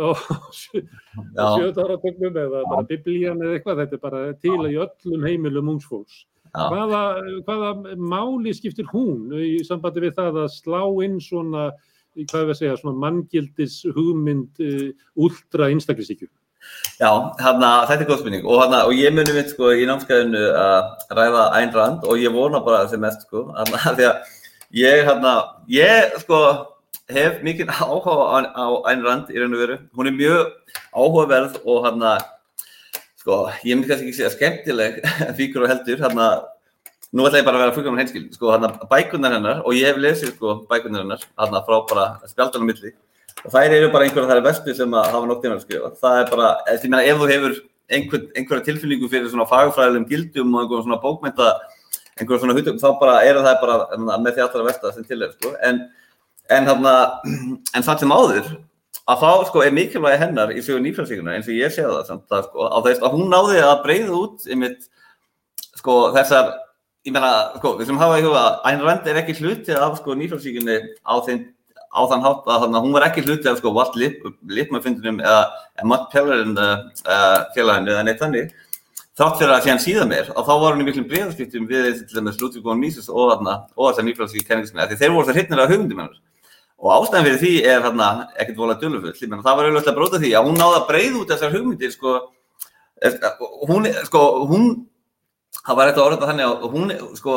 á 0.00 0.10
sjöta 0.56 1.84
áratögnum 1.84 2.36
eða 2.44 2.64
bara 2.70 2.88
biblían 2.88 3.42
eða 3.44 3.56
eitthvað 3.58 3.82
þetta 3.82 3.98
er 3.98 4.04
bara 4.06 4.22
til 4.40 4.58
í 4.70 4.76
öllum 4.80 5.26
heimilum 5.28 5.72
ungsfólks 5.74 6.24
hvaða, 6.52 7.02
hvaða 7.46 7.96
máli 7.96 8.52
skiptir 8.56 8.88
hún 8.92 9.32
í 9.36 9.60
sambandi 9.66 10.04
við 10.06 10.16
það 10.20 10.44
að 10.46 10.54
slá 10.54 10.80
inn 11.04 11.18
svona 11.20 11.70
hvað 12.16 12.50
við 12.50 12.58
segja, 12.58 12.76
svona 12.80 13.00
manngildis 13.00 13.78
hugmynd 13.96 14.60
úldra 15.16 15.70
einstaklisíkjum 15.72 16.32
Já, 17.00 17.08
hana, 17.42 17.70
þetta 17.88 18.04
er 18.04 18.08
góð 18.10 18.20
spurning. 18.20 18.44
Og, 18.46 18.60
hana, 18.62 18.84
og 18.86 18.94
ég 18.94 19.14
muni 19.14 19.34
mitt 19.34 19.50
sko 19.50 19.72
í 19.74 19.86
námskæðinu 19.88 20.42
að 20.58 21.16
ræða 21.18 21.46
Æn 21.58 21.72
Rand 21.74 22.04
og 22.06 22.20
ég 22.20 22.34
vona 22.34 22.60
bara 22.62 22.84
sem 22.90 23.00
mest 23.02 23.24
sko 23.26 23.48
hana, 23.56 23.80
því 23.96 24.06
að 24.10 24.36
ég, 24.78 25.02
hana, 25.08 25.32
ég 25.72 26.14
sko 26.22 26.42
hef 27.12 27.40
mikið 27.42 27.72
áhuga 27.74 28.14
á, 28.14 28.38
á 28.54 28.66
Æn 28.92 29.02
Rand 29.06 29.32
í 29.32 29.40
raun 29.40 29.56
og 29.56 29.64
veru, 29.64 29.80
hún 29.98 30.10
er 30.12 30.16
mjög 30.16 30.78
áhugaverð 30.94 31.58
og 31.64 31.84
hérna 31.88 32.14
sko 33.22 33.44
ég 33.62 33.76
myndi 33.76 33.90
kannski 33.90 34.08
ekki 34.08 34.18
segja 34.20 34.32
skemmtileg 34.36 35.00
fíkur 35.38 35.66
og 35.66 35.72
heldur, 35.72 36.02
hérna 36.02 36.28
nú 37.12 37.26
ætla 37.28 37.42
ég 37.42 37.46
bara 37.48 37.58
að 37.58 37.64
vera 37.66 37.76
fullkominn 37.76 38.04
henskil, 38.04 38.28
sko 38.34 38.52
hérna 38.54 38.72
bækunar 38.90 39.36
hennar 39.36 39.64
og 39.66 39.74
ég 39.76 39.90
hef 39.90 40.00
lesið 40.00 40.36
sko 40.36 40.60
bækunar 40.70 41.04
hennar 41.04 41.24
hérna 41.26 41.64
frá 41.66 41.80
bara 41.90 42.06
spjaldanum 42.30 42.70
milli 42.70 42.94
og 43.42 43.52
þær 43.54 43.76
eru 43.76 43.90
bara 43.92 44.06
einhverja 44.06 44.30
þær 44.30 44.42
bestu 44.46 44.74
sem 44.76 44.96
að 44.96 45.12
hafa 45.14 45.28
nokt 45.30 45.44
tíma 45.44 45.58
að 45.58 45.64
skrifa 45.66 45.92
það 46.00 46.18
er 46.20 46.32
bara, 46.32 46.50
ég 46.70 46.88
meina 46.88 47.04
ef 47.04 47.22
þú 47.22 47.30
hefur 47.32 47.56
einhver, 47.92 48.26
einhverja 48.38 48.66
tilfinningu 48.68 49.10
fyrir 49.12 49.30
svona 49.30 49.48
fagfræðilegum 49.50 50.08
gildum 50.10 50.54
og 50.54 50.64
einhverjum 50.64 50.86
svona 50.86 51.00
bókmynda 51.02 51.48
einhverjum 52.20 52.44
svona 52.44 52.56
huttum, 52.58 52.78
þá 52.82 52.88
bara 53.00 53.16
eru 53.26 53.44
það 53.44 53.58
bara 53.64 53.78
hérna, 53.92 54.18
með 54.22 54.36
því 54.36 54.44
allra 54.46 54.66
versta 54.68 54.92
sem 54.94 55.08
til 55.08 55.22
er 55.26 55.32
sko. 55.34 55.54
en, 55.68 55.80
en 56.52 56.68
þarna 56.70 56.94
en 57.76 57.86
það 57.88 58.04
sem 58.04 58.14
áður 58.14 58.52
að 59.10 59.22
þá 59.24 59.30
sko 59.48 59.62
er 59.64 59.74
mikilvægi 59.74 60.20
hennar 60.20 60.52
í 60.54 60.62
sögur 60.62 60.82
nýfjölsíkunar 60.84 61.38
eins 61.38 61.48
og 61.50 61.58
ég 61.58 61.72
sé 61.74 61.82
það 61.86 62.04
samt 62.08 62.34
að 62.36 62.44
sko 62.46 62.68
á 62.70 62.78
þess 62.86 63.02
að 63.02 63.16
hún 63.16 63.32
náði 63.32 63.62
að 63.66 63.80
breyða 63.86 64.18
út 64.20 64.46
einmitt 64.46 64.86
sko 65.80 65.96
þessar 66.14 66.52
ég 67.02 67.16
meina 67.16 67.32
sko 67.56 67.74
við 67.80 67.90
sem 67.90 67.98
hafa 67.98 68.20
í 68.20 68.26
huga 68.26 68.44
Ayn 68.68 68.84
Rand 68.86 69.08
er 69.10 69.18
ekki 69.18 69.34
hluti 69.40 69.74
af 69.74 69.98
sko 69.98 70.14
nýfjölsíkunni 70.20 70.78
á 71.02 71.14
þeim 71.26 71.42
á 71.92 72.00
þann 72.08 72.24
hátt 72.24 72.48
að 72.48 72.64
þannig 72.64 72.78
að 72.78 72.86
hún 72.86 72.96
var 72.96 73.06
ekki 73.06 73.24
hluti 73.26 73.50
af 73.50 73.60
sko 73.60 73.72
Walt 73.76 73.96
Lippmann-fundinum 74.00 75.20
eða 75.20 75.86
Matt 75.88 76.08
Pellerin 76.12 76.56
uh, 76.56 77.38
félaginu 77.54 77.94
eða 77.94 78.04
neitt 78.08 78.22
þannig. 78.22 78.52
Þátt 79.20 79.38
fyrir 79.38 79.52
að 79.52 79.64
sé 79.66 79.72
hann 79.72 79.82
síðan 79.84 80.08
mér 80.08 80.30
og 80.32 80.46
þá 80.48 80.52
var 80.56 80.72
hann 80.72 80.82
í 80.82 80.88
miklum 80.88 81.08
breyðarskiptum 81.10 81.66
við 81.68 82.04
Ludvig 82.40 82.64
von 82.64 82.80
Mises 82.80 83.10
og 83.12 83.34
þessar 83.36 84.06
nýfræðsvík 84.08 84.46
kenningisminni 84.48 84.88
því 84.88 85.00
þeir 85.02 85.12
voru 85.12 85.28
það 85.28 85.36
hrittnir 85.36 85.60
af 85.60 85.72
hugmyndum 85.72 86.00
hennar. 86.00 86.20
Og 86.82 86.94
ástæðan 86.96 87.26
fyrir 87.28 87.42
því 87.42 87.50
er 87.68 87.84
hérna 87.84 88.06
ekkert 88.40 88.62
volað 88.62 88.80
döllufull 88.86 89.12
það 89.44 89.58
var 89.58 89.68
auðvitað 89.68 89.92
að 89.92 89.98
bróta 90.00 90.22
því 90.22 90.32
að 90.38 90.48
hún 90.48 90.56
náða 90.58 90.78
að 90.80 90.88
breyða 90.88 91.20
út 91.20 91.34
þessar 91.34 91.52
hugmyndir 91.52 91.92
sko 91.92 92.14
hún, 93.68 93.86
sko, 94.08 94.46
hún 94.46 94.86
það 95.60 95.78
var 95.78 95.90
eitthvað 95.90 96.06
orðað 96.08 96.30
þannig 96.30 96.46
að 96.48 96.62
hún 96.72 96.92
sko, 97.18 97.34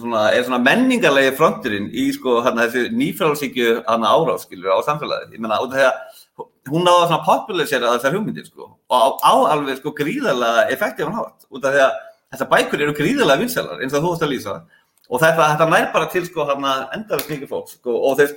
svona, 0.00 0.22
er 0.34 0.44
svona 0.46 0.60
menningarlegi 0.66 1.34
fronturinn 1.38 1.88
í 1.94 2.08
sko, 2.16 2.40
hana, 2.44 2.66
þessu 2.66 2.96
nýfrálsíkju 2.98 3.74
áráskilur 3.86 4.74
á 4.74 4.78
af 4.82 5.68
því 5.72 5.86
að 5.86 6.00
hún 6.70 6.84
náða 6.86 7.08
svona 7.08 7.22
popularisera 7.26 7.94
þessar 7.96 8.16
hugmyndir 8.16 8.46
sko, 8.46 8.68
og 8.90 8.98
á, 8.98 9.08
á 9.24 9.34
alveg 9.54 9.80
sko 9.80 9.94
gríðarlega 9.98 10.66
effektívan 10.74 11.16
hátt, 11.16 11.46
út 11.50 11.64
af 11.64 11.74
því 11.74 11.84
að 11.86 11.96
þessar 12.34 12.50
bækur 12.52 12.84
eru 12.84 12.96
gríðarlega 12.98 13.42
vinsælar 13.42 13.82
eins 13.82 13.96
og 13.96 14.04
þú 14.04 14.12
ætti 14.16 14.26
að 14.28 14.34
lýsa. 14.34 14.58
Og 15.12 15.20
þetta, 15.20 15.48
þetta 15.54 15.70
nær 15.72 15.88
bara 15.94 16.10
til 16.12 16.24
sko 16.28 16.46
endarist 16.52 17.32
mikið 17.32 17.50
fólk 17.50 17.72
sko, 17.72 17.96
og 18.10 18.20
þess, 18.20 18.36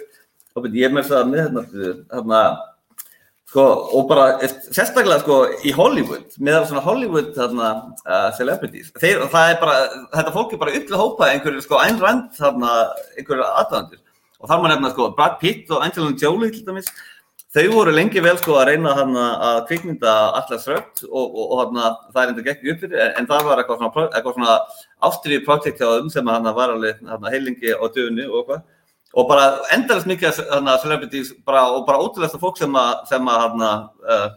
ég 0.66 0.88
er 0.88 0.96
með 0.96 1.06
þess 1.06 1.20
að 1.20 1.30
með 1.34 1.44
hérna 2.14 2.42
Sko, 3.56 3.64
og 3.96 4.10
bara 4.10 4.24
sérstaklega 4.76 5.22
sko 5.22 5.36
í 5.64 5.72
Hollywood, 5.72 6.34
meðal 6.44 6.66
svona 6.68 6.82
Hollywood 6.84 7.30
þarna 7.38 7.70
uh, 8.04 8.26
celebrities, 8.36 8.90
þeir, 9.00 9.22
bara, 9.32 9.76
þetta 10.12 10.34
fólk 10.34 10.52
er 10.52 10.60
bara 10.60 10.74
upplega 10.76 11.00
hópað 11.00 11.32
einhverju 11.32 11.64
sko 11.64 11.80
Ayn 11.80 12.02
Rand 12.02 12.34
þarna, 12.36 12.74
einhverju 13.16 13.46
aðdæðandur 13.48 14.02
og 14.42 14.50
þar 14.52 14.60
maður 14.60 14.74
nefna 14.74 14.92
sko 14.92 15.08
Brad 15.16 15.40
Pitt 15.40 15.72
og 15.72 15.86
Angelina 15.86 16.20
Jolie 16.20 16.52
til 16.52 16.66
dæmis, 16.68 16.92
þau 17.56 17.64
voru 17.78 17.96
lengi 17.96 18.26
vel 18.28 18.36
sko 18.42 18.60
að 18.60 18.74
reyna 18.74 18.98
þarna 19.00 19.32
að 19.48 19.64
kvikmynda 19.72 20.20
allar 20.42 20.64
srögt 20.66 21.06
og, 21.08 21.24
og, 21.24 21.42
og 21.46 21.58
þarna 21.62 21.96
það 22.12 22.22
er 22.26 22.34
enda 22.34 22.48
gekk 22.50 22.70
upp 22.74 22.84
fyrir, 22.84 23.02
en, 23.06 23.18
en 23.22 23.32
það 23.32 23.52
var 23.54 23.64
eitthvað 23.64 23.86
svona, 23.86 24.24
svona 24.36 24.60
ástriði 25.08 25.48
projekt 25.48 25.80
hjá 25.80 25.94
þeim 25.94 26.12
sem 26.12 26.36
var 26.60 26.76
alveg 26.76 27.08
heilingi 27.32 27.72
á 27.72 27.86
dögunni 27.88 28.28
og 28.28 28.42
eitthvað 28.42 28.66
og 29.16 29.28
bara 29.30 29.46
endalast 29.76 30.10
mikið 30.10 30.42
hana, 30.52 30.78
celebrities 30.84 31.34
bara, 31.48 31.66
og 31.72 31.86
bara 31.88 32.02
ótrúlega 32.04 32.40
fólk 32.42 32.60
sem 32.60 32.80
að, 32.80 32.94
sem 33.12 33.32
að 33.32 33.42
hana, 33.46 33.72
uh, 34.12 34.28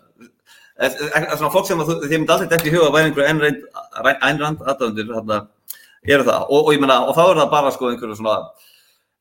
svona 1.35 1.53
fólk 1.55 1.67
sem 1.67 1.83
að 1.83 1.95
þið 2.05 2.17
myndi 2.17 2.35
alltaf 2.35 2.59
ekki 2.61 2.75
huga 2.75 2.88
að 2.88 2.97
væri 2.97 3.11
einhverju 3.11 4.17
einrand 4.29 4.67
aðdöndir 4.71 5.11
eru 6.09 6.25
það. 6.25 6.45
Og, 6.47 6.61
og 6.61 6.73
ég 6.73 6.83
menna 6.83 7.01
og 7.09 7.17
þá 7.17 7.25
er 7.25 7.41
það 7.43 7.55
bara 7.57 7.73
sko 7.75 7.91
einhverju 7.91 8.19
svona 8.21 8.37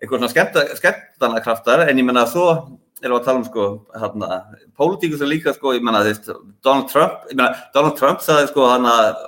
einhverju 0.02 0.28
svona 0.30 0.76
skemmtana 0.78 1.41
kraftar 1.41 1.88
en 1.88 1.98
ég 1.98 2.06
menna 2.06 2.28
svo 2.30 2.52
erum 3.02 3.17
við 3.17 3.22
að 3.22 3.26
tala 3.26 3.41
um 3.41 3.48
sko 3.48 3.65
hérna 3.98 4.38
pólitíkus 4.78 5.22
er 5.22 5.32
líka 5.32 5.54
sko 5.56 5.74
ég 5.74 5.86
menna 5.86 6.04
Donald 6.65 6.91
Trump 6.91 7.26
ég 7.32 7.38
menna 7.38 7.56
Donald 7.74 7.98
Trump 7.98 8.22
sagði 8.22 8.52
sko 8.52 8.70
hann 8.70 8.86
að 8.89 9.26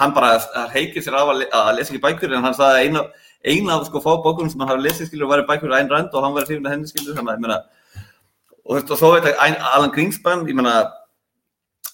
hann 0.00 0.14
bara 0.14 0.40
heikir 0.74 1.02
sér 1.04 1.18
af 1.18 1.30
að, 1.30 1.46
að 1.52 1.72
lesa 1.78 1.92
ekki 1.92 2.02
bækur 2.02 2.34
en 2.34 2.46
hann 2.46 2.56
sagði 2.56 2.86
einu 2.86 3.04
eina 3.46 3.78
af 3.78 3.86
sko 3.88 4.02
fá 4.02 4.12
bókunum 4.24 4.50
sem 4.52 4.60
hann 4.60 4.72
hafi 4.72 4.84
lesið 4.84 5.10
skilur 5.10 5.28
og 5.28 5.34
væri 5.34 5.48
bækur 5.48 5.74
Ayn 5.76 5.90
Rand 5.90 6.14
og 6.14 6.24
hann 6.24 6.36
var 6.36 6.46
hrifin 6.46 6.66
að 6.66 6.76
henni 6.76 6.90
skilur 6.90 7.16
þannig 7.16 7.32
að 7.32 7.38
ég 7.38 7.44
meina 7.46 7.58
og 8.66 8.70
þú 8.70 8.78
veist 8.78 8.94
og 8.94 9.00
svo 9.00 9.10
veit 9.14 9.28
ég 9.30 9.66
Alan 9.72 9.92
Greenspan 9.94 10.46
ég 10.50 10.58
meina 10.58 10.76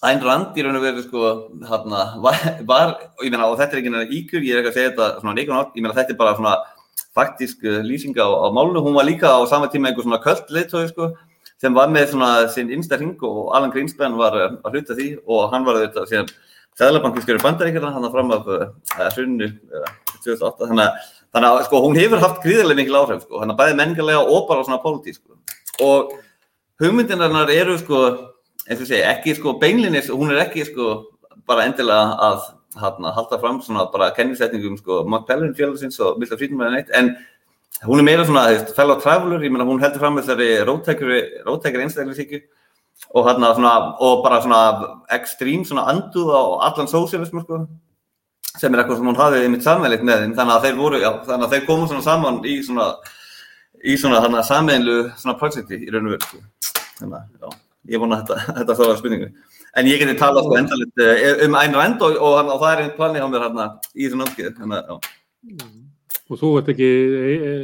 Ayn 0.02 0.22
Rand 0.24 0.56
í 0.58 0.62
raun 0.66 0.78
og 0.80 0.82
veru 0.82 1.02
sko 1.04 1.32
hérna 1.68 2.04
var, 2.22 2.94
og 3.18 3.22
ég 3.22 3.30
meina 3.30 3.46
og 3.46 3.58
þetta 3.60 3.76
er 3.76 3.82
ekki 3.82 3.92
náttúrulega 3.92 4.16
íkur, 4.18 4.46
ég 4.46 4.56
er 4.56 4.62
ekki 4.62 4.72
að 4.72 4.78
segja 4.78 4.92
þetta 4.94 5.10
svona 5.20 5.34
neikun 5.36 5.58
átt, 5.60 5.76
ég 5.76 5.84
meina 5.84 5.94
þetta 5.94 6.14
er 6.14 6.18
bara 6.18 6.32
svona 6.38 6.54
faktísk 7.14 7.62
uh, 7.68 7.82
lýsing 7.86 8.16
á, 8.18 8.26
á 8.26 8.46
málunu, 8.50 8.82
hún 8.82 8.96
var 8.98 9.06
líka 9.06 9.30
á 9.30 9.38
sama 9.46 9.68
tíma 9.70 9.92
einhver 9.92 10.02
svona 10.02 10.18
köld 10.24 10.50
leitói 10.50 10.88
sko 10.90 11.12
sem 11.62 11.76
var 11.76 11.92
með 11.92 12.08
svona 12.16 12.48
sinn 12.50 12.72
innsta 12.74 12.98
hring 12.98 13.14
og 13.22 13.52
Alan 13.54 13.70
Greenspan 13.70 14.18
var 14.18 14.34
uh, 14.34 14.56
að 14.64 14.78
hluta 14.78 14.98
því 14.98 15.08
og 15.22 15.52
hann 15.54 15.68
var 15.68 15.78
þetta 15.84 16.08
síðan 16.10 16.32
Sæðalabankinskjöru 16.80 17.42
bandaríkjana 17.44 17.92
hann 17.92 18.08
að 18.08 18.14
fram 18.16 18.30
af 18.32 18.46
hrunnu 19.14 19.52
uh, 19.52 19.90
2008 20.24 20.70
þannig 20.72 20.86
að, 20.88 21.10
þannig 21.32 21.48
að 21.48 21.64
sko 21.66 21.80
hún 21.84 21.96
hefur 21.96 22.22
haft 22.22 22.42
gríðilega 22.44 22.80
mikil 22.80 22.98
áhrif 23.00 23.24
sko, 23.24 23.40
þannig 23.40 23.54
að 23.54 23.60
bæði 23.62 23.78
menningarlega 23.80 24.22
og 24.36 24.48
bara 24.48 24.66
svona 24.66 24.82
pólitísk 24.82 25.22
sko. 25.22 25.38
og 25.86 26.12
hugmyndinar 26.82 27.50
eru 27.50 27.78
sko 27.80 28.02
eins 28.68 28.80
og 28.80 28.86
segja, 28.86 29.10
ekki 29.16 29.34
sko 29.38 29.56
beinlinis, 29.60 30.10
hún 30.12 30.32
er 30.32 30.44
ekki 30.44 30.66
sko 30.68 30.88
bara 31.48 31.66
endilega 31.66 32.16
að 32.28 32.48
hana, 32.78 33.12
halda 33.16 33.38
fram 33.40 33.60
svona 33.62 33.86
bara 33.92 34.12
kennisetningum 34.16 34.78
sko 34.80 35.02
Mark 35.08 35.26
Pellin 35.28 35.54
félagsins 35.56 35.98
og 36.00 36.18
Milla 36.20 36.38
Friedman 36.38 36.78
en 36.78 37.14
hún 37.86 37.98
er 37.98 38.06
meira 38.06 38.24
svona, 38.24 38.46
þú 38.48 38.58
veist, 38.58 38.74
fellow 38.76 39.00
traveler, 39.00 39.42
ég 39.42 39.52
meina 39.52 39.66
hún 39.68 39.80
heldur 39.82 40.02
fram 40.02 40.18
þessari 40.20 40.50
rótækri 40.68 41.86
einstaklingsíkju 41.86 42.42
og 43.16 43.26
hérna 43.26 43.54
svona, 43.56 43.72
og 44.00 44.22
bara 44.24 44.42
svona 44.44 44.60
ekstrím 45.16 45.64
svona 45.66 45.88
anduð 45.90 46.30
á 46.32 46.42
allan 46.68 46.90
sósialismu 46.90 47.42
sko 47.42 47.64
sem 48.52 48.72
er 48.72 48.82
eitthvað 48.82 49.00
sem 49.00 49.10
hún 49.10 49.18
hafið 49.18 49.46
í 49.46 49.50
mitt 49.52 49.66
samvegleitt 49.66 50.06
með 50.06 50.24
þeim, 50.24 50.36
þannig 50.38 50.54
að 50.54 50.68
þeir 50.68 50.78
voru, 50.78 51.02
já, 51.02 51.10
þannig 51.28 51.48
að 51.48 51.56
þeir 51.56 51.66
komu 51.68 51.90
svona 51.90 52.06
saman 52.06 52.40
í 52.44 52.56
svona 52.66 52.88
í 53.82 53.98
svona 53.98 54.22
þarna 54.22 54.46
sameinlu 54.46 54.96
svona 55.18 55.38
projekti 55.40 55.80
í 55.80 55.90
raun 55.90 56.08
og 56.10 56.16
veru 56.16 56.26
sko. 56.28 56.42
þannig 57.00 57.18
að, 57.18 57.28
já 57.40 57.60
ég 57.90 58.02
vona 58.02 58.18
að 58.18 58.28
þetta, 58.28 58.54
þetta 58.60 58.78
svarar 58.78 59.00
spurningu. 59.00 59.30
En 59.72 59.88
ég 59.88 60.02
geti 60.02 60.18
talað 60.20 60.46
sko 60.46 60.58
endalit 60.60 61.02
um 61.46 61.56
Ayn 61.58 61.78
Rand 61.78 62.04
og, 62.04 62.18
og, 62.18 62.52
og 62.54 62.60
það 62.60 62.74
er 62.74 62.84
einn 62.84 62.94
planið 62.98 63.24
á 63.24 63.28
mér 63.32 63.46
hérna 63.46 63.68
í 63.94 64.06
þessu 64.06 64.20
námskeið. 64.20 64.60
Og 66.32 66.38
þú 66.40 66.50
ert 66.60 66.68
ekki 66.72 66.88
e, 66.88 67.32
e, 67.32 67.54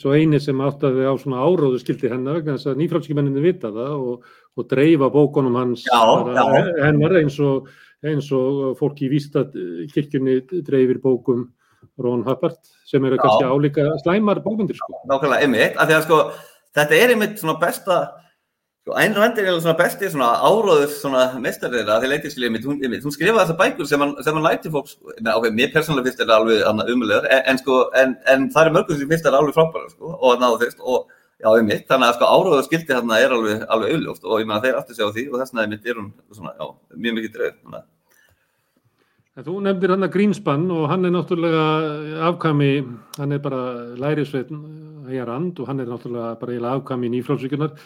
svo 0.00 0.14
eini 0.16 0.38
sem 0.40 0.60
áttaði 0.64 1.08
á 1.08 1.12
svona 1.20 1.42
áróðu 1.44 1.80
skildi 1.82 2.12
hennar 2.12 2.38
vegna 2.38 2.56
þess 2.56 2.70
að 2.70 2.82
nýfrálskjumenninni 2.82 3.44
vita 3.44 3.72
það 3.74 3.96
og, 4.12 4.30
og 4.56 4.68
dreifa 4.70 5.10
bókunum 5.12 5.58
hans 5.58 5.84
já, 5.88 5.98
já. 6.36 6.44
hennar 6.84 7.16
eins 7.20 7.36
og, 7.44 7.68
eins 8.06 8.28
og 8.36 8.76
fólk 8.78 9.00
í 9.02 9.10
Vístadkirkjunni 9.12 10.40
dreifir 10.66 11.00
bókum 11.02 11.48
Ron 11.98 12.22
Hubbard 12.26 12.58
sem 12.86 13.04
eru 13.04 13.18
kannski 13.18 13.48
álíka 13.48 13.88
slæmar 14.04 14.42
bókundir 14.44 14.78
sko. 14.78 15.02
Nákvæmlega, 15.10 15.42
einmitt, 15.42 15.76
af 15.76 15.90
því 15.90 15.98
að 15.98 16.06
sko 16.06 16.22
þetta 16.78 16.98
er 16.98 17.14
einmitt 17.14 17.38
svona 17.42 17.58
besta 17.62 17.98
Sko, 18.88 18.94
Ayn 18.96 19.12
Rand 19.12 19.36
er 19.36 19.50
svona 19.60 19.74
besti 19.76 20.08
svona 20.08 20.30
áróður 20.40 20.88
svona 20.88 21.24
mestarriðra 21.44 21.98
að 21.98 22.04
því 22.06 22.08
leitið 22.08 22.32
skilja 22.32 22.48
mitt, 22.54 22.64
hún, 22.64 22.78
hún 22.80 23.12
skrifaði 23.12 23.42
þessar 23.42 23.58
bækur 23.58 23.88
sem 23.90 24.00
hann, 24.00 24.14
hann 24.24 24.46
læti 24.46 24.72
fólks, 24.72 24.94
ok, 25.04 25.48
mér 25.52 25.74
persónulega 25.74 26.08
finnst 26.08 26.22
þetta 26.22 26.38
alveg 26.38 26.62
umöðulegar, 26.64 27.26
en, 27.28 27.42
en 27.52 27.60
sko, 27.60 27.82
en, 28.00 28.14
en 28.32 28.46
það 28.54 28.70
er 28.70 28.74
mörgum 28.78 28.96
sem 28.96 29.10
finnst 29.10 29.26
þetta 29.28 29.42
alveg 29.42 29.58
frábæra, 29.58 29.92
sko, 29.92 30.14
og 30.16 30.40
náðu 30.40 30.60
þess, 30.62 30.80
og 30.80 31.17
já, 31.38 31.48
um 31.50 31.68
mitt, 31.68 31.86
þannig 31.90 32.08
að 32.08 32.16
sko 32.16 32.32
áróður 32.32 32.66
skildi 32.66 32.96
hérna 32.96 33.20
er 33.22 33.36
alveg, 33.36 33.62
alveg 33.68 33.94
auðljóft 33.94 34.26
og 34.26 34.42
ég 34.42 34.48
meina 34.48 34.64
þeir 34.64 34.80
aftur 34.80 34.98
segja 34.98 35.12
á 35.12 35.14
því 35.14 35.24
og 35.28 35.38
þess 35.38 35.54
vegna 35.54 35.64
er 35.64 35.70
mitt 35.74 35.86
er 35.86 36.00
hún 36.00 36.10
svona, 36.34 36.56
já, 36.58 36.66
mjög 36.96 37.18
mikið 37.20 37.40
að. 37.46 37.86
Þú 39.38 39.52
nefndir 39.62 39.92
hann 39.94 40.02
að 40.02 40.14
Greenspan 40.16 40.64
og 40.74 40.88
hann 40.90 41.06
er 41.06 41.12
náttúrulega 41.14 41.66
afkami, 42.26 42.72
hann 43.20 43.34
er 43.36 43.42
bara 43.42 43.60
lærisveitin 43.94 44.64
Æjar 45.06 45.28
Rand 45.30 45.60
og 45.62 45.68
hann 45.70 45.78
er 45.78 45.86
náttúrulega 45.86 46.32
bara 46.40 46.72
afkami 46.72 47.10
nýfrálsvíkunar 47.12 47.76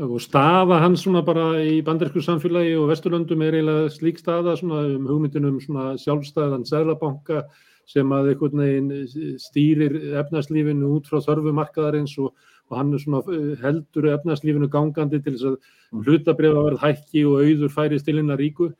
og 0.00 0.20
staða 0.24 0.78
hans 0.80 1.02
svona 1.04 1.20
bara 1.20 1.60
í 1.60 1.82
bandarísku 1.84 2.22
samfélagi 2.24 2.78
og 2.80 2.88
Vesturlöndum 2.88 3.44
er 3.44 3.58
eiginlega 3.58 3.90
slík 3.92 4.22
staða 4.22 4.56
svona 4.56 4.86
um 4.96 5.04
hugmyndunum 5.06 5.60
svona 5.60 5.98
sjálfstæðan 6.00 6.64
seglabanka 6.64 7.44
sem 7.84 8.08
að 8.08 8.32
einhvern 8.32 8.62
veginn 8.62 9.36
stýrir 9.36 9.98
efnarslífinu 10.22 10.94
út 10.96 11.10
frá 11.10 11.20
þörfumarkaðarins 11.20 12.16
og, 12.24 12.32
og 12.72 12.78
hann 12.80 12.94
er 12.96 13.02
svona 13.02 13.20
heldur 13.60 14.08
efnarslífinu 14.14 14.68
gangandi 14.72 15.20
til 15.20 15.34
þess 15.36 15.48
að 15.50 15.56
mm. 15.58 16.04
hlutabriða 16.06 16.64
verð 16.66 16.84
hækki 16.86 17.24
og 17.28 17.42
auður 17.44 17.74
færi 17.74 18.00
stilina 18.00 18.38
ríku 18.40 18.70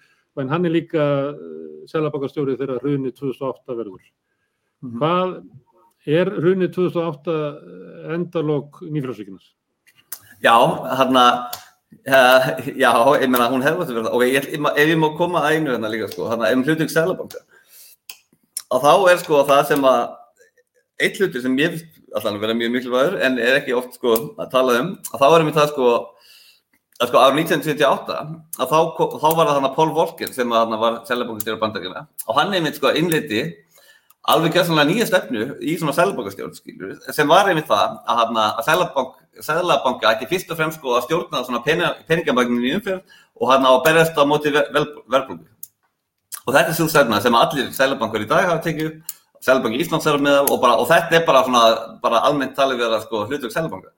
en 0.41 0.49
hann 0.49 0.65
er 0.65 0.73
líka 0.73 1.05
seglabankastjórið 1.91 2.63
þegar 2.63 2.81
hrunni 2.81 3.13
2008 3.13 3.77
verður. 3.77 4.05
Mm 4.83 4.91
-hmm. 4.91 4.99
Hvað 4.99 5.35
er 6.07 6.31
hrunni 6.39 6.69
2008 6.69 7.35
endalók 8.15 8.81
nýfrálsvíkinar? 8.83 9.45
Já, 10.43 10.57
hérna, 10.99 11.51
uh, 12.09 12.43
já, 12.75 12.93
ég 13.23 13.29
meina, 13.31 13.51
hún 13.51 13.63
hefði 13.63 13.95
verið 13.95 14.09
það 14.09 14.15
og 14.15 14.23
ég, 14.23 14.49
ef 14.77 14.89
ég 14.89 14.99
má 14.99 15.17
koma 15.17 15.43
að 15.43 15.53
einu 15.53 15.71
hérna 15.71 15.91
líka, 15.93 16.09
sko, 16.11 16.29
hérna, 16.31 16.53
um 16.53 16.65
hlutning 16.65 16.91
Sælabanka, 16.91 17.39
að 18.73 18.83
þá 18.83 19.11
er 19.13 19.19
sko 19.19 19.45
það 19.47 19.67
sem 19.67 19.85
að, 19.85 20.17
eitt 20.99 21.21
hlutur 21.21 21.43
sem 21.43 21.59
ég 21.59 21.79
allan 22.19 22.41
verið 22.43 22.59
mjög 22.61 22.75
mikilvægur 22.77 23.19
en 23.27 23.39
er 23.43 23.59
ekki 23.61 23.77
oft 23.77 23.97
sko 23.99 24.17
að 24.37 24.51
tala 24.53 24.79
um, 24.81 24.93
að 25.13 25.25
þá 25.25 25.27
erum 25.29 25.51
við 25.51 25.59
það 25.59 25.73
sko, 25.73 25.89
að 26.99 27.11
sko 27.11 27.23
árið 27.23 27.41
1978, 27.43 28.21
að 28.59 28.73
þá, 28.73 28.79
þá 29.23 29.29
var 29.29 29.43
það 29.43 29.57
þannig 29.57 29.77
Pól 29.79 29.91
Volker 29.97 30.37
sem 30.37 30.57
að 30.59 30.77
var 30.85 31.01
Sælabankastjóra 31.09 31.63
bandakina 31.63 32.07
og 32.27 32.39
hann 32.39 32.55
einmitt 32.57 32.79
sko 32.81 32.93
innleiti 32.99 33.43
alveg 34.33 34.55
gæðsannlega 34.55 34.91
nýja 34.91 35.09
stefnu 35.11 35.49
í 35.59 35.79
svona 35.81 35.97
Sælabankastjórn, 35.97 36.55
skilur, 36.55 36.95
sem 37.11 37.29
var 37.31 37.51
einmitt 37.51 37.71
það 37.71 37.99
að, 38.07 38.39
að 38.45 38.65
Sælabank 38.69 39.19
Sæðlabanka 39.41 40.11
ekki 40.13 40.29
fyrst 40.29 40.51
og 40.53 40.59
fremst 40.59 40.77
sko 40.77 40.93
að 40.99 41.07
stjórna 41.07 41.41
svona 41.47 41.63
peningamækninu 41.65 42.69
í 42.69 42.75
umfjörð 42.77 43.15
og 43.41 43.49
hann 43.49 43.65
á 43.65 43.71
að 43.73 43.85
berjast 43.87 44.19
á 44.21 44.29
móti 44.29 44.53
verðbólgu. 44.53 45.47
Og 46.43 46.51
þetta 46.53 46.69
er 46.69 46.77
svo 46.77 46.89
stefna 46.91 47.21
sem 47.25 47.39
allir 47.39 47.71
sæðlabankar 47.73 48.27
í 48.27 48.29
dag 48.29 48.51
hafa 48.51 48.61
tekið 48.67 48.91
upp, 49.43 49.49
Sæðlabanki 49.49 49.83
Íslands 49.83 50.07
er 50.07 50.21
með 50.23 50.39
og, 50.47 50.61
bara, 50.63 50.79
og 50.79 50.87
þetta 50.89 51.19
er 51.19 51.27
bara, 51.27 51.43
svona, 51.45 51.63
bara 52.03 52.23
almennt 52.29 52.55
talið 52.57 52.85
að 52.87 53.03
sko 53.07 53.25
hlutverk 53.27 53.53
Sæðlabanka. 53.53 53.91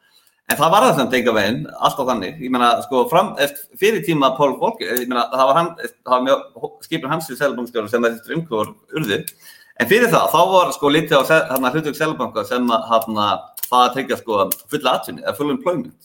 En 0.44 0.59
það 0.59 0.72
var 0.74 0.85
það 0.85 0.98
sem 0.98 1.11
tengja 1.12 1.33
veginn, 1.33 1.66
alltaf 1.80 2.09
þannig. 2.09 2.40
Ég 2.44 2.52
meina, 2.52 2.70
sko, 2.85 3.04
fram, 3.09 3.30
fyrir 3.80 4.02
tíma 4.04 4.35
Pól 4.37 4.57
Volker, 4.61 4.90
ég 5.00 5.09
meina, 5.09 5.24
það 5.33 5.50
var 5.50 5.57
hann, 5.61 5.70
það 6.04 6.26
var 6.28 6.72
skipin 6.85 7.12
hans 7.12 7.30
í 7.30 7.37
Sæðlabankstjóru 7.38 7.92
sem 7.92 8.04
þessi 8.04 8.37
umkvör 8.38 8.74
urði. 8.98 9.22
En 9.80 9.88
fyrir 9.90 10.12
það, 10.12 10.28
þá 10.33 10.40
var 10.52 10.72
sko 10.76 10.92
litið 10.92 11.16
á 11.16 11.22
hlutverk 11.72 11.96
Sæðlabanka 11.96 12.44
sem 12.48 12.68
hérna 12.90 13.30
það 13.64 13.80
að 13.80 13.94
tryggja 13.96 14.20
sko 14.20 14.42
fulla 14.72 14.98
atvinni 14.98 15.37
full 15.38 15.50
employment. 15.54 15.96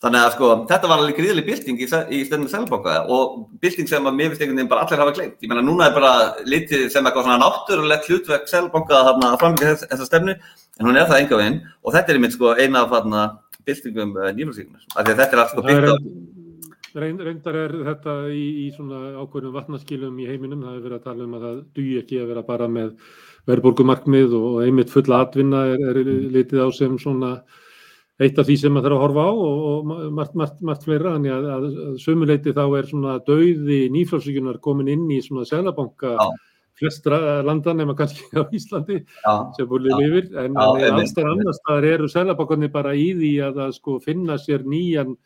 Þannig 0.00 0.22
að 0.24 0.30
sko 0.32 0.46
þetta 0.70 0.88
var 0.88 1.02
alveg 1.02 1.18
gríðileg 1.18 1.44
bylting 1.44 1.80
í, 1.84 1.86
í 1.86 2.18
stefnum 2.24 2.48
Sælabanka 2.48 2.94
og 3.12 3.34
bylting 3.60 3.88
sem 3.90 4.06
að 4.08 4.14
mér 4.16 4.30
finnst 4.30 4.44
einhvern 4.46 4.56
veginn 4.62 4.70
bara 4.70 4.86
allir 4.86 5.02
hafa 5.02 5.12
glemt. 5.18 5.36
Ég 5.44 5.52
meina 5.52 5.64
núna 5.66 5.90
er 5.90 5.96
bara 5.98 6.12
litið 6.48 6.86
sem 6.94 7.04
eitthvað 7.04 7.26
svona 7.26 7.42
náttúrulegt 7.42 8.08
hlutverk 8.08 8.48
Sælabanka 8.48 8.96
að 8.96 9.36
framfylgja 9.42 9.74
þess, 9.74 9.90
þessa 9.92 10.08
stefnu 10.08 10.38
en 10.38 10.88
hún 10.88 10.96
er 10.96 11.10
það 11.10 11.20
enga 11.26 11.42
veginn 11.42 11.60
og 11.84 11.96
þetta 11.98 12.14
er 12.14 12.20
einmitt 12.20 12.36
sko 12.38 12.56
eina 12.56 12.86
af 12.86 12.96
þarna 12.96 13.26
byltingum 13.68 14.16
uh, 14.16 14.32
nýfjölsíkunar. 14.40 14.88
Þetta 14.96 15.28
er 15.28 15.44
allt 15.44 15.52
sko 15.52 15.68
byggt 15.68 15.92
á... 15.92 15.96
Reyndar 16.90 17.54
er 17.54 17.74
þetta 17.86 18.14
í, 18.34 18.44
í 18.64 18.70
svona 18.74 19.12
ákveðnum 19.20 19.52
vatnaskilum 19.54 20.16
í 20.18 20.26
heiminum, 20.26 20.64
það 20.64 20.72
hefur 20.74 20.86
verið 20.88 20.96
að 20.96 21.04
tala 21.04 21.26
um 21.26 21.36
að 21.36 21.44
það 21.44 21.58
duði 21.76 21.98
ekki 22.00 22.18
að 22.18 22.30
vera 22.32 22.42
bara 22.48 22.66
með 22.72 22.88
verðbólgumarkmið 23.46 24.34
og 24.40 24.56
einmitt 24.64 24.90
fulla 24.90 25.20
atvinna 25.22 25.60
er, 25.70 25.84
er 25.92 26.10
litið 26.34 26.64
á 26.66 26.68
sem 26.74 26.96
svona 26.98 27.36
eitt 28.20 28.38
af 28.38 28.46
því 28.48 28.56
sem 28.60 28.74
maður 28.74 28.94
þarf 28.94 28.98
að 28.98 29.02
horfa 29.06 29.24
á 29.24 29.32
og, 29.32 29.64
og 29.70 30.12
margt, 30.18 30.36
margt, 30.36 30.60
margt 30.66 30.84
fleira, 30.84 31.14
þannig 31.16 31.34
að, 31.34 31.48
að, 31.54 31.66
að 31.86 31.96
sömuleiti 32.04 32.54
þá 32.56 32.62
er 32.66 32.90
svona 32.90 33.16
dauði 33.26 33.80
nýfrálsíkunar 33.94 34.60
komin 34.64 34.92
inn 34.92 35.06
í 35.14 35.22
svona 35.24 35.46
selabanka 35.48 36.16
flestra 36.80 37.40
landa 37.44 37.74
nema 37.76 37.96
kannski 37.96 38.28
á 38.36 38.44
Íslandi 38.56 39.00
Já. 39.02 39.32
sem 39.56 39.68
búið 39.68 39.90
lifir, 40.00 40.30
en, 40.40 40.54
en 40.56 41.00
allstar 41.00 41.28
annars 41.32 41.60
þar 41.66 41.88
eru 41.94 42.08
selabankarnir 42.12 42.72
bara 42.72 42.94
í 42.96 43.10
því 43.16 43.34
að, 43.48 43.60
að 43.66 43.74
sko 43.80 43.98
finna 44.04 44.38
sér 44.40 44.64
nýjan 44.68 45.16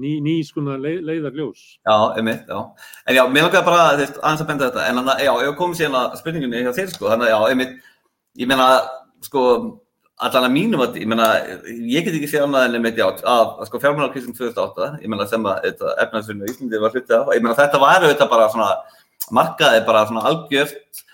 ný, 0.00 0.16
ný 0.24 0.38
skona 0.46 0.78
leið, 0.80 1.02
leiðarljós. 1.08 1.62
Já, 1.84 1.96
einmitt, 2.16 2.48
já. 2.48 2.60
En 3.06 3.16
já, 3.18 3.22
mér 3.28 3.46
langar 3.46 3.66
bara 3.66 3.84
aðeins 3.90 4.16
að 4.42 4.48
benda 4.48 4.70
þetta, 4.70 4.86
en 4.88 5.12
já, 5.26 5.32
ég 5.44 5.58
kom 5.58 5.76
síðan 5.76 5.98
að 6.00 6.18
spurningunni 6.20 6.64
hjá 6.64 6.72
þér, 6.78 6.92
sko, 6.94 7.08
þannig 7.12 7.28
að, 7.28 7.32
já, 7.34 7.52
einmitt, 7.52 7.74
ég 8.40 8.50
meina, 8.50 8.68
sko, 9.26 9.44
allan 10.26 10.46
að 10.48 10.54
mínum 10.54 10.82
að, 10.84 10.98
ég 11.00 11.08
meina, 11.08 11.28
ég 11.66 12.06
get 12.06 12.16
ekki 12.16 12.28
séð 12.30 12.46
annað 12.46 12.66
en 12.68 12.78
einmitt, 12.78 12.98
já, 13.00 13.06
að, 13.08 13.52
sko, 13.68 13.80
fjármjörnarkristin 13.82 14.36
2008, 14.36 14.88
ég 15.04 15.12
meina, 15.12 15.26
sem 15.30 15.46
að 15.48 15.68
efnaðsvinnu 16.04 16.48
í 16.48 16.52
Íslandi 16.52 16.80
var 16.82 16.96
hluti 16.96 17.16
af, 17.16 17.30
ég 17.36 17.44
meina, 17.44 17.56
þetta 17.58 17.80
var 17.80 18.04
auðvitað 18.04 18.32
bara 18.34 18.48
svona, 18.52 18.98
markaði 19.36 19.84
bara 19.88 20.06
svona 20.10 20.24
algjört 20.28 21.04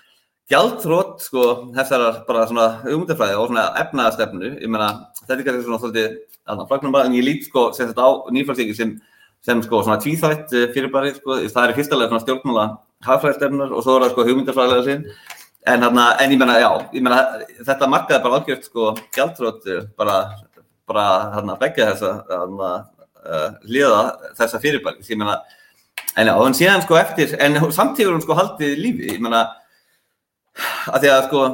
gjaldþrótt, 0.50 1.20
sko, 1.26 1.44
þessar 1.74 2.22
bara 2.26 2.46
svona 2.50 2.66
umhundafræði 2.86 3.38
og 3.38 3.50
svona 3.50 3.68
efnaðastefnu, 3.82 4.52
ég 4.62 4.70
meina, 4.70 4.90
þetta 5.22 5.38
er 5.38 5.46
kannski 5.46 5.66
svona 5.66 5.80
svolítið 5.82 6.18
flagnum 6.46 6.94
bara, 6.94 7.06
en 7.06 7.16
ég 7.18 7.26
lít 7.26 7.46
sko 7.48 7.70
sem 7.74 7.90
þetta 7.90 8.06
á 8.06 8.10
nýflagsíki 8.34 8.76
sem, 8.76 8.92
sem 9.42 9.62
sko 9.64 9.82
svona 9.82 9.98
tvíþætt 10.02 10.54
eh, 10.54 10.68
fyrirbæri 10.74 11.16
sko, 11.16 11.40
það 11.50 11.62
er 11.64 11.72
í 11.72 11.78
fyrsta 11.80 11.98
lega 11.98 12.12
svona 12.12 12.22
stjórnmála 12.22 12.66
hafðfræðstefnur 13.06 13.74
og 13.74 13.82
svo 13.82 13.96
er 13.96 14.06
það 14.06 14.14
sko 14.14 14.26
hugmyndarfræðilega 14.28 14.86
sinn 14.86 15.04
en, 15.66 15.82
hana, 15.82 16.06
en 16.22 16.32
ég 16.32 16.40
menna, 16.40 16.58
já, 16.62 16.70
ég 16.94 17.04
menna 17.04 17.20
þetta 17.66 17.90
markaði 17.90 18.22
bara 18.24 18.40
algjört 18.40 18.66
sko 18.68 18.90
gjaldrótt 19.14 19.68
eh, 19.70 19.84
bara, 19.98 20.16
bara 20.88 21.06
hérna 21.34 21.56
begja 21.60 21.90
þessa 21.92 22.12
hérna 22.30 22.72
uh, 23.26 23.48
liða 23.66 24.02
þessa 24.38 24.60
fyrirbæri, 24.62 25.06
ég 25.10 25.20
menna 25.20 25.40
en 26.16 26.30
já, 26.30 26.34
en 26.34 26.58
síðan 26.58 26.84
sko 26.84 26.98
eftir, 27.00 27.34
en 27.42 27.58
samtíður 27.74 28.16
hún 28.16 28.24
sko 28.24 28.36
haldið 28.38 28.76
lífi, 28.82 29.08
ég 29.16 29.22
menna, 29.22 29.46
að 30.92 31.02
því 31.02 31.10
að 31.12 31.24
sko, 31.26 31.46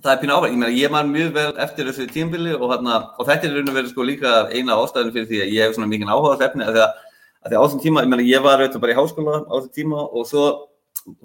það 0.00 0.12
er 0.14 0.22
pínu 0.22 0.38
ávæg, 0.38 0.54
ég 0.54 0.60
meina, 0.62 0.76
ég 0.76 0.94
man 0.94 1.12
mjög 1.12 1.34
vel 1.36 1.50
eftir 1.66 1.90
þessu 1.90 2.06
tímbili 2.14 2.54
og 2.56 2.70
hérna, 2.72 3.02
og 3.16 3.28
þetta 3.28 3.50
er 3.50 3.58
raun 3.58 3.72
og 3.72 3.76
verið 3.76 3.92
sko 3.92 4.06
líka 4.08 4.38
eina 4.54 4.78
ástæðin 4.80 5.12
fyrir 5.14 5.28
því 5.30 5.42
að 5.44 5.52
ég 5.52 5.68
hef 5.68 5.76
svona 5.76 5.90
mikið 5.92 6.14
áhugað 6.14 6.46
efni, 6.48 6.64
að 6.64 6.78
því 6.78 6.86
að, 6.86 7.04
að 7.44 7.52
því 7.52 7.60
á 7.60 7.62
þessum 7.66 7.84
tíma, 7.84 8.06
ég 8.06 8.14
meina, 8.14 8.26
ég 8.26 8.46
var 8.46 8.64
auðvitað 8.64 8.84
bara 8.86 8.96
í 8.96 8.98
háskóla 8.98 9.36
á 9.44 9.54
þessum 9.54 9.76
tíma 9.76 10.06
og 10.06 10.26
svo 10.30 10.46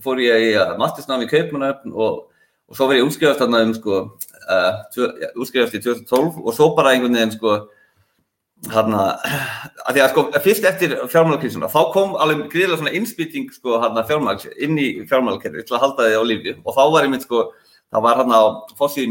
fór 0.04 0.22
ég 0.24 0.48
í 0.52 0.54
mastersnámi 0.80 1.28
í 1.28 1.32
Kaupmannöfn 1.32 1.94
og, 1.94 2.24
og 2.70 2.78
svo 2.78 2.88
verið 2.90 3.04
ég 3.04 3.10
útskrifast 3.10 3.44
þarna 3.44 3.62
um 3.66 3.76
sko, 3.78 4.02
uh, 4.48 5.30
útskrifast 5.36 5.78
í 5.78 5.84
2012 5.84 6.42
og 6.42 6.58
svo 6.58 6.72
bara 6.78 6.94
einhvern 6.96 7.18
veginn 7.18 7.34
sko, 7.36 7.56
hérna, 8.70 9.08
að 9.88 9.96
því 9.96 10.04
að 10.04 10.12
sko, 10.14 10.26
fyrst 10.46 10.70
eftir 10.70 10.96
fjármálakrísuna, 11.10 11.72
þá 11.72 11.82
kom 11.96 12.16
alveg 12.22 12.46
gríðilega 12.52 12.82
svona 12.84 12.96
innspýting 13.00 13.50
sko, 13.56 13.80
hérna, 13.82 14.06
fjármálags 14.08 14.50
inn 14.54 14.78
í 14.78 14.88
fjármálakerfi 15.10 15.66
til 15.66 15.78
að 15.78 15.86
halda 15.88 16.08
þið 16.08 16.22
á 16.22 16.24
lífi. 16.30 16.56
Og 16.62 16.78
þá 16.78 16.82
var 16.94 17.08
ég 17.08 17.14
mynd 17.16 17.26
sko, 17.26 17.46
það 17.92 18.06
var 18.06 18.22
hérna 18.22 18.42
á 18.42 18.46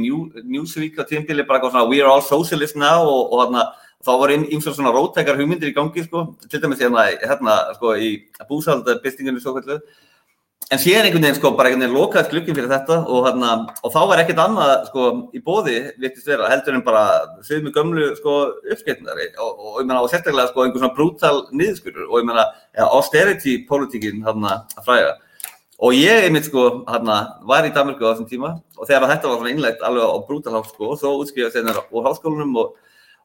New, 0.04 0.20
Newsweek 0.44 1.00
á 1.02 1.04
tímbili 1.08 1.46
bara 1.46 1.70
svona 1.70 1.88
We 1.90 2.00
are 2.00 2.10
all 2.10 2.22
socialists 2.22 2.78
now 2.78 3.02
og, 3.02 3.32
og 3.32 3.42
hérna, 3.44 3.66
þá 4.06 4.12
var 4.22 4.32
einn 4.32 4.46
eins 4.48 4.66
og 4.66 4.76
svona 4.76 4.94
rótækar 4.94 5.36
hugmyndir 5.36 5.72
í 5.72 5.76
gangi 5.76 6.06
sko, 6.06 6.36
til 6.46 6.62
dæmis 6.62 6.80
hérna, 6.80 7.10
hérna 7.20 7.58
sko, 7.74 7.96
í 7.98 8.22
búsaldabistingunni 8.48 9.42
svo 9.42 9.56
kvöldu 9.58 9.80
en 10.70 10.78
síðan 10.78 11.08
einhvern 11.08 11.24
veginn 11.26 11.38
sko 11.38 11.50
bara 11.58 11.70
einhvern 11.70 11.82
veginn 11.82 11.96
lokaðist 11.98 12.30
glukkin 12.30 12.54
fyrir 12.54 12.70
þetta 12.70 12.98
og, 13.02 13.24
hérna, 13.26 13.54
og 13.82 13.94
þá 13.94 14.00
var 14.10 14.20
ekkert 14.22 14.42
annað 14.44 14.74
sko 14.90 15.06
í 15.34 15.40
bóði 15.42 15.78
vittist 16.02 16.28
vera 16.30 16.50
heldur 16.52 16.76
en 16.78 16.84
bara 16.86 17.02
sögum 17.46 17.66
með 17.66 17.78
gömlu 17.78 18.10
sko 18.20 18.36
uppskiptnari 18.70 19.32
og, 19.32 19.48
og, 19.50 19.72
og 19.72 19.80
ég 19.82 19.88
meina 19.88 20.04
og 20.04 20.12
sérstaklega 20.12 20.52
sko 20.52 20.64
einhvern 20.64 20.84
svona 20.84 20.96
brútal 20.98 21.40
niðurskurur 21.50 22.06
og 22.06 22.22
ég 22.22 22.28
meina 22.28 22.46
ja, 22.46 22.86
austerity 22.86 23.56
politíkin 23.66 24.22
hérna 24.26 24.60
að 24.76 24.86
fræga. 24.86 25.16
Og 25.80 25.96
ég 25.96 26.26
einmitt 26.26 26.46
sko 26.46 26.84
hérna 26.86 27.18
var 27.48 27.66
í 27.66 27.72
Danmarku 27.74 28.04
á 28.04 28.12
þessum 28.12 28.28
tíma. 28.28 28.52
Og 28.76 28.84
þegar 28.84 29.08
þetta 29.14 29.30
var 29.30 29.38
svona 29.40 29.54
innlegt 29.54 29.84
alveg 29.86 30.06
á 30.06 30.18
brútal 30.28 30.58
háskó 30.58 30.92
og 30.92 30.98
svo 31.00 31.14
útskrifaði 31.22 31.56
þennar 31.56 31.82
úr 31.88 32.04
háskólanum 32.06 32.58
og 32.60 32.74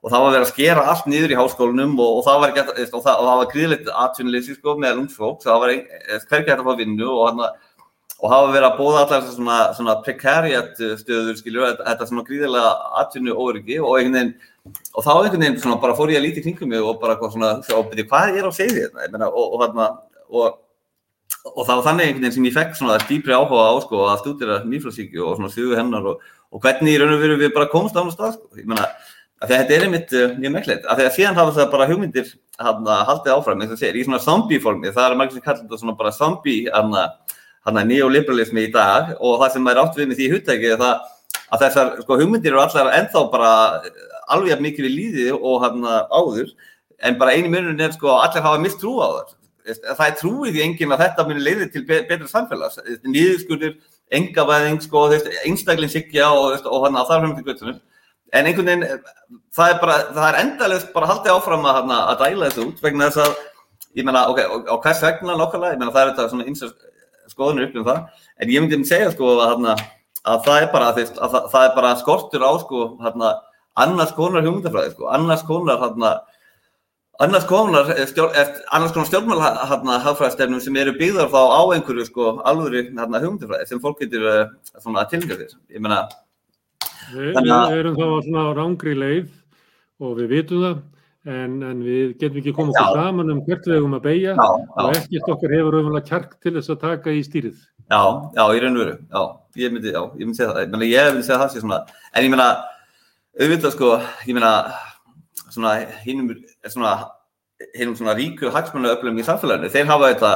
og 0.06 0.12
það 0.14 0.22
var 0.22 0.34
verið 0.36 0.46
að 0.46 0.52
skera 0.52 0.82
allt 0.92 1.06
niður 1.10 1.32
í 1.34 1.38
háskólanum 1.40 1.94
og, 1.98 2.18
og 2.20 2.26
það 2.28 2.42
var, 2.44 3.22
var 3.26 3.48
gríðilegt 3.50 3.88
atvinnleysi 3.90 4.54
sko, 4.54 4.76
með 4.78 5.00
lungsfólk, 5.00 5.40
það 5.42 5.64
var 5.64 5.72
hverkið 5.74 6.52
hægt 6.52 6.52
að 6.60 6.68
fá 6.68 6.76
vinnu 6.78 7.08
og, 7.10 7.22
hana, 7.32 7.48
og 8.20 8.28
það 8.28 8.44
var 8.44 8.54
verið 8.54 8.68
að 8.68 8.76
bóða 8.78 9.00
allar 9.02 9.24
svona, 9.32 9.56
svona 9.78 9.96
prekariat 10.06 10.84
stöður, 11.02 11.40
skiljur, 11.40 11.74
þetta 11.80 12.10
svona 12.12 12.26
gríðilega 12.28 12.76
atvinnu 13.02 13.34
óryggi 13.34 13.80
og 13.82 13.96
einhvern 13.98 14.20
veginn, 14.20 14.36
og 14.94 15.08
þá 15.08 15.12
einhvern 15.16 15.48
veginn 15.48 15.58
svona 15.64 15.80
bara 15.88 15.98
fór 15.98 16.14
ég 16.14 16.22
að 16.22 16.28
líti 16.28 16.46
kringum 16.46 16.72
mig 16.76 16.86
og 16.86 17.02
bara 17.02 17.18
svona, 17.24 17.56
svona 17.66 18.06
hvað 18.12 18.38
er 18.38 18.46
á 18.46 18.52
segði 18.54 18.86
þetta, 18.86 19.32
og, 19.32 19.58
og, 19.58 20.62
og 21.50 21.66
það 21.66 21.82
var 21.82 21.84
þannig 21.90 22.12
einhvern 22.12 22.28
veginn 22.28 22.38
sem 22.38 22.50
ég 22.52 22.58
fekk 22.60 22.78
svona 22.78 23.02
dýpri 23.10 23.34
áhuga 23.34 23.66
á 23.74 23.76
sko 23.82 24.06
að 24.12 24.22
stúdira 24.22 24.62
nýflagsíkju 24.70 25.26
og 25.26 25.42
svona 25.42 25.54
sögu 25.58 25.82
hennar 25.82 26.14
og 26.14 26.62
hvernig 26.62 26.94
í 26.94 27.02
raun 27.02 27.18
og 27.18 27.26
veru 27.26 27.42
við 27.42 27.58
bara 27.58 27.74
komst 27.74 27.98
á 27.98 28.06
náttúrulega 28.06 28.14
stað, 28.14 28.38
sko, 28.38 28.62
ég 28.62 28.70
menna, 28.70 28.86
að 28.86 29.15
þetta 29.44 29.76
er 29.76 29.86
einmitt 29.86 30.14
uh, 30.16 30.34
mjög 30.40 30.54
meðklægt, 30.54 30.86
af 30.88 31.00
því 31.00 31.06
að 31.06 31.16
síðan 31.18 31.40
hafa 31.40 31.56
það 31.58 31.72
bara 31.74 31.88
hugmyndir 31.90 32.30
að 32.56 32.90
haldið 33.10 33.34
áfram, 33.36 33.64
eins 33.64 33.74
og 33.76 33.80
segir, 33.82 34.00
í 34.00 34.06
svona 34.08 34.22
zombie 34.24 34.62
formi, 34.64 34.92
það 34.96 35.10
er 35.10 35.18
margir 35.20 35.36
sem 35.36 35.44
kallar 35.44 35.64
þetta 35.66 35.80
svona 35.82 35.98
bara 36.00 36.14
zombie 36.16 36.70
hann 36.72 37.80
að 37.82 37.90
neoliberalismi 37.90 38.68
í 38.68 38.72
dag. 38.74 39.16
Og 39.20 39.40
það 39.42 39.56
sem 39.56 39.70
er 39.72 39.82
átt 39.82 39.98
við 40.00 40.10
með 40.10 40.22
því 40.22 40.28
húttæki 40.36 40.70
er 40.72 40.80
það 40.82 40.94
að 41.46 41.64
þessar 41.66 41.90
sko, 42.04 42.20
hugmyndir 42.22 42.54
eru 42.54 42.62
allar 42.64 42.92
ennþá 43.00 43.24
bara 43.34 43.52
alveg 44.36 44.62
mikið 44.64 44.88
við 44.88 44.96
líði 45.00 45.26
og 45.36 45.66
hann 45.66 45.84
áður, 46.14 46.54
en 47.04 47.18
bara 47.20 47.34
eini 47.36 47.52
munun 47.52 47.82
er 47.82 47.92
sko 47.94 48.14
að 48.14 48.30
allir 48.30 48.46
hafa 48.46 48.62
mist 48.64 48.80
trú 48.82 48.96
á 49.04 49.08
það. 49.18 49.34
Það 49.66 50.06
er 50.06 50.16
trúið 50.20 50.60
í 50.60 50.64
enginn 50.64 50.94
að 50.94 51.04
þetta 51.04 51.26
munir 51.26 51.44
leiði 51.44 51.68
til 51.74 51.84
betra 51.90 52.30
samfélags, 52.30 52.80
nýðskurður, 53.04 53.76
engavæðing, 54.14 54.80
sko, 54.86 55.08
einstaklingshyggja 55.44 56.30
og, 56.30 56.68
og 56.70 56.86
hann 56.86 57.00
að 57.02 57.10
þar 57.10 57.24
höfum 57.26 57.38
til 57.40 57.48
göttunum 57.50 57.82
en 58.36 58.50
einhvern 58.50 58.70
veginn, 58.72 59.04
það 59.56 59.74
er 59.74 59.82
bara, 59.82 59.98
það 60.12 60.28
er 60.30 60.40
endalist 60.42 60.92
bara 60.96 61.10
haldið 61.12 61.36
áfram 61.36 61.68
að, 61.72 61.94
að 61.96 62.24
dæla 62.24 62.50
þessu 62.50 62.68
út 62.68 62.84
vegna 62.84 63.10
þess 63.10 63.24
að, 63.24 63.42
ég 63.96 64.08
menna, 64.08 64.26
ok, 64.32 64.42
á 64.68 64.76
hvers 64.84 65.04
vegna 65.06 65.38
nokkulega, 65.40 65.76
ég 65.76 65.82
menna 65.82 65.96
það 65.96 66.04
er 66.04 66.14
þetta 66.14 66.30
svona 66.34 66.48
einsast 66.50 67.32
skoðunir 67.32 67.70
upp 67.70 67.80
um 67.80 67.88
það, 67.90 68.02
en 68.42 68.54
ég 68.54 68.64
myndi 68.64 68.82
að 68.82 68.88
segja 68.92 69.12
sko 69.16 69.34
að, 69.46 69.68
að 70.26 70.48
það 70.48 70.62
er 70.62 70.72
bara, 70.74 70.94
að 70.94 71.12
það, 71.18 71.52
það 71.54 71.68
er 71.68 71.76
bara 71.80 71.94
skortur 72.02 72.46
á 72.46 72.52
sko, 72.62 72.88
hérna, 73.04 73.36
annars 73.86 74.16
konar 74.16 74.46
hugmyndafræði 74.46 74.96
sko, 74.96 75.10
annars 75.16 75.46
konar, 75.48 75.80
hérna, 75.84 76.12
annars 77.24 77.48
konar, 77.50 77.94
stjórn, 78.12 78.36
annars 78.76 78.94
konar 78.96 79.10
stjórnmál 79.10 79.42
hérna 79.72 80.02
hafðfræðstefnum 80.04 80.64
sem 80.64 80.84
eru 80.84 80.96
byggðar 81.00 81.32
þá 81.32 81.42
á 81.44 81.62
einhverju 81.78 82.08
sko 82.10 82.30
alvöru 82.48 82.84
hérna 82.90 83.24
hugmyndafræði 83.24 83.72
sem 83.72 83.84
fólk 83.84 84.04
getur 84.04 84.30
uh, 84.32 84.46
svona 84.84 85.08
tilhengar 85.12 85.44
þér, 85.44 85.58
ég 85.76 85.84
menna, 85.84 86.04
Við, 87.14 87.38
við 87.38 87.80
erum 87.80 87.98
þá 88.00 88.06
á 88.42 88.46
rángri 88.58 88.96
leið 88.98 89.32
og 90.04 90.20
við 90.20 90.32
vitum 90.34 90.64
það 90.64 90.84
en, 91.26 91.56
en 91.66 91.82
við 91.86 92.14
getum 92.22 92.40
ekki 92.42 92.54
komið 92.56 92.80
okkur 92.82 93.00
saman 93.00 93.34
um 93.34 93.42
hvert 93.46 93.68
við 93.68 93.78
hefum 93.80 93.98
að 93.98 94.04
beigja 94.06 94.36
og 94.38 94.90
ekkert 94.92 95.32
okkar 95.34 95.56
hefur 95.56 95.78
auðvitað 95.80 96.10
kjark 96.10 96.36
til 96.44 96.54
þess 96.58 96.74
að 96.74 96.82
taka 96.84 97.14
í 97.14 97.24
stýrið. 97.26 97.62
Já, 97.86 98.02
já, 98.34 98.44
í 98.50 98.62
raun 98.62 98.78
og 98.78 98.82
veru, 98.82 98.96
já, 99.14 99.24
ég 99.62 99.74
myndi, 99.74 99.94
já, 99.94 100.02
ég 100.02 100.26
myndi 100.26 100.40
segja 100.40 100.52
það, 100.52 100.62
ég 100.64 100.72
myndi, 100.74 100.90
ég 100.90 101.10
myndi 101.14 101.28
segja 101.28 101.40
það 101.42 101.58
svona, 101.60 101.80
en 102.12 102.26
ég 102.26 102.34
myndi 102.34 102.46
að 102.46 102.64
auðvitað 103.46 103.76
sko, 103.76 103.90
ég 104.26 104.38
myndi 104.38 104.50
að 104.50 104.72
svona 105.56 105.74
hinnum, 106.06 106.32
svona, 106.74 106.94
hinnum 107.76 107.98
svona 108.00 108.16
ríku 108.18 108.54
hagsmennu 108.54 108.94
öflum 108.94 109.22
í 109.22 109.26
samfélaginu, 109.28 109.70
þeir 109.74 109.92
hafa 109.92 110.12
þetta 110.14 110.32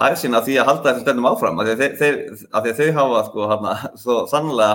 hæðsinn 0.00 0.38
að 0.38 0.48
því 0.48 0.56
að 0.58 0.70
halda 0.70 0.88
þessum 0.88 1.06
stendum 1.06 1.30
áfram, 1.30 1.62
af 1.62 1.68
því 1.68 1.76
að 1.76 2.00
þeir, 2.00 2.18
að 2.50 2.66
því 2.66 2.74
að 2.74 2.80
þau 2.80 2.98
hafa 2.98 3.22
sko, 3.28 3.46
hérna, 3.52 3.76
svo 4.02 4.18
sannlega 4.30 4.72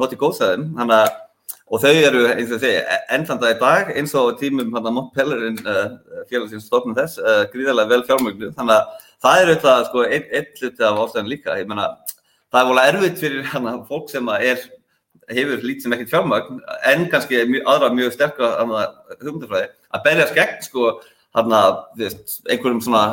notið 0.00 0.20
góðsæðum 0.22 0.72
og 1.72 1.80
þau 1.80 1.92
eru 1.92 2.26
eins 2.34 2.52
og 2.52 2.60
segja 2.62 3.00
ennþanda 3.14 3.54
í 3.54 3.58
dag 3.60 3.90
eins 3.96 4.12
og 4.18 4.36
tímum 4.40 4.72
Mont 4.74 5.14
Pelerin 5.16 5.56
uh, 5.64 5.96
félagsins 6.28 6.68
stofnum 6.68 6.96
þess 6.96 7.20
uh, 7.22 7.44
gríðarlega 7.52 7.92
vel 7.92 8.04
fjármögnu 8.08 8.52
þannig 8.56 8.76
að 8.76 9.04
það 9.24 9.40
er 9.40 9.50
auðvitað 9.50 9.84
sko, 9.88 10.04
einn 10.04 10.30
ein 10.36 10.48
hluti 10.60 10.84
af 10.84 11.00
ástæðan 11.04 11.30
líka. 11.32 11.58
Ég 11.58 11.68
menna 11.70 11.88
það 12.52 12.60
er 12.60 12.70
volið 12.70 12.88
erfitt 12.90 13.20
fyrir 13.22 13.46
hana, 13.54 13.74
fólk 13.88 14.10
sem 14.12 14.30
er, 14.36 14.62
hefur 15.32 15.64
lítið 15.64 15.86
sem 15.86 15.96
ekkert 15.96 16.12
fjármögn 16.12 16.60
en 16.92 17.06
kannski 17.12 17.42
mjög, 17.48 17.66
aðra 17.72 17.92
mjög 17.96 18.14
sterkar 18.14 18.58
hugmyndafræði 19.22 19.70
að 19.96 20.04
berjast 20.04 20.36
gegn 20.36 20.64
sko, 20.66 20.90
hana, 21.38 21.62
veist, 21.98 22.40
einhverjum 22.44 22.82
svona 22.84 23.04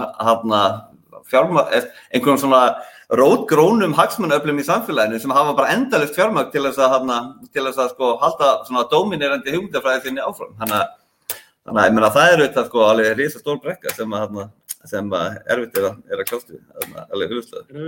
fjármögn 1.32 1.72
einhverjum 2.12 2.42
svona 2.44 2.64
rótgrónum 3.12 3.94
hagsmunnaöflum 3.98 4.62
í 4.62 4.66
samfélaginu 4.66 5.20
sem 5.20 5.34
hafa 5.36 5.54
bara 5.58 5.74
endalist 5.76 6.16
fjármögg 6.16 6.54
til 6.54 6.64
þess 6.64 6.80
að, 6.80 6.94
hana, 6.96 7.20
til 7.52 7.66
þess 7.66 7.84
að 7.84 7.92
sko, 7.92 8.12
halda 8.22 8.52
svona 8.68 8.88
dominerandi 8.92 9.56
hugmyndafræði 9.56 10.06
þinni 10.06 10.24
áfram. 10.24 10.54
Þannig 10.62 10.78
að, 10.80 11.84
ég 11.90 11.98
meina 11.98 12.12
það 12.16 12.30
er 12.30 12.44
auðvitað 12.44 12.70
sko 12.70 12.86
alveg 12.88 13.18
risa 13.20 13.42
stór 13.42 13.60
brekka 13.66 13.92
sem 13.98 14.16
að, 14.16 14.24
hana, 14.30 14.48
sem 14.88 15.12
erfitt 15.18 15.82
er 15.82 15.90
að, 15.90 16.00
er 16.08 16.24
að 16.24 16.32
klástu 16.32 16.56
við, 16.56 16.96
alveg 17.04 17.36
hlustuða. 17.36 17.84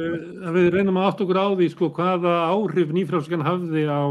Við 0.60 0.70
reynum 0.76 1.00
að 1.00 1.08
átt 1.08 1.24
okkur 1.26 1.40
á 1.40 1.48
því 1.56 1.72
sko 1.72 1.92
hvaða 1.96 2.36
áhrif 2.52 2.94
nýfrálskan 3.00 3.48
hafði 3.48 3.88
á 3.88 4.04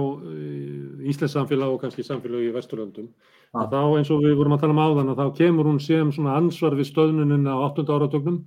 Íslands 1.12 1.36
samfélag 1.36 1.76
og 1.76 1.84
kannski 1.84 2.08
samfélag 2.08 2.48
í 2.48 2.50
Vesturlöndum. 2.56 3.12
Ah. 3.52 3.68
Þá 3.68 4.00
eins 4.00 4.08
og 4.08 4.24
við 4.24 4.38
vorum 4.40 4.56
að 4.56 4.64
tala 4.64 4.72
um 4.72 4.80
áðan 4.80 5.12
að 5.12 5.18
þá 5.20 5.38
kemur 5.42 5.68
hún 5.68 5.80
sem 5.82 6.08
svona 6.14 6.38
ansvar 6.40 6.72
við 6.78 6.88
stöðnunum 6.88 7.44
á 7.52 7.68
8. 7.68 7.84
áratögnum 7.84 8.38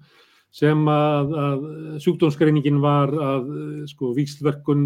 sem 0.56 0.86
að, 0.88 1.34
að 1.36 1.64
sjúkdómsgreiningin 2.04 2.78
var 2.84 3.12
að 3.12 3.48
sko 3.92 4.14
víkslverkun 4.16 4.86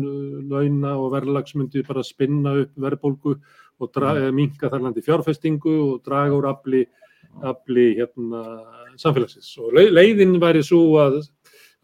launa 0.49 0.95
og 0.97 1.11
verðlagsmyndi 1.13 1.83
bara 1.85 2.05
spinna 2.05 2.55
upp 2.63 2.71
verðbólgu 2.73 3.35
og 3.79 3.99
mm. 4.01 4.33
minka 4.35 4.71
þarlandi 4.71 5.03
fjárfestingu 5.05 5.75
og 5.83 6.01
draga 6.07 6.35
úr 6.35 6.49
afli, 6.49 6.83
afli 7.45 7.85
hérna, 7.99 8.43
samfélagsins. 8.99 9.51
Og 9.61 9.77
leiðin 9.77 10.39
væri 10.41 10.65
svo 10.65 10.81
að, 11.03 11.21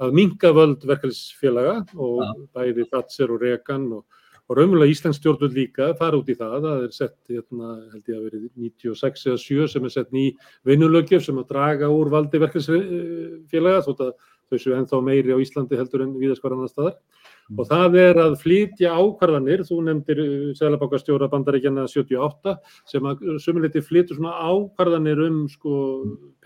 að 0.01 0.17
minka 0.17 0.51
völd 0.55 0.83
verkefælisfélaga 0.83 1.77
og 1.93 2.47
bæði 2.57 2.89
Thatcher 2.89 3.37
og 3.37 3.45
Reagan 3.45 3.87
og 3.99 4.05
og 4.45 4.59
raunverulega 4.59 4.93
Íslands 4.93 5.17
stjórnvöld 5.21 5.55
líka 5.57 5.89
fara 5.99 6.19
út 6.19 6.29
í 6.29 6.37
það, 6.37 6.55
það 6.67 6.83
er 6.85 6.93
sett, 6.93 7.17
hérna, 7.31 7.71
held 7.93 8.11
ég 8.11 8.19
að 8.19 8.27
verið 8.27 8.45
96 8.67 9.25
eða 9.31 9.41
7 9.41 9.67
sem 9.73 9.87
er 9.87 9.95
sett 9.95 10.13
ný 10.13 10.25
vinnulögjöf 10.67 11.25
sem 11.25 11.41
að 11.41 11.49
draga 11.53 11.89
úr 11.89 12.11
valdi 12.13 12.41
verkefnsfélaga 12.43 13.83
þótt 13.87 14.05
að 14.05 14.15
þau 14.45 14.59
séu 14.61 14.75
ennþá 14.77 14.99
meiri 15.01 15.33
á 15.33 15.41
Íslandi 15.41 15.77
heldur 15.79 16.03
en 16.05 16.13
viðaskvar 16.19 16.53
annar 16.53 16.69
staðar 16.69 16.93
mm. 16.93 17.57
og 17.57 17.69
það 17.71 17.97
er 18.03 18.19
að 18.21 18.35
flytja 18.43 18.91
ákvarðanir, 18.93 19.63
þú 19.65 19.79
nefndir 19.87 20.21
uh, 20.21 20.51
Sælabákastjóra 20.59 21.29
bandaríkjana 21.31 21.87
78 21.89 22.53
sem 22.91 23.09
að 23.09 23.25
sumuleiti 23.41 23.81
flytja 23.85 24.19
svona 24.19 24.35
ákvarðanir 24.45 25.23
um 25.25 25.41
sko 25.49 25.79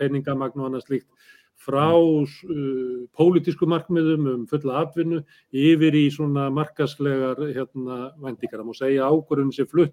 peningamagn 0.00 0.62
og 0.62 0.70
annað 0.70 0.86
slíkt 0.88 1.28
frá 1.60 1.90
uh, 1.92 3.06
pólitísku 3.18 3.66
markmiðum 3.68 4.28
um 4.34 4.44
fulla 4.48 4.80
atvinnu 4.86 5.22
yfir 5.52 5.92
í 5.98 6.06
svona 6.14 6.48
markaslegar 6.50 7.36
hérna, 7.52 8.12
vendingar. 8.22 8.62
Það 8.62 8.68
má 8.70 8.76
segja 8.78 9.10
ákvörðun 9.12 9.52
sem 9.52 9.68
flutt 9.68 9.92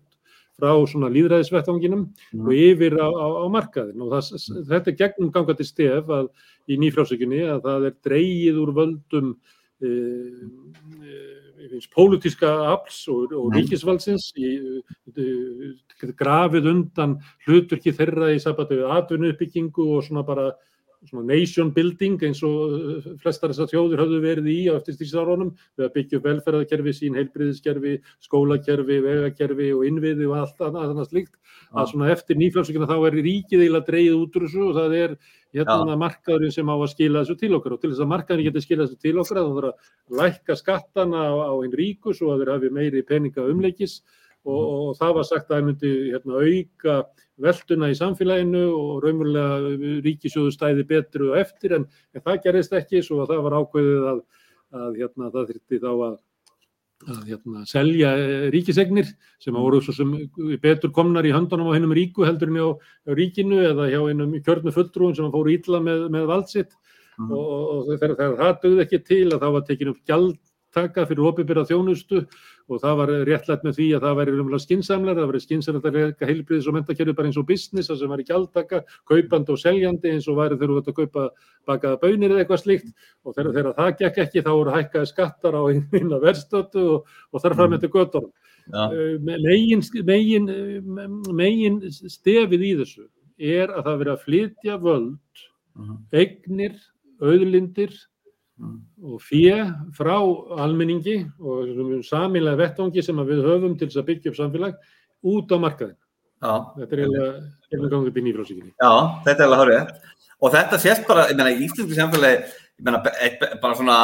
frá 0.58 0.72
svona 0.90 1.10
líðræðisvettvanginum 1.14 2.08
Mhm. 2.34 2.48
og 2.48 2.54
yfir 2.56 2.96
á, 2.98 3.08
á, 3.14 3.28
á 3.44 3.46
markaðin 3.52 4.02
og 4.02 4.10
það, 4.16 4.66
þetta 4.72 4.88
er 4.90 4.98
gegnum 5.04 5.32
gangandi 5.36 5.66
stef 5.68 6.08
að 6.10 6.30
í 6.68 6.78
nýfrjálsökinni 6.82 7.42
að 7.46 7.62
það 7.68 7.86
er 7.92 7.96
dreigið 8.08 8.58
úr 8.64 8.72
völdum 8.80 9.36
e, 9.78 9.90
e, 11.06 11.80
pólitíska 11.94 12.50
afls 12.74 13.04
og, 13.12 13.34
og 13.34 13.52
Mhm. 13.52 13.58
ríkisvaldsins 13.60 14.32
í, 14.40 14.82
e, 15.14 15.74
grafið 16.18 16.66
undan 16.72 17.20
hluturki 17.46 17.94
þeirra 17.94 18.32
í 18.34 18.40
sabatu 18.42 18.88
atvinnuuppbyggingu 18.90 19.98
og 19.98 20.04
svona 20.08 20.26
bara 20.26 20.54
nation 21.14 21.72
building 21.74 22.18
eins 22.28 22.42
og 22.46 22.76
uh, 22.78 23.08
flestar 23.22 23.54
þessar 23.54 23.72
þjóður 23.72 24.04
höfðu 24.04 24.20
verið 24.24 24.50
í 24.52 24.58
á 24.70 24.78
eftir 24.78 24.98
stýrsárunum 24.98 25.54
við 25.78 25.88
að 25.88 25.94
byggja 25.96 26.20
upp 26.20 26.28
velferðarkerfi 26.28 26.94
sín, 26.98 27.18
heilbriðiskerfi, 27.20 27.96
skólakerfi, 28.28 29.00
vegakerfi 29.06 29.72
og 29.78 29.88
innviði 29.88 30.30
og 30.30 30.38
allt 30.42 30.64
annað, 30.68 30.94
annað 30.94 31.10
slíkt. 31.12 31.34
Að 31.74 31.90
svona 31.92 32.12
eftir 32.14 32.40
nýfjálsökina 32.40 32.88
þá 32.88 32.98
er 33.00 33.18
ríkið 33.18 33.64
eiginlega 33.66 33.90
dreigið 33.90 34.20
út 34.22 34.38
úr 34.38 34.46
þessu 34.48 34.68
og 34.68 34.78
það 34.78 34.96
er 34.98 35.18
hérna 35.58 35.98
markaðurinn 36.00 36.54
sem 36.54 36.70
á 36.70 36.76
að 36.76 36.92
skila 36.94 37.24
þessu 37.24 37.40
til 37.42 37.52
okkar. 37.58 37.76
Og 37.76 37.82
til 37.82 37.92
þess 37.92 38.04
að 38.06 38.12
markaðurinn 38.14 38.48
getur 38.50 38.66
skila 38.66 38.88
þessu 38.88 39.02
til 39.04 39.18
okkar 39.24 39.42
þá 39.42 39.50
þarf 39.58 39.68
að 39.72 40.22
lækka 40.22 40.58
skattana 40.62 41.26
á, 41.28 41.34
á 41.52 41.54
einn 41.58 41.76
ríkus 41.76 42.22
og 42.24 42.34
að 42.34 42.44
þeir 42.44 42.54
hafi 42.56 42.72
meiri 42.78 43.04
peninga 43.08 43.48
umleikis 43.52 44.00
og, 44.48 44.62
og 44.90 45.00
það 45.00 45.16
var 45.18 45.28
sagt 45.30 45.50
að 45.50 45.56
það 45.56 45.68
myndi 45.68 45.92
hérna, 46.12 46.44
auka 46.44 46.96
velduna 47.48 47.90
í 47.92 47.98
samfélaginu 47.98 48.64
og 48.74 49.04
raunverulega 49.04 50.00
ríkisjóðu 50.06 50.54
stæði 50.56 50.88
betru 50.90 51.34
og 51.34 51.42
eftir 51.44 51.78
en, 51.78 51.86
en 52.16 52.24
það 52.26 52.40
gerist 52.48 52.74
ekki 52.78 53.04
svo 53.06 53.22
að 53.24 53.34
það 53.34 53.44
var 53.48 53.58
ákveðið 53.60 54.08
að, 54.14 54.24
að 54.82 54.98
hérna, 55.04 55.30
það 55.36 55.52
þurfti 55.52 55.82
þá 55.84 55.92
að, 55.92 56.18
að 57.08 57.22
hérna, 57.30 57.68
selja 57.70 58.16
ríkisegnir 58.56 59.14
sem 59.44 59.62
voru 59.62 59.84
sem 59.86 60.18
betur 60.64 60.96
komnar 60.96 61.28
í 61.30 61.36
höndunum 61.36 61.70
á 61.70 61.76
hennum 61.78 61.94
ríku 61.98 62.26
heldur 62.26 62.50
en 62.50 62.60
á, 62.64 62.70
á 62.74 63.12
ríkinu 63.14 63.62
eða 63.70 63.92
hjá 63.94 64.02
hennum 64.02 64.34
kjörnu 64.42 64.74
fulltrúin 64.74 65.18
sem 65.20 65.30
fóru 65.32 65.54
ítla 65.54 65.84
með, 65.84 66.08
með 66.16 66.30
valdsitt 66.34 66.74
Mhm. 67.18 67.34
og, 67.34 67.48
og, 67.74 67.88
þegar, 67.98 68.36
það 68.38 68.58
dögði 68.64 68.84
ekki 68.84 69.00
til 69.06 69.26
að 69.32 69.40
það 69.42 69.54
var 69.56 69.64
tekin 69.66 69.92
upp 69.92 70.02
gjaldtaka 70.78 71.06
fyrir 71.10 71.26
opibyrra 71.26 71.64
þjónustu 71.68 72.22
og 72.68 72.82
það 72.82 72.98
var 73.00 73.12
réttlætt 73.28 73.64
með 73.66 73.78
því 73.78 73.88
að 73.98 74.04
það 74.06 74.18
væri 74.20 74.34
umlega 74.42 74.64
skinsamlega, 74.64 75.22
það 75.22 75.30
væri 75.32 75.42
skinsamlega 75.44 75.90
að 75.90 75.98
reyka 75.98 76.30
heilbriðis 76.30 76.68
og 76.68 76.76
mentakerfi 76.78 77.16
bara 77.18 77.30
eins 77.30 77.40
og 77.40 77.48
business, 77.48 77.90
það 77.90 78.00
sem 78.02 78.12
væri 78.14 78.26
gjaldtaka, 78.28 78.82
kaupandi 79.08 79.54
og 79.54 79.62
seljandi 79.62 80.12
eins 80.12 80.28
og 80.28 80.38
væri 80.38 80.60
þurfu 80.62 80.82
að 80.84 80.98
kaupa 81.00 81.26
bakaða 81.68 82.00
bönir 82.04 82.34
eða 82.34 82.44
eitthvað 82.44 82.64
slíkt 82.64 82.92
og 83.24 83.38
þegar, 83.38 83.54
þegar 83.58 83.78
það 83.78 83.94
gekk 84.02 84.22
ekki 84.26 84.44
þá 84.46 84.52
voru 84.54 84.76
hækkaði 84.76 85.12
skattar 85.14 85.58
á 85.58 85.62
eina 85.72 86.22
verðstötu 86.24 86.86
og, 86.98 87.14
og 87.32 87.44
þar 87.44 87.58
fram 87.62 87.78
eftir 87.78 87.94
göttunum. 87.94 88.34
Já. 88.68 88.84
Megin, 89.24 89.84
megin, 90.04 90.50
megin 91.32 91.80
stefið 91.88 92.68
í 92.68 92.74
þessu 92.82 93.08
er 93.40 93.72
að 93.72 93.86
það 93.88 94.02
veri 94.02 94.12
að 94.12 94.26
flytja 94.26 94.78
völd, 94.84 95.46
Mhm. 95.78 95.98
eignir, 96.12 96.74
auðlindir. 97.22 97.92
Og 98.58 99.22
fjö 99.22 99.58
frá 99.94 100.16
almenningi 100.64 101.20
og 101.40 102.04
samilega 102.06 102.58
vettvangi 102.64 103.04
sem 103.06 103.20
að 103.22 103.34
við 103.34 103.46
höfum 103.46 103.78
til 103.78 103.90
þess 103.90 104.02
að 104.02 104.08
byggja 104.12 104.32
upp 104.32 104.40
samfélag 104.40 104.78
út 105.28 105.54
á 105.54 105.58
markaðin. 105.62 105.98
Já. 106.38 106.54
Þetta 106.78 106.96
er 106.96 107.02
eiginlega 107.04 107.90
gangið 107.92 108.12
upp 108.12 108.18
í 108.18 108.24
nýfrásíkinni. 108.28 108.72
Já, 108.78 108.94
þetta 109.26 109.38
er 109.38 109.48
alveg 109.48 109.62
hárið. 109.64 109.92
Og 110.38 110.54
þetta 110.54 110.78
sést 110.82 111.08
bara, 111.10 111.26
ég 111.32 111.38
meina, 111.38 111.54
í 111.54 111.64
íslensku 111.66 111.96
samfélagi, 111.98 112.42
ég 112.78 112.86
meina, 112.86 113.00
bara 113.62 113.78
svona 113.78 113.98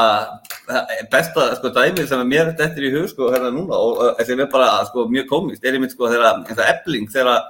besta, 1.14 1.52
sko, 1.60 1.70
dæmið 1.76 2.08
sem 2.10 2.24
er 2.24 2.30
mér 2.30 2.54
eftir 2.54 2.88
í 2.88 2.94
hug, 2.96 3.06
sko, 3.12 3.30
hérna 3.34 3.52
núna, 3.54 3.78
og 3.78 4.24
sem 4.26 4.42
er 4.42 4.50
bara, 4.50 4.80
sko, 4.90 5.06
mjög 5.14 5.28
komist, 5.30 5.62
er 5.62 5.78
einmitt, 5.78 5.94
sko, 5.94 6.10
þegar, 6.10 6.42
eins 6.42 6.58
og 6.58 6.66
ebling, 6.66 7.06
þegar 7.14 7.44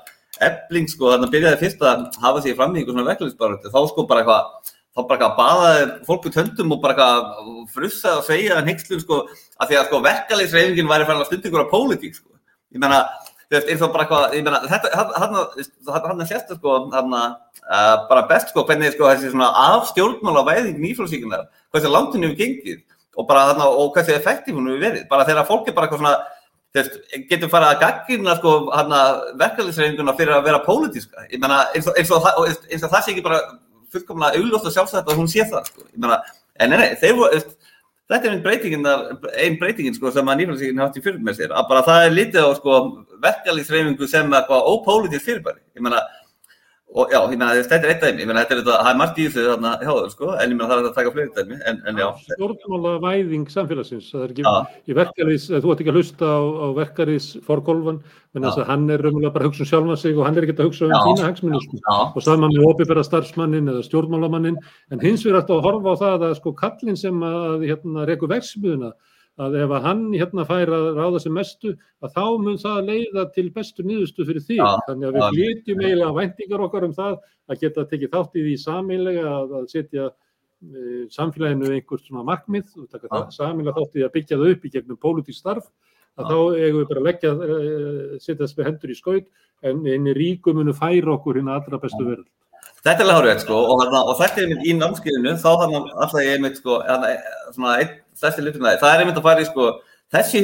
ebling, 0.43 0.91
sko, 0.91 1.13
þarna 1.13 1.31
byrjaði 1.31 1.61
fyrst 1.61 1.85
að 1.87 2.03
hafa 2.25 2.43
sig 2.43 2.57
fram 2.59 2.75
í 2.75 2.81
einhver 2.81 2.97
svona 2.97 3.07
vekklæðisbarötu, 3.07 3.71
þá, 3.71 3.79
sko, 3.93 4.05
bara 4.09 4.25
eitthvað, 4.25 4.73
þá 4.93 5.01
bara 5.09 5.17
eitthvað 5.17 5.37
baðaði 5.39 5.85
fólk 6.07 6.25
út 6.29 6.35
höndum 6.37 6.73
og 6.75 6.81
bara 6.83 6.93
eitthvað 6.93 7.67
frussaði 7.73 8.19
og 8.19 8.25
segja 8.27 8.57
en 8.59 8.67
hengslum, 8.69 8.99
sko, 9.01 9.19
að 9.57 9.71
því 9.71 9.77
að, 9.79 9.87
sko, 9.89 10.01
verkalegsreifingin 10.07 10.89
væri 10.91 11.07
farin 11.09 11.23
að 11.23 11.29
stunda 11.31 11.49
ykkur 11.49 11.63
á 11.65 11.73
pólitík, 11.73 12.17
sko. 12.19 12.29
Ég 12.73 12.81
meina, 12.83 12.99
þú 13.47 13.55
veist, 13.57 13.71
eins 13.73 13.81
og 13.85 13.93
bara 13.95 14.05
eitthvað, 14.05 14.35
ég 14.37 14.45
meina, 14.45 14.59
þetta, 14.69 14.91
hann, 15.23 16.21
er 16.21 16.29
sérstu, 16.29 16.57
sko, 16.59 16.75
hann 16.93 17.17
uh, 17.17 17.95
bara 18.11 18.27
best, 18.29 18.53
sko, 18.53 18.65
hvernig, 18.69 18.93
sko, 18.93 19.09
þessi 19.09 19.33
svona 19.33 19.49
afstjórnmála 19.79 20.45
væðing 20.51 20.77
nýfrálsíkunar, 20.85 21.47
hversu 21.73 21.89
langt 21.93 22.13
hún 22.13 22.27
hefur 22.27 22.37
gengið 22.43 22.83
og 23.17 23.27
bara 23.29 23.47
þarna, 23.51 23.71
og 23.73 23.91
hversu 23.97 24.13
effektív 24.13 24.57
hún 24.61 24.69
hefur 24.71 24.85
verið, 24.87 25.03
bara 25.09 25.25
þegar 25.25 25.49
fólk 25.49 25.69
er 25.69 25.77
bara 25.77 25.89
eitthvað 25.89 26.01
svona, 26.05 26.15
getur 27.29 27.49
farið 27.53 27.71
að 27.73 27.81
gaggina, 27.83 28.37
sko, 28.39 28.53
hann 28.73 28.95
verkefliðsreifinguna 29.41 30.15
fyrir 30.17 30.37
að 30.37 30.47
vera 30.51 30.61
pólitíska, 30.65 31.27
ég 31.33 31.41
meina, 31.41 31.63
eins 31.73 31.89
og, 31.89 31.97
eins 31.97 32.13
og, 32.13 32.23
það- 32.25 32.39
og 32.41 32.49
eins, 32.49 32.63
eins 32.71 32.85
og 32.87 32.93
það 32.93 33.05
sé 33.05 33.13
ekki 33.13 33.25
bara 33.25 33.41
fullkomlega 33.93 34.39
augljóst 34.39 34.69
og 34.69 34.75
sjálfsagt 34.75 35.11
að 35.11 35.21
hún 35.21 35.29
sé 35.31 35.45
það, 35.49 35.69
sko, 35.69 35.85
meina, 35.95 36.19
en 36.61 36.73
nei, 36.73 36.89
þeir 37.01 37.15
voru, 37.19 37.41
þetta 38.11 38.29
er 38.29 38.33
einn 38.35 38.43
breytingin, 38.43 38.89
einn 39.45 39.59
breytingin 39.61 39.95
sko, 39.97 40.11
sem 40.13 40.29
að 40.29 40.41
nýfélagssíkin 40.41 40.83
haft 40.83 40.99
í 40.99 41.05
fyrir 41.05 41.21
með 41.23 41.39
sér. 41.39 41.53
Að 41.55 41.69
bara 41.69 41.85
það 41.87 42.07
er 42.07 42.17
lítið 42.17 42.49
á 42.49 42.51
sko, 42.59 42.79
verkefliðsreifingu 43.23 44.09
sem 44.11 44.35
eitthvað 44.37 44.69
ópolítið 44.73 45.25
fyrirbæri. 45.27 45.61
Ég 45.77 45.85
meina, 45.85 46.03
og 46.93 47.09
já, 47.09 47.17
ég 47.25 47.31
meina 47.33 47.53
þetta 47.57 47.77
er 47.79 47.91
eitt 47.93 48.03
dæmi, 48.03 48.21
ég 48.21 48.29
meina 48.29 48.41
þetta 48.43 48.53
er 48.53 48.59
þetta, 48.61 48.75
það 48.85 48.89
er 48.91 48.97
margt 48.99 49.17
í 49.17 49.23
þessu 49.25 49.45
þarna 49.47 49.71
hjá 49.81 49.89
þau 49.89 50.09
sko, 50.13 50.27
en 50.33 50.51
ég 50.51 50.57
meina 50.57 50.67
það 50.69 50.81
er 50.81 50.89
að 50.89 50.97
taka 50.97 51.13
fleiri 51.15 51.31
dæmi 51.37 51.57
en, 51.69 51.79
en 51.89 52.01
já, 52.01 52.07
Stjórnmála 52.27 52.91
væðing 53.03 53.47
samfélagsins, 53.53 54.09
það 54.13 54.25
er 54.25 54.33
ekki 54.33 54.45
Já. 54.45 54.51
í 54.85 54.97
verkarís, 54.99 55.47
þú 55.49 55.73
ert 55.73 55.81
ekki 55.83 55.93
að 55.93 55.97
hlusta 55.97 56.29
á, 56.29 56.41
á 56.43 56.67
verkarís 56.77 57.29
forgólfan, 57.47 58.01
en 58.33 58.45
þess 58.45 58.59
Já. 58.59 58.63
að 58.63 58.69
hann 58.69 58.85
er 58.93 59.05
raunverulega 59.05 59.33
bara 59.33 59.47
að 59.47 59.49
hugsa 59.49 59.65
um 59.65 59.71
sjálfan 59.71 60.01
sig 60.03 60.19
og 60.19 60.27
hann 60.27 60.37
er 60.37 60.47
ekki 60.47 60.57
að 60.59 60.69
hugsa 60.69 60.85
um 60.85 60.93
þína 60.93 61.29
hagsmunni. 61.29 61.63
sko. 61.65 61.97
og 62.13 62.27
saman 62.27 62.53
með 62.53 62.67
opibera 62.69 63.05
starfsmannin 63.07 63.73
eða 63.73 63.87
stjórnmálamannin 63.89 64.59
en 64.93 65.01
hins 65.01 65.25
vegar 65.25 65.41
ætti 65.41 65.57
að 65.57 65.65
horfa 65.65 65.97
á 65.97 66.01
það 66.03 66.27
að 66.29 66.37
sko 66.41 66.53
kallin 66.61 66.99
sem 66.99 67.25
að 67.25 67.65
hérna 67.71 68.05
reku 68.09 68.29
verksmiðuna 68.29 68.93
að 69.41 69.55
ef 69.63 69.71
að 69.73 69.85
hann 69.87 70.01
hérna 70.13 70.43
fær 70.45 70.69
að 70.69 70.87
ráða 70.97 71.21
sem 71.23 71.33
mestu 71.33 71.71
að 72.05 72.11
þá 72.13 72.25
mun 72.43 72.59
það 72.61 72.89
leiða 72.89 73.23
til 73.33 73.47
bestu 73.53 73.85
niðurstu 73.85 74.25
fyrir 74.27 74.43
því 74.45 74.57
Já, 74.59 74.67
þannig 74.89 75.07
að 75.07 75.15
við 75.15 75.37
flytjum 75.37 75.81
eiginlega 75.81 76.17
væntingar 76.19 76.65
okkar 76.67 76.85
um 76.87 76.93
það 76.93 77.15
að 77.49 77.63
geta 77.63 77.87
tekið 77.89 78.13
þátt 78.13 78.37
í 78.37 78.43
því 78.45 78.53
sameilega 78.61 79.23
að, 79.31 79.55
að 79.57 79.65
setja 79.71 80.05
e, 80.09 80.83
samfélaginu 81.15 81.71
einhvert 81.73 82.05
svona 82.05 82.27
markmið 82.29 82.77
og 82.77 82.91
taka 82.91 83.09
Já. 83.09 83.15
það 83.15 83.33
sameilega 83.39 83.75
þátt 83.79 83.97
í 83.97 84.05
að 84.05 84.13
byggja 84.19 84.39
það 84.43 84.53
upp 84.53 84.69
í 84.69 84.73
gegnum 84.77 85.01
pólitísk 85.01 85.41
starf 85.41 85.71
að 86.13 86.29
þá 86.29 86.37
eigum 86.61 86.79
við 86.83 86.87
bara 86.91 87.01
að 87.01 87.09
leggja 87.09 87.33
e, 87.33 88.21
setja 88.21 88.43
þess 88.43 88.59
með 88.59 88.69
hendur 88.69 88.93
í 88.93 88.99
skaut 89.01 89.27
en 89.65 89.81
einu 89.87 90.13
ríku 90.13 90.53
munu 90.53 90.77
færa 90.77 91.17
okkur 91.17 91.41
hérna 91.41 91.57
allra 91.57 91.81
bestu 91.81 92.05
verð 92.05 92.29
þetta 92.83 92.99
er 92.99 93.07
alveg 93.07 93.17
hárið 93.19 93.41
sko, 93.45 93.61
og, 93.63 93.81
og 93.95 94.13
þetta 94.19 94.41
er 94.41 94.45
einmitt 94.47 94.67
í 94.67 94.75
námskeiðinu 94.77 95.33
þá 95.39 95.49
hann 95.61 95.75
alltaf 95.79 96.19
ég 96.19 96.37
einmitt 96.37 96.59
sko, 96.59 96.79
það, 96.83 97.05
það 98.19 98.89
er 98.89 99.03
einmitt 99.03 99.19
að 99.19 99.27
fara 99.27 99.43
í 99.43 99.47
sko, 99.47 99.67
þessi 100.13 100.41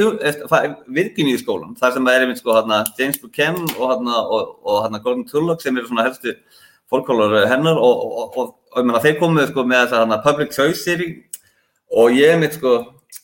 virkinn 0.96 1.32
í 1.34 1.38
skólan, 1.42 1.76
það 1.80 1.98
sem 1.98 2.12
er 2.12 2.26
einmitt 2.26 2.42
sko, 2.42 2.56
hana, 2.58 2.84
James 3.00 3.20
Buchanan 3.22 3.68
og, 3.76 4.06
og, 4.10 4.54
og 4.64 5.00
Gordon 5.04 5.26
Tullock 5.30 5.64
sem 5.64 5.78
eru 5.78 5.90
svona 5.90 6.08
helstu 6.08 6.36
fórkólar 6.90 7.44
hennar 7.52 7.78
og, 7.78 8.56
þeir 9.04 9.20
komuð 9.20 9.52
sko, 9.52 9.66
með 9.68 9.84
þessa 9.84 10.06
hana, 10.06 10.22
public 10.24 10.56
choice 10.56 10.80
seri 10.86 11.12
og 11.90 12.16
ég 12.16 12.38
einmitt 12.38 12.56
sko, 12.56 12.78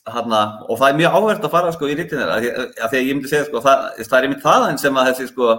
hana, 0.10 0.44
og 0.68 0.82
það 0.82 0.92
er 0.92 1.00
mjög 1.00 1.16
áhvert 1.18 1.48
að 1.48 1.56
fara 1.56 1.72
sko, 1.74 1.88
í 1.88 1.96
rítin 1.98 2.20
þeirra, 2.20 2.38
af 2.84 2.92
því 2.92 3.00
að 3.00 3.08
ég 3.08 3.16
myndi 3.16 3.32
segja 3.32 3.48
sko, 3.48 3.64
það, 3.64 3.88
það 4.04 4.20
er 4.20 4.28
einmitt 4.28 4.46
þaðan 4.46 4.80
sem 4.82 5.00
að 5.00 5.10
þessi 5.12 5.32
sko, 5.32 5.56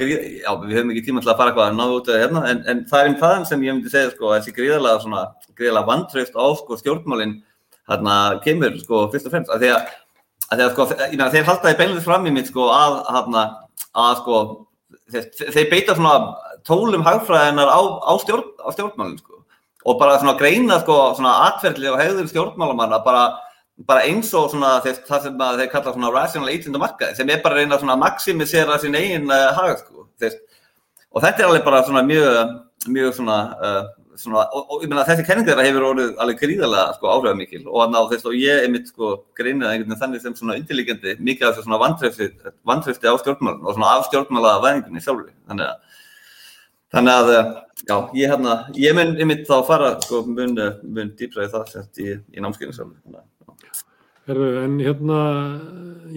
já, 0.00 0.50
við 0.58 0.74
höfum 0.74 0.92
ekki 0.92 1.02
tíma 1.06 1.22
til 1.22 1.30
að 1.30 1.38
fara 1.38 1.52
eitthvað 1.52 1.68
að 1.68 1.76
náðu 1.78 1.98
út 1.98 2.08
eða 2.10 2.22
hérna, 2.24 2.40
en, 2.50 2.62
en 2.70 2.80
það 2.90 3.00
er 3.00 3.08
einmitt 3.08 3.20
þaðan 3.22 3.44
sem 3.46 3.64
ég 3.64 3.76
myndi 3.76 3.92
segja 3.92 4.12
sko, 4.14 4.30
þessi 4.34 4.54
gríðalega 4.56 5.02
svona, 5.04 5.20
gríðalega 5.54 5.90
vantraust 5.90 6.34
á 6.34 6.46
sko, 6.58 6.78
stjórnmálinn 6.80 7.34
hérna 7.90 8.16
kemur 8.44 8.78
sko, 8.80 9.04
fyrst 9.12 9.28
og 9.28 9.34
fremst, 9.36 9.52
af 9.54 9.62
því 9.62 9.70
að, 9.74 9.92
að 10.50 10.64
að 10.64 10.72
sko, 10.74 10.88
meina, 11.12 11.30
þeir 11.34 11.46
haldaði 11.50 11.78
beinlega 11.78 12.06
fram 12.08 12.26
í 12.26 12.34
mitt 12.34 12.50
sko, 12.50 12.66
að, 12.74 12.98
hérna, 13.14 13.44
að 14.02 14.18
sko, 14.22 14.40
þeir, 15.14 15.30
þeir 15.44 15.70
beita 15.70 15.98
svona 16.00 16.16
tólum 16.66 17.06
hagfræðinar 17.06 17.70
á, 17.70 17.80
á, 18.02 18.12
stjórn, 18.24 18.50
á 18.66 18.68
stjórnmálinn 18.74 19.20
sko, 19.22 19.42
og 19.84 20.00
bara 20.00 20.18
svona 20.18 20.34
greina 20.40 20.80
sko, 20.82 20.98
svona 21.14 21.36
atverðli 21.52 21.92
og 21.92 22.00
hegður 22.02 22.30
stjórnmálamanna 22.32 23.02
bara 23.06 23.26
bara 23.82 24.04
eins 24.06 24.30
og 24.38 24.52
svona 24.52 24.76
þess, 24.84 25.02
það 25.08 25.26
sem 25.26 25.42
að 25.46 25.60
þeir 25.60 25.72
kalla 25.72 25.94
svona 25.96 26.12
rational 26.14 26.52
agent 26.52 26.78
markaði 26.78 27.18
sem 27.18 27.32
er 27.32 27.42
bara 27.42 27.58
að 27.58 27.64
reyna 27.64 27.78
að 27.80 28.02
maximisera 28.04 28.78
sín 28.82 28.94
eigin 28.98 29.26
uh, 29.26 29.50
hag 29.56 29.80
sko, 29.80 30.06
þess, 30.22 30.38
og 31.10 31.24
þetta 31.24 31.42
er 31.42 31.48
alveg 31.48 31.66
bara 31.66 31.82
svona 31.88 32.04
mjög 32.06 32.38
mjög 32.94 33.16
svona, 33.16 33.38
uh, 33.58 34.14
svona 34.20 34.44
og, 34.54 34.70
og 34.76 34.84
ég 34.84 34.92
meina 34.92 35.06
þessi 35.08 35.26
kenning 35.26 35.48
þeirra 35.48 35.66
hefur 35.66 35.88
orðið 35.88 36.14
alveg 36.22 36.44
gríðarlega 36.44 36.94
sko 37.00 37.10
áhrifamikil 37.16 37.64
og, 37.64 37.82
ná, 37.90 37.98
þess, 38.12 38.28
og 38.30 38.38
ég 38.38 38.62
er 38.62 38.70
mitt 38.70 38.92
sko 38.92 39.10
greinið 39.34 39.72
einhvern 39.72 39.90
veginn 39.90 40.04
þannig 40.04 40.22
sem 40.22 40.38
svona 40.38 40.58
undirlíkjandi 40.60 41.18
mikið 41.18 41.48
af 41.48 41.56
þessu 41.56 41.66
svona 41.66 41.82
vantrefti, 41.82 42.30
vantrefti 42.70 43.10
á 43.10 43.14
stjórnmálun 43.24 43.66
og 43.66 43.74
svona 43.74 43.92
af 43.96 44.06
stjórnmála 44.06 44.56
væðingunni 44.62 45.02
sjálfur 45.02 45.34
þannig 45.50 45.66
að 45.72 46.02
Þannig 46.94 47.10
að, 47.10 47.30
já, 47.88 47.94
ég 48.14 48.30
hérna, 48.30 48.52
ég 48.78 48.94
mun 48.94 49.16
einmitt 49.18 49.48
þá 49.48 49.56
fara, 49.66 49.88
sko, 50.04 50.20
mun, 50.30 50.52
mun 50.94 51.08
dýpra 51.18 51.48
í 51.48 51.50
það 51.50 51.64
sett 51.72 51.98
í, 51.98 52.12
í 52.14 52.44
námskeiðinu 52.44 52.76
sjálfur. 52.76 53.24
Herru, 54.24 54.46
en 54.62 54.78
hérna 54.80 55.18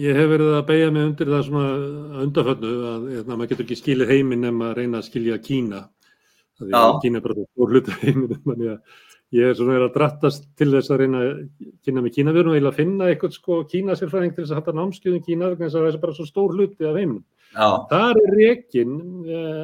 ég 0.00 0.16
hef 0.16 0.30
verið 0.30 0.54
að 0.56 0.64
beigja 0.70 0.92
mig 0.94 1.04
undir 1.10 1.28
það 1.28 1.42
svona 1.44 2.22
undarfönnu 2.22 2.70
að 2.88 3.02
hérna, 3.12 3.34
maður 3.34 3.50
getur 3.50 3.66
ekki 3.66 3.76
skilið 3.76 4.12
heiminn 4.14 4.46
ef 4.48 4.54
maður 4.56 4.78
reyna 4.80 5.02
að 5.02 5.08
skilja 5.10 5.36
Kína. 5.44 5.82
Það 6.58 6.78
er 6.78 6.96
Kína 7.02 7.20
bara 7.26 7.36
stór 7.42 7.74
hluti 7.74 7.96
heiminn, 8.00 8.38
þannig 8.46 8.70
að 8.72 9.04
ég 9.36 9.50
er 9.50 9.58
svona 9.58 9.74
verið 9.76 9.88
að 9.90 9.98
drattast 9.98 10.48
til 10.56 10.70
þess 10.72 10.94
að 10.94 11.02
reyna 11.02 11.20
að 11.20 11.34
kynna 11.84 12.04
með 12.06 12.14
Kína. 12.14 12.32
Við 12.32 12.42
erum 12.44 12.56
eiginlega 12.56 12.72
að 12.72 12.80
finna 12.80 13.10
eitthvað 13.12 13.36
sko 13.36 13.58
Kína 13.74 13.98
sérfræðing 14.00 14.32
til 14.32 14.44
þess 14.44 14.54
að 14.54 14.60
halda 14.62 14.76
námskjöðum 14.78 15.26
Kína, 15.26 15.50
þannig 15.52 15.68
að 15.68 15.76
það 15.76 15.90
er 15.90 16.00
bara 16.06 16.16
svo 16.16 16.28
stór 16.30 16.56
hluti 16.56 16.88
af 16.88 16.96
heiminnum. 16.96 17.26
Það 17.92 18.22
er 18.22 18.34
rekin, 18.38 18.96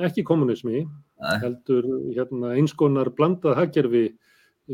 ekki 0.05 0.27
kommunismi, 0.29 0.85
heldur 1.41 1.89
hérna, 2.13 2.53
einskonar 2.59 3.09
blandað 3.17 3.57
haggerfi 3.63 4.05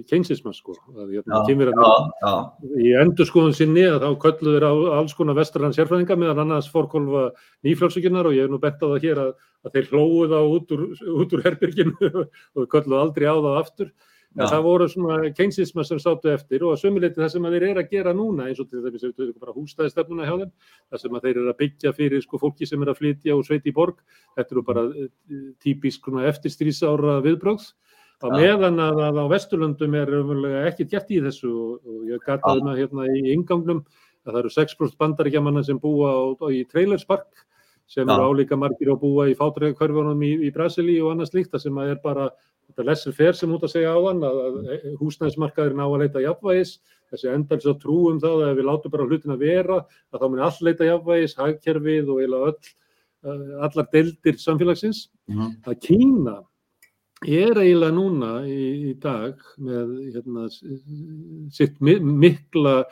keinsismann 0.06 0.54
sko 0.54 0.76
að 0.94 1.16
hérna, 1.16 1.40
kynverðarnir 1.48 2.82
í 2.84 2.92
endur 3.00 3.26
skoðun 3.26 3.56
sinni 3.58 3.82
að 3.88 4.04
þá 4.04 4.10
kölluður 4.22 4.66
á 4.70 4.72
alls 5.00 5.16
konar 5.18 5.38
vestrarhann 5.38 5.74
sérfræðinga 5.74 6.18
meðan 6.20 6.44
annars 6.44 6.68
fórkólfa 6.70 7.30
nýfljómsvíkunar 7.66 8.28
og 8.30 8.36
ég 8.36 8.46
hef 8.46 8.52
nú 8.52 8.60
bett 8.62 8.78
á 8.78 8.86
það 8.86 9.02
hér 9.06 9.22
að, 9.24 9.32
að 9.66 9.74
þeir 9.74 9.90
hlóðu 9.90 10.28
þá 10.30 10.38
út 10.44 10.76
úr, 10.76 10.86
út 11.24 11.34
úr 11.34 11.42
herbyrginu 11.48 12.12
og 12.60 12.70
kölluðu 12.70 13.00
aldrei 13.00 13.26
á 13.26 13.34
það 13.34 13.60
aftur. 13.64 13.92
En 14.38 14.46
það 14.46 14.60
voru 14.62 14.86
svona 14.86 15.14
keinsismann 15.34 15.86
sem 15.88 15.98
sátu 15.98 16.30
eftir 16.30 16.62
og 16.62 16.76
að 16.76 16.84
sömuleyti 16.84 17.18
það 17.18 17.32
sem 17.32 17.46
þeir 17.50 17.64
eru 17.72 17.82
að 17.82 17.88
gera 17.90 18.12
núna 18.14 18.44
eins 18.46 18.60
og 18.62 18.68
til 18.70 18.84
þess 18.84 19.08
að 19.08 19.24
við 19.24 19.32
bara 19.42 19.54
hústæðistefnuna 19.56 20.28
hjá 20.28 20.36
þeim 20.36 20.52
það 20.54 21.02
sem 21.02 21.16
þeir 21.24 21.32
eru 21.32 21.50
að 21.50 21.58
byggja 21.64 21.92
fyrir 21.96 22.22
sko 22.22 22.38
fólki 22.38 22.68
sem 22.70 22.84
er 22.86 22.92
að 22.92 23.00
flytja 23.00 23.34
og 23.34 23.42
sveiti 23.48 23.72
í 23.72 23.74
borg. 23.74 23.98
Þetta 24.38 24.54
eru 24.54 24.62
bara 24.70 24.84
típisk 25.66 26.06
eftirstrísára 26.30 27.16
viðbröðs 27.26 27.72
á 28.20 28.28
meðan 28.34 28.80
að, 28.82 29.00
að 29.08 29.20
á 29.22 29.24
Vesturlundum 29.32 29.96
er 29.96 30.12
ekki 30.68 30.86
gert 30.90 31.10
í 31.12 31.20
þessu 31.24 31.50
og, 31.50 31.72
og 31.86 32.10
ég 32.10 32.24
gataði 32.26 32.64
maður 32.66 32.82
hérna 32.84 33.06
í 33.16 33.32
ingangnum 33.34 33.84
að 34.26 34.34
það 34.34 34.40
eru 34.42 34.52
6% 34.56 34.98
bandaríkjamanna 35.00 35.64
sem 35.64 35.80
búa 35.80 36.12
á, 36.12 36.20
á, 36.36 36.46
í 36.52 36.64
trailerspark 36.68 37.46
sem 37.90 38.06
Já. 38.06 38.12
eru 38.14 38.30
álíka 38.30 38.58
margir 38.60 38.92
að 38.92 39.00
búa 39.02 39.26
í 39.30 39.36
fátræðakörfunum 39.38 40.20
í, 40.22 40.34
í 40.46 40.50
Brasili 40.54 41.00
og 41.02 41.14
annað 41.14 41.32
slíkt 41.32 41.54
það 41.54 41.64
sem 41.64 41.80
að 41.80 41.92
er 41.94 42.02
bara 42.04 42.28
þetta 42.70 42.86
lesser 42.86 43.16
fair 43.16 43.38
sem 43.38 43.54
út 43.54 43.64
að 43.66 43.72
segja 43.74 43.94
á 43.96 43.98
þann 43.98 44.26
að, 44.28 44.40
að 44.44 44.84
húsnæðismarkaðurinn 45.00 45.82
á 45.82 45.88
að 45.88 46.02
leita 46.04 46.24
jafnvægis 46.24 46.74
þessi 47.10 47.32
endals 47.32 47.66
að 47.66 47.80
trúum 47.82 48.20
það 48.22 48.44
að 48.46 48.60
við 48.60 48.68
látum 48.68 48.94
bara 48.94 49.08
hlutin 49.08 49.34
að 49.34 49.42
vera 49.48 49.80
að 49.80 50.20
þá 50.20 50.26
munir 50.28 50.44
all 50.46 50.68
leita 50.68 50.86
jafnvægis, 50.86 51.36
hagkerfið 51.40 52.12
og 52.14 52.22
öll, 52.28 52.54
allar 53.66 53.90
deildir 53.90 54.38
samfélagsins 54.38 55.08
mhm. 55.26 55.40
-huh. 55.40 55.50
að 55.72 55.80
Kína 55.88 56.36
er 57.26 57.58
eiginlega 57.60 57.94
núna 57.94 58.32
í, 58.48 58.90
í 58.90 58.94
dag 59.00 59.38
með 59.60 59.94
hérna, 60.14 60.48
sitt 61.52 61.80
mikla 61.80 62.84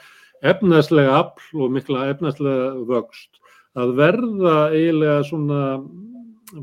efnaðslega 0.44 1.16
afl 1.18 1.64
og 1.64 1.74
mikla 1.74 2.08
efnaðslega 2.12 2.72
vöxt 2.88 3.40
að 3.78 3.94
verða 3.98 4.56
eiginlega 4.74 5.22
svona 5.26 5.62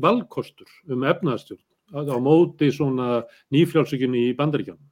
valkostur 0.02 0.70
um 0.90 1.04
efnaðstjórn 1.06 1.62
á 1.94 2.18
móti 2.18 2.70
svona 2.74 3.24
nýfjálfsökjunni 3.54 4.28
í 4.30 4.36
bandaríkjánum. 4.38 4.82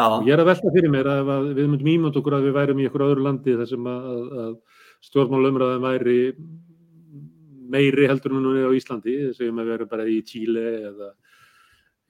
Og 0.00 0.28
ég 0.28 0.32
er 0.36 0.40
að 0.40 0.52
velta 0.52 0.70
fyrir 0.72 0.92
mér 0.92 1.08
að 1.10 1.30
við 1.58 1.66
myndum 1.66 1.90
ímönd 1.90 2.16
okkur 2.16 2.38
að 2.38 2.46
við 2.46 2.54
værum 2.56 2.78
í 2.78 2.86
einhverju 2.86 3.08
öðru 3.10 3.24
landi 3.26 3.56
þar 3.58 3.68
sem 3.68 3.88
að, 3.90 4.20
að 4.44 4.52
stjórnmálumræðin 5.08 5.84
væri 5.84 6.20
meiri 7.70 8.06
heldur 8.08 8.34
en 8.34 8.44
núna 8.46 8.70
á 8.70 8.72
Íslandi, 8.74 9.16
þess 9.28 9.42
að 9.42 9.58
við 9.58 9.72
verum 9.72 9.90
bara 9.90 10.06
í 10.08 10.20
Tíle 10.26 10.64
eða 10.90 11.10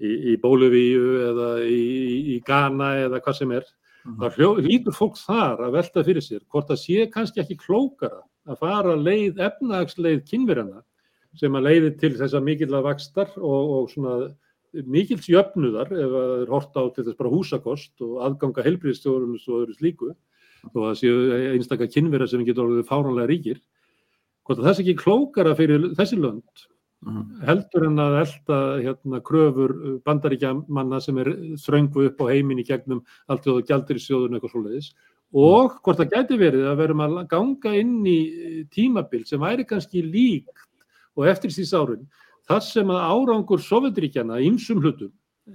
í, 0.01 0.11
í 0.33 0.37
Bóluvíu 0.41 1.07
eða 1.31 1.51
í, 1.65 1.85
í 2.35 2.41
Ghana 2.47 2.93
eða 3.07 3.21
hvað 3.25 3.39
sem 3.39 3.55
er 3.57 3.65
mm 3.65 4.17
-hmm. 4.17 4.35
þá 4.37 4.67
lítur 4.67 4.97
fólk 4.97 5.19
þar 5.21 5.65
að 5.67 5.75
velta 5.79 6.05
fyrir 6.05 6.25
sér 6.25 6.45
hvort 6.49 6.69
það 6.69 6.83
sé 6.85 7.09
kannski 7.15 7.41
ekki 7.41 7.59
klókara 7.61 8.23
að 8.49 8.59
fara 8.59 8.97
leið, 8.97 9.39
efnagsleið 9.39 10.25
kynverjana 10.31 10.83
sem 11.39 11.55
að 11.55 11.67
leiði 11.69 11.91
til 11.99 12.15
þessa 12.19 12.41
mikill 12.43 12.75
að 12.75 12.87
vakstar 12.89 13.29
og, 13.37 13.71
og 13.77 13.91
svona 13.91 14.15
mikills 14.87 15.29
jöfnuðar 15.31 15.91
ef 15.91 16.11
það 16.15 16.33
er 16.41 16.51
hort 16.55 16.77
á 16.79 16.83
til 16.95 17.05
þess 17.05 17.19
bara 17.19 17.33
húsakost 17.33 18.05
og 18.07 18.21
aðganga 18.27 18.65
helbriðstjórnum 18.67 19.37
og 19.39 19.63
öðru 19.63 19.77
slíku 19.79 20.11
og 20.75 20.81
það 20.85 20.99
séu 21.01 21.15
einstakar 21.55 21.91
kynverja 21.91 22.31
sem 22.31 22.45
getur 22.47 22.69
orðið 22.69 22.91
fáránlega 22.91 23.31
ríkir 23.31 23.61
hvort 24.47 24.63
það 24.63 24.77
sé 24.77 24.85
ekki 24.85 24.99
klókara 25.01 25.55
fyrir 25.59 25.91
þessi 25.99 26.19
lönd. 26.21 26.67
Heldur 27.47 27.87
en 27.89 28.01
að 28.03 28.17
elda 28.21 28.59
hérna, 28.85 29.21
kröfur 29.25 29.73
uh, 29.73 29.93
bandaríkja 30.05 30.53
manna 30.69 31.01
sem 31.01 31.19
er 31.23 31.31
þröngu 31.63 32.09
upp 32.11 32.21
á 32.21 32.25
heiminni 32.29 32.65
gegnum 32.67 33.01
allt 33.31 33.47
og 33.49 33.63
gældir 33.69 33.97
í 33.97 34.05
sjóðun 34.05 34.37
eitthvað 34.37 34.55
svoleiðis. 34.55 34.91
Og 35.31 35.79
hvort 35.81 36.01
það 36.01 36.17
gæti 36.17 36.41
verið 36.41 36.67
að 36.67 36.81
verum 36.83 37.05
að 37.05 37.21
ganga 37.31 37.77
inn 37.79 38.01
í 38.05 38.19
uh, 38.29 38.59
tímabild 38.75 39.31
sem 39.31 39.41
væri 39.41 39.65
kannski 39.69 40.05
líkt 40.05 40.67
og 41.17 41.31
eftir 41.31 41.55
síðs 41.55 41.73
árun 41.77 42.05
þar 42.51 42.63
sem 42.67 42.93
að 42.93 43.07
árangur 43.15 43.65
Sovjetríkjana 43.65 44.41
ímsum 44.45 44.83
hlutum 44.83 45.13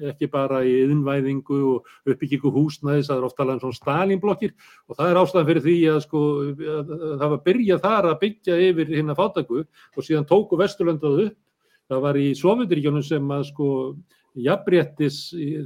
ekki 0.10 0.28
bara 0.32 0.62
í 0.66 0.72
yðinvæðingu 0.84 1.60
og 1.70 2.10
uppbyggingu 2.10 2.52
húsnæðis, 2.54 3.10
það 3.10 3.20
er 3.20 3.28
ofta 3.28 3.44
alveg 3.44 3.62
svona 3.62 3.80
Stalinblokkir 3.80 4.54
og 4.90 4.98
það 4.98 5.12
er 5.12 5.20
ástæðan 5.22 5.48
fyrir 5.50 5.66
því 5.66 5.76
að, 5.92 6.00
sko, 6.06 6.24
að 6.76 6.92
það 7.22 7.30
var 7.36 7.44
byrjað 7.46 7.86
þar 7.86 8.10
að 8.10 8.20
byggja 8.24 8.60
yfir 8.70 8.92
hérna 8.96 9.18
fátaku 9.18 9.62
og 9.64 10.08
síðan 10.08 10.28
tóku 10.30 10.60
Vesturlöndaðu 10.60 11.30
upp. 11.30 11.40
Það 11.86 12.04
var 12.08 12.18
í 12.18 12.28
Sovjetiríkjónum 12.40 13.06
sem 13.06 13.32
að 13.32 13.48
sko 13.52 13.70
jafnbrettis 14.42 15.20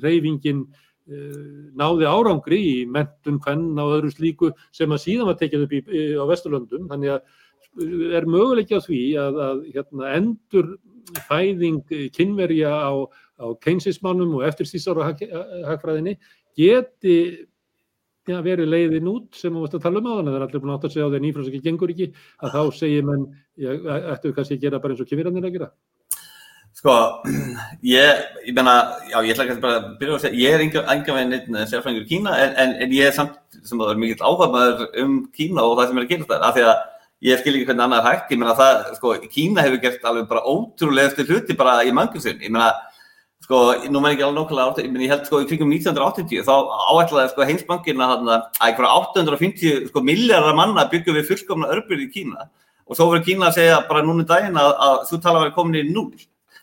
reyfingin 0.04 0.66
eh, 1.10 1.44
náði 1.80 2.10
árangri 2.10 2.60
í 2.60 2.74
mentun, 2.92 3.40
hvenn 3.42 3.80
og 3.80 3.96
öðru 3.98 4.12
slíku 4.14 4.52
sem 4.76 4.92
að 4.92 5.06
síðan 5.06 5.32
var 5.32 5.40
tekið 5.40 5.66
upp 5.66 5.78
í, 5.80 6.04
á 6.20 6.24
Vesturlöndum. 6.30 6.90
Þannig 6.92 7.16
að 7.16 7.38
er 8.20 8.28
möguleikja 8.30 8.82
því 8.84 9.02
að, 9.22 9.42
að 9.46 9.66
hérna, 9.74 10.14
endur 10.18 10.72
fæðing 11.30 11.84
kynverja 12.16 12.70
á 12.70 12.94
á 13.40 13.48
keinsismannum 13.64 14.40
og 14.40 14.48
eftirstísára 14.48 15.14
hagfræðinni 15.68 16.18
geti 16.60 17.16
ja, 18.30 18.42
verið 18.46 18.72
leiðin 18.74 19.12
út 19.12 19.38
sem 19.40 19.54
við 19.56 19.70
ættum 19.70 19.80
að 19.80 19.86
tala 19.86 20.02
um 20.02 20.10
á 20.10 20.14
þannig 20.18 20.32
að 20.32 20.34
það 20.34 20.42
er 20.42 20.48
allir 20.48 20.64
búin 20.64 20.74
átt 20.76 20.90
að 20.90 20.96
segja 20.96 21.08
á 21.08 21.10
því 21.12 21.20
að 21.20 21.24
nýfrásaki 21.26 21.62
gengur 21.64 21.94
ekki 21.94 22.10
að 22.44 22.58
þá 22.58 22.62
segir 22.80 23.08
menn, 23.08 23.24
ættu 23.56 24.30
við 24.30 24.36
kannski 24.36 24.60
að 24.60 24.66
gera 24.66 24.82
bara 24.84 24.96
eins 24.96 25.06
og 25.06 25.10
kynverðanir 25.10 25.50
að 25.50 25.56
gera? 25.56 25.72
Sko, 26.80 26.94
ég, 27.84 28.20
ég 28.46 28.54
menna, 28.56 28.76
já, 29.10 29.18
ég 29.26 29.34
ætla 29.34 29.48
ekki 29.48 29.64
bara 29.64 29.80
að 29.80 29.88
byrja 30.00 30.20
að 30.20 30.22
segja, 30.26 30.40
ég 30.44 30.54
er 30.54 30.62
enga 30.68 31.16
veginn 31.16 31.36
einn 31.40 31.58
sérfræðingur 31.72 32.06
í 32.06 32.12
Kína 32.12 32.36
en, 32.44 32.54
en, 32.62 32.76
en 32.86 32.94
ég 32.96 33.10
er 33.10 33.16
samt 33.16 33.40
sem 33.58 33.80
að 33.80 33.90
það 33.90 33.96
er 33.96 34.02
mikill 34.04 34.30
áhagmaður 34.30 34.86
um 35.04 35.18
Kína 35.36 35.66
og 35.66 35.76
það 35.80 35.90
sem 35.90 36.00
er 36.00 36.06
að 36.06 36.14
gera 36.14 36.30
það, 36.30 36.46
af 36.46 36.56
því 36.56 36.68
að 36.68 36.78
ég 37.26 37.40
skil 37.42 37.56
ekki 37.58 37.68
hvernig 37.68 37.84
annað 37.84 38.00
er 38.00 38.08
hægt, 38.08 38.30
ég 38.32 38.40
menna 38.40 38.56
það, 38.56 38.86
sko, 38.96 39.16
Kína 39.34 39.66
hefur 39.66 39.82
gert 39.84 40.06
alveg 40.08 40.30
bara 40.30 40.46
ótrúlega 40.48 41.26
hluti 41.28 41.58
bara 41.60 41.84
í 41.84 41.92
mangusun, 41.96 42.40
ég 42.40 42.54
menna 42.54 42.70
sko, 43.44 43.58
nú 43.92 44.00
menn 44.00 44.14
ekki 44.14 44.24
alveg 44.24 44.40
nokkala 44.40 44.70
átt, 44.70 44.80
ég, 44.84 44.92
ég 45.04 45.12
held 45.12 45.26
sko 45.28 45.42
í 45.44 45.48
kringum 45.50 45.72
1980 45.76 46.46
þá 46.48 46.56
áætlaði 46.94 47.34
sko 47.34 47.48
heimsbankin 47.50 48.04
að 48.06 48.30
einhverja 48.64 48.96
850 49.02 49.90
sko, 49.92 50.04
miljardar 50.06 50.56
manna 50.56 50.88
byggja 50.92 51.16
við 51.18 51.30
fullkomna 51.34 51.72
örbyrði 51.76 52.08
í 52.08 52.14
Kína. 52.14 52.48
Og 52.90 52.94
svo 52.98 53.06
verður 53.12 53.28
Kína 53.28 53.50
að 53.50 53.58
segja 53.60 53.82
bara 53.90 54.06
núna 54.06 54.24
í 54.24 54.30
daginn 54.30 54.58
að, 54.60 54.72
að 54.86 54.96
þú 55.10 55.16
tala 55.26 55.44
vera 55.44 55.56
komin 55.58 55.80
í 55.82 55.92
núl. 55.92 56.14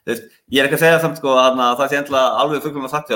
Þess, 0.06 0.22
ég 0.54 0.58
er 0.62 0.66
ekki 0.68 0.78
að 0.78 0.84
segja 0.84 1.02
samt 1.02 1.18
sko 1.20 1.30
að 1.42 1.60
það 1.60 1.88
sé 1.90 1.96
endla 2.00 2.22
alveg 2.40 2.62
fullkomna 2.64 2.90
sagt 2.90 3.10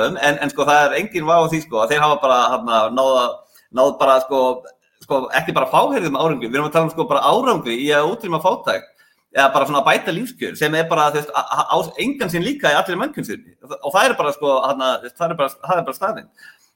sko 5.05 5.25
ekki 5.39 5.55
bara 5.57 5.71
fáherðum 5.73 6.19
árangri, 6.21 6.49
við 6.49 6.59
erum 6.59 6.71
að 6.71 6.75
tala 6.77 6.89
um 6.89 6.95
sko 6.95 7.07
bara 7.11 7.25
árangri 7.25 7.77
í 7.81 7.91
að 7.97 8.11
útrýma 8.13 8.43
fátækt 8.45 8.91
eða 9.31 9.51
bara 9.55 9.67
svona 9.69 9.85
bæta 9.87 10.13
lífskjör 10.15 10.57
sem 10.59 10.75
er 10.75 10.89
bara, 10.91 11.11
þú 11.15 11.23
veist, 11.23 11.99
engan 12.03 12.33
sinn 12.33 12.45
líka 12.45 12.73
í 12.73 12.79
allir 12.79 12.99
mannkunnstunni 12.99 13.55
og 13.79 13.93
það 13.95 14.09
er 14.09 14.17
bara 14.19 14.35
sko, 14.35 14.57
hana, 14.65 14.91
það 15.07 15.27
er 15.29 15.39
bara, 15.39 15.53
það 15.55 15.77
er 15.77 15.87
bara 15.87 15.99
staðinn. 15.99 16.31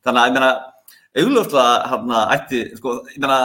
Þannig 0.04 0.20
að, 0.20 0.28
ég 0.28 0.34
meina, 0.36 0.50
augljóslega, 1.22 1.76
hérna, 1.90 2.24
ætti, 2.36 2.60
sko, 2.78 2.94
ég 3.10 3.22
meina, 3.24 3.38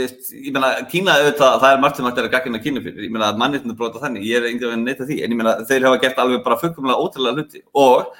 ég 0.00 0.52
meina, 0.56 0.70
Kína 0.90 1.16
auðvitað, 1.20 1.58
það 1.62 1.70
er 1.70 1.82
margt 1.84 2.00
sem 2.00 2.08
hægt 2.08 2.20
er 2.20 2.28
að 2.28 2.34
gagna 2.34 2.62
Kína 2.64 2.82
fyrir, 2.82 3.06
ég 3.06 3.12
meina, 3.14 3.32
mannirnir 3.38 3.78
brota 3.78 4.02
þannig, 4.02 4.26
ég 4.26 4.40
er 4.40 4.50
enga 4.50 4.70
veginn 4.70 4.86
neitt 4.88 5.02
af 5.04 5.10
því, 5.10 5.20
en 5.22 5.36
ég 5.36 5.40
meina, 5.42 5.54
þeir 5.68 5.86
hafa 5.86 6.00
gert 6.02 6.22
alveg 6.24 6.42
bara 6.46 6.58
fullkomlega 6.62 7.04
ótrúlega 7.04 7.38
hluti. 7.38 7.62
Og 7.76 8.10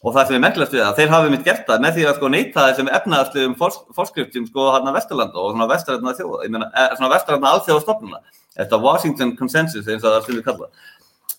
Og 0.00 0.14
það 0.16 0.30
sem 0.30 0.36
er 0.38 0.40
merkilegt 0.46 0.72
við 0.72 0.80
það, 0.80 0.94
þeir 0.96 1.10
hafi 1.12 1.30
mitt 1.34 1.42
gert 1.44 1.66
það 1.68 1.82
með 1.84 1.96
því 1.96 2.04
að 2.08 2.14
sko 2.16 2.28
neyta 2.32 2.62
þessum 2.70 2.86
efnaðarsluðum 2.96 3.56
fórskriftum 3.96 4.46
sko 4.48 4.68
hérna 4.72 4.94
Vesturlanda 4.94 5.42
og 5.42 5.50
svona 5.52 5.66
vesturlandna 5.68 6.14
þjóða, 6.16 6.38
ég 6.46 6.54
meina, 6.54 6.68
eh, 6.72 6.94
svona 6.96 7.10
vesturlandna 7.12 7.50
alþjóðastofnuna 7.56 8.22
þetta 8.56 8.80
Washington 8.80 9.34
Consensus 9.36 9.88
eins 9.88 10.00
og 10.00 10.08
það 10.08 10.16
er 10.16 10.24
sem 10.26 10.38
við 10.38 10.46
kalla 10.48 10.70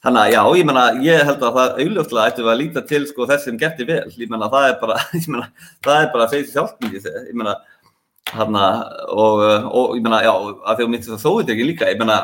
þannig 0.02 0.22
að 0.22 0.32
já, 0.34 0.42
ég 0.58 0.68
menna, 0.70 0.86
ég 1.06 1.26
held 1.28 1.44
að 1.46 1.58
það 1.58 1.82
auðvitað 1.82 2.22
ættum 2.24 2.46
við 2.46 2.52
að 2.54 2.62
líta 2.62 2.84
til 2.90 3.02
sko 3.10 3.28
þess 3.30 3.48
sem 3.48 3.60
gerti 3.62 3.88
vel, 3.90 4.06
ég 4.18 4.32
menna, 4.32 4.50
það 4.54 4.68
er 4.70 4.78
bara 4.82 5.00
ég 5.20 5.28
menna, 5.30 5.50
það 5.86 6.06
er 6.06 6.12
bara 6.14 6.28
að 6.28 6.36
segja 6.36 6.52
sjálfmyndi 6.56 7.02
ég 7.02 7.34
menna, 7.38 7.56
hérna 8.32 8.68
og, 9.10 9.44
og 9.70 9.98
ég 9.98 10.06
menna, 10.06 10.22
já, 10.26 10.34
að 10.34 10.80
því 10.80 10.88
að 10.88 10.94
mitt 10.96 11.12
þó 11.12 11.30
veit 11.38 11.54
ekki 11.54 11.68
líka, 11.68 11.90
ég 11.92 12.02
menna 12.02 12.22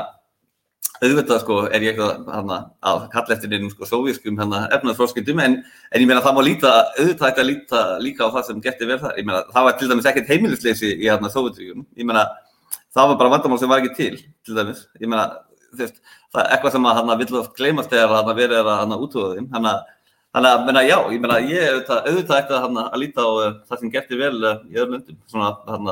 auðvitað 1.01 1.43
sko 1.43 1.59
er 1.67 1.85
ég 1.85 1.93
eitthvað 1.93 2.31
hérna 2.33 2.57
að 2.89 3.03
kalla 3.13 3.35
eftir 3.35 3.53
einum 3.53 3.69
sko 3.73 3.89
sóvískum 3.89 4.39
hérna 4.41 4.63
efnaðsforskildum 4.77 5.43
en, 5.43 5.59
en 5.91 6.01
ég 6.01 6.09
meina 6.09 6.23
það 6.25 6.37
má 6.39 6.43
líta 6.47 6.73
auðvitað 6.97 7.29
ekki 7.29 7.43
að 7.43 7.49
líta 7.51 7.85
líka 8.01 8.27
á 8.27 8.33
það 8.33 8.49
sem 8.49 8.63
gerti 8.65 8.89
vel 8.89 8.99
þar, 9.03 9.15
ég 9.19 9.29
meina 9.29 9.45
það 9.53 9.69
var 9.69 9.77
til 9.77 9.89
dæmis 9.91 10.09
ekkert 10.09 10.33
heimilisleysi 10.33 10.93
í 10.95 11.05
hérna 11.05 11.33
Sovjetríkjum, 11.33 11.85
ég 11.97 12.09
meina 12.09 12.25
það 12.97 13.11
var 13.11 13.19
bara 13.19 13.33
vandamál 13.35 13.59
sem 13.61 13.71
var 13.71 13.83
ekki 13.83 13.93
til, 13.97 14.23
til 14.45 14.57
dæmis. 14.57 14.85
Ég 15.01 15.11
meina, 15.11 15.27
þú 15.69 15.83
veist, 15.83 16.01
það 16.33 16.41
er 16.43 16.55
eitthvað 16.55 16.75
sem 16.75 16.89
að 16.89 16.99
hann 16.99 17.13
vill 17.21 17.39
að 17.39 17.51
gleymast 17.59 17.93
þegar 17.93 18.15
hann 18.15 18.33
verið 18.39 18.61
að 18.63 18.81
hann 18.81 18.97
útvöða 18.97 19.37
þeim. 19.37 19.49
Þannig 19.53 19.71
að, 19.73 19.95
að, 20.41 20.65
menna, 20.67 20.83
já, 20.87 20.97
ég 21.13 21.23
meina, 21.23 21.39
ég 21.43 21.71
auðvitað, 21.71 22.01
auðvitað 22.09 22.41
eftir 22.41 22.57
að, 22.57 22.63
hann, 22.65 22.81
að 22.83 23.01
líta 23.03 23.25
á 23.25 23.29
uh, 23.29 23.49
það 23.69 23.83
sem 23.83 23.93
gerti 23.93 24.21
vel 24.21 24.33
uh, 24.41 24.55
í 24.65 24.79
öðrum 24.79 24.95
löndum. 24.97 25.19
Svona, 25.33 25.51
hann, 25.67 25.91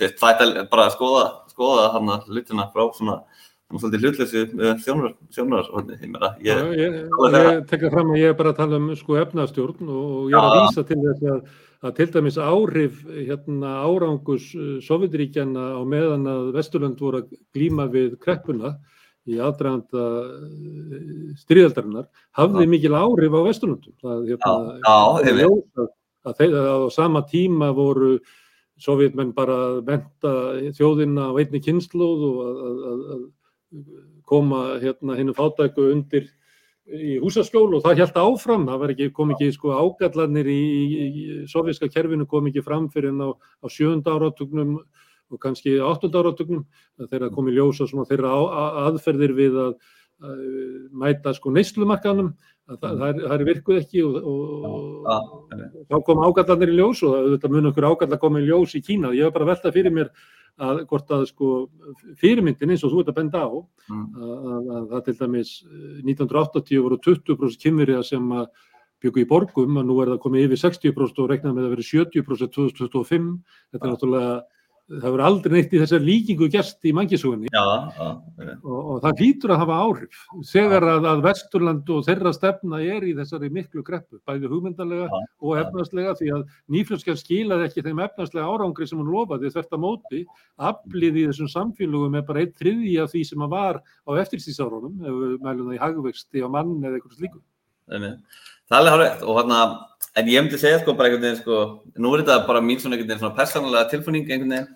það 0.00 0.44
er 0.46 0.58
bara 0.72 0.88
að 0.88 0.96
skoða, 0.96 1.24
skoða 1.52 1.88
hann 1.96 2.12
að 2.16 2.28
hlutina 2.32 2.68
frá 2.74 2.84
svona 2.96 3.20
svolítið 3.80 4.06
hlutleysi 4.06 4.44
uh, 4.46 4.72
sjónar, 4.82 5.16
sjónar, 5.32 5.68
ég 5.96 6.08
meina, 6.12 6.32
ég, 6.44 6.62
ég, 6.78 6.96
ég 7.06 7.66
tekka 7.70 7.90
fram 7.92 8.12
að 8.12 8.20
ég 8.20 8.32
er 8.32 8.38
bara 8.38 8.52
að 8.52 8.60
tala 8.60 8.80
um 8.80 8.88
sko 8.98 9.18
efnastjórn 9.22 9.92
og 9.92 10.32
ég 10.32 10.38
er 10.38 10.48
að 10.48 10.56
vísa 10.58 10.84
til 10.88 10.98
þess 11.02 11.28
að, 11.34 11.42
að 11.82 11.94
til 11.98 12.08
dæmis 12.16 12.38
áhrif 12.42 13.00
hérna 13.10 13.74
árangus 13.86 14.50
Sovjetríkjana 14.86 15.68
á 15.78 15.80
meðan 15.88 16.28
að 16.30 16.50
Vesturlönd 16.58 17.00
voru 17.02 17.22
að 17.22 17.32
glíma 17.56 17.88
við 17.92 18.18
kreppuna 18.22 18.76
í 19.30 19.38
aðdraganda 19.38 20.04
stríðaldarinnar 21.42 22.08
hafði 22.38 22.68
mikil 22.70 22.94
áhrif 22.98 23.36
á 23.38 23.40
Vesturlöndum. 23.46 23.96
Það, 24.02 24.22
hérna, 24.32 24.54
Já, 24.82 25.32
já, 25.38 25.50
að, 25.78 25.92
að, 26.26 26.38
þeir, 26.40 26.56
á 26.58 26.78
sama 26.94 27.22
tíma 27.30 27.70
voru 27.76 28.16
Sovjetmenn 28.82 29.30
bara 29.36 29.54
að 29.68 29.76
menta 29.86 30.32
þjóðina 30.74 31.28
á 31.30 31.32
einni 31.38 31.60
kynnslóð 31.62 32.24
og 32.26 32.40
að, 32.42 32.56
að, 32.66 32.82
að, 32.90 33.04
að 33.14 33.22
koma 34.28 34.78
hérna 34.82 35.16
hinn 35.18 35.34
fátæku 35.36 35.90
undir 35.92 36.28
í 36.92 37.16
húsaskjól 37.22 37.76
og 37.76 37.84
það 37.84 38.02
held 38.02 38.18
áfram, 38.18 38.66
það 38.66 38.80
var 38.82 38.92
ekki, 38.94 39.08
kom 39.14 39.32
ekki 39.34 39.52
sko 39.54 39.72
ágallanir 39.76 40.48
í, 40.50 40.62
í, 40.82 41.24
sovjerska 41.50 41.88
kerfinu 41.92 42.26
kom 42.28 42.48
ekki 42.50 42.64
fram 42.66 42.88
fyrir 42.92 43.12
en 43.12 43.22
á, 43.22 43.30
á 43.32 43.66
sjönda 43.70 44.16
áratugnum 44.16 44.80
og 45.32 45.40
kannski 45.40 45.78
áttunda 45.80 46.20
áratugnum 46.20 46.64
þegar 46.98 47.28
það 47.28 47.34
kom 47.36 47.48
í 47.48 47.56
ljósa 47.56 47.86
svona 47.88 48.08
þeirra 48.10 48.34
á, 48.34 48.40
að, 48.42 48.80
aðferðir 48.88 49.36
við 49.38 49.60
að, 49.62 49.76
að 50.22 50.42
mæta 51.02 51.34
sko 51.36 51.52
neyslumarkanum 51.54 52.32
að 52.70 52.76
það, 52.78 52.92
það, 53.00 53.06
er, 53.08 53.22
það 53.22 53.34
er 53.36 53.46
virkuð 53.48 53.80
ekki 53.80 54.04
og, 54.06 54.18
og, 54.22 54.76
Já, 55.02 55.16
og 55.18 55.88
þá 55.88 55.96
kom 56.06 56.22
ágallanir 56.22 56.72
í 56.72 56.76
ljós 56.78 57.02
og 57.08 57.32
þetta 57.34 57.50
mun 57.52 57.72
okkur 57.72 57.88
ágalla 57.90 58.20
koma 58.22 58.42
í 58.42 58.46
ljós 58.46 58.76
í 58.78 58.82
Kína. 58.86 59.10
Ég 59.16 59.26
hef 59.26 59.34
bara 59.34 59.50
veltað 59.50 59.76
fyrir 59.76 59.94
mér 59.94 60.12
að 60.62 60.82
hvort 60.90 61.10
að 61.16 61.24
sko 61.30 61.48
fyrirmyndin 62.20 62.74
eins 62.74 62.82
og 62.84 62.92
þú 62.92 63.02
ert 63.02 63.12
að 63.14 63.18
benda 63.22 63.46
á 63.48 63.50
Mm. 63.90 64.04
að, 64.14 64.34
að, 64.46 64.66
að 64.76 64.84
það 64.92 65.00
til 65.06 65.14
dæmis 65.18 65.48
eh, 65.66 66.02
1980 66.06 66.82
voru 66.84 66.98
20% 67.02 67.62
kynverja 67.64 68.02
sem 68.06 68.28
að 68.30 68.44
byggu 69.02 69.24
í 69.24 69.26
borgum 69.26 69.80
að 69.80 69.88
nú 69.88 69.96
er 70.02 70.12
það 70.12 70.20
komið 70.22 70.44
yfir 70.46 70.60
60% 70.62 71.18
og 71.18 71.30
regnað 71.32 71.56
með 71.56 71.66
að 71.66 71.72
vera 71.74 71.86
70% 71.88 72.52
2025 72.54 73.26
þetta 73.72 73.82
er 73.82 73.90
náttúrulega 73.90 74.36
það 74.90 75.06
verður 75.06 75.22
aldrei 75.26 75.52
neitt 75.54 75.72
í 75.72 75.80
þessar 75.80 76.02
líkingu 76.04 76.48
gerst 76.52 76.88
í 76.88 76.92
mannkísugunni 76.96 77.50
já, 77.52 77.62
já, 77.62 78.08
einmitt. 78.40 78.64
og, 78.64 78.78
og 78.78 78.96
það 79.04 79.22
hlýtur 79.22 79.52
að 79.54 79.60
hafa 79.62 79.76
áhrif 79.86 80.24
þegar 80.50 80.86
að, 80.92 81.06
að 81.12 81.22
Vesturland 81.26 81.92
og 81.94 82.06
þeirra 82.08 82.32
stefna 82.36 82.80
er 82.82 83.06
í 83.06 83.14
þessari 83.16 83.50
miklu 83.54 83.84
greppu 83.86 84.20
bæði 84.28 84.50
hugmyndalega 84.52 85.08
og 85.22 85.60
efnarslega 85.60 86.16
því 86.18 86.32
að 86.36 86.44
nýfljóðskjaf 86.76 87.20
skilaði 87.22 87.68
ekki 87.68 87.86
þeim 87.86 88.02
efnarslega 88.08 88.48
árangri 88.50 88.88
sem 88.90 89.00
hún 89.00 89.12
lofaði 89.14 89.52
þvert 89.54 89.78
að 89.78 89.84
móti 89.86 90.24
aflið 90.70 91.20
í 91.22 91.26
þessum 91.30 91.52
samfélögum 91.54 92.18
er 92.18 92.26
bara 92.28 92.42
einn 92.44 92.56
þriði 92.58 92.96
af 93.04 93.14
því 93.14 93.24
sem 93.30 93.46
að 93.46 93.54
var 93.54 93.80
á 93.80 94.10
eftirstísárunum 94.24 94.98
ef 95.06 95.20
við 95.22 95.38
mælum 95.46 95.70
það 95.70 95.78
í 95.78 95.84
hagvexti 95.86 96.44
á 96.44 96.48
mann 96.52 96.74
eða 96.82 96.98
eitthvað 96.98 97.20
slíku. 97.20 97.44
Það 98.70 98.78
er 98.78 98.80
alveg 98.80 98.94
hárið 98.94 99.24
og 99.26 99.38
hérna, 99.40 99.62
en 100.16 100.28
ég 100.30 100.44
myndi 100.44 100.60
segja 100.60 100.80
sko 100.82 100.94
bara 100.96 101.08
einhvern 101.08 101.24
veginn 101.26 101.40
sko, 101.42 101.58
nú 101.98 102.12
er 102.14 102.22
þetta 102.22 102.46
bara 102.46 102.62
mín 102.64 102.80
svona 102.80 102.96
einhvern 102.96 103.10
veginn 103.10 103.22
svona 103.22 103.38
persónulega 103.38 103.90
tilfinning 103.90 104.30
einhvern 104.30 104.54
veginn, 104.54 104.68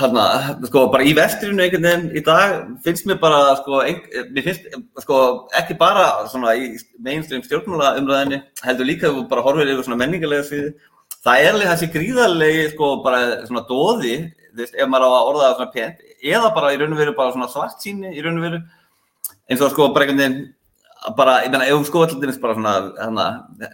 hérna, 0.00 0.24
sko 0.68 0.82
bara 0.92 1.06
í 1.06 1.14
vestrinu 1.16 1.64
einhvern 1.64 1.86
veginn 1.88 2.18
í 2.18 2.24
dag 2.26 2.56
finnst 2.84 3.08
mér 3.08 3.20
bara 3.22 3.40
sko, 3.60 3.80
ein, 3.86 4.02
mér 4.34 4.48
finnst 4.48 4.68
sko 5.06 5.20
ekki 5.60 5.78
bara 5.80 6.26
svona 6.32 6.56
í 6.58 6.74
mainstream 6.98 7.46
stjórnmála 7.46 7.94
umræðinni, 8.02 8.42
heldur 8.66 8.90
líka 8.90 9.08
ef 9.08 9.16
þú 9.16 9.26
bara 9.32 9.46
horfir 9.46 9.72
yfir 9.72 9.88
svona 9.88 10.02
menningarlega 10.02 10.48
sviði, 10.50 10.74
það 11.24 11.46
er 11.46 11.54
alveg 11.54 11.72
þessi 11.72 11.92
gríðarlegi 11.96 12.68
sko 12.74 12.92
bara 13.06 13.24
svona 13.46 13.66
dóði, 13.70 14.14
þú 14.50 14.64
veist, 14.64 14.76
ef 14.76 14.92
maður 14.92 15.08
á 15.08 15.10
að 15.14 15.32
orða 15.32 15.48
það 15.48 15.58
svona 15.58 15.74
pent, 15.78 16.06
eða 16.20 16.54
bara 16.58 16.74
í 16.74 16.80
raun 16.80 16.96
og 16.96 17.04
veru 17.04 17.16
bara 17.16 17.34
svona 17.36 17.52
svart 17.52 17.84
síni 17.84 18.16
í 18.16 18.24
raun 18.24 18.40
og 18.40 18.48
veru, 18.48 18.64
eins 19.48 19.62
og 19.64 19.72
sko 19.72 19.92
bara 19.94 20.08
einhvern 20.08 20.24
veginn 20.26 20.40
bara, 21.16 21.40
ég 21.44 21.52
meina, 21.52 21.66
ef 21.70 21.86
sko 21.88 22.04
allir 22.04 22.32
bara 22.42 22.54
svona, 22.56 22.74
hérna, 22.98 23.26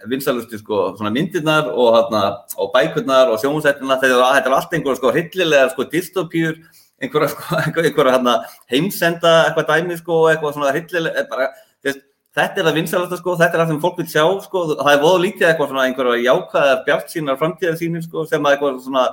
vinsalustu 0.07 0.59
sko, 0.61 0.81
svona 0.97 1.11
myndirnar 1.11 1.69
og 1.73 1.95
hérna, 1.97 2.23
og 2.55 2.71
bækurnar 2.75 3.31
og 3.33 3.39
sjónsettina, 3.41 3.99
þegar 4.01 4.37
þetta 4.37 4.51
er 4.51 4.55
allt 4.57 4.75
einhverja 4.75 4.99
sko 5.01 5.13
hryllilega 5.15 5.71
sko 5.73 5.87
dystopíur, 5.91 6.59
einhverja 7.03 7.31
sko, 7.33 7.47
einhverja, 7.65 8.13
hérna 8.15 8.37
heimsenda 8.71 9.33
eitthvað 9.47 9.73
dæmi 9.73 9.99
sko, 9.99 10.21
eitthvað 10.31 10.55
svona 10.55 10.71
hryllilega, 10.75 11.25
bara, 11.31 11.49
þú 11.81 11.91
veist, 11.91 12.01
þetta 12.37 12.61
er 12.61 12.69
það 12.69 12.79
vinsalasta 12.79 13.19
sko, 13.19 13.35
þetta 13.41 13.57
er 13.57 13.63
það 13.63 13.73
sem 13.73 13.83
fólk 13.83 14.01
vil 14.01 14.09
sjá 14.13 14.25
sko, 14.47 14.63
það 14.77 14.93
er 14.93 15.03
voða 15.03 15.21
lítið 15.25 15.49
eitthvað 15.49 15.71
svona 15.73 15.85
einhverja 15.89 16.23
jákvæðar 16.29 16.81
bjart 16.87 17.13
sínar 17.13 17.39
framtíðar 17.43 17.79
sínir 17.81 18.07
sko, 18.07 18.23
sem 18.29 18.47
að 18.47 18.55
eitthvað 18.55 18.81
svona, 18.87 19.05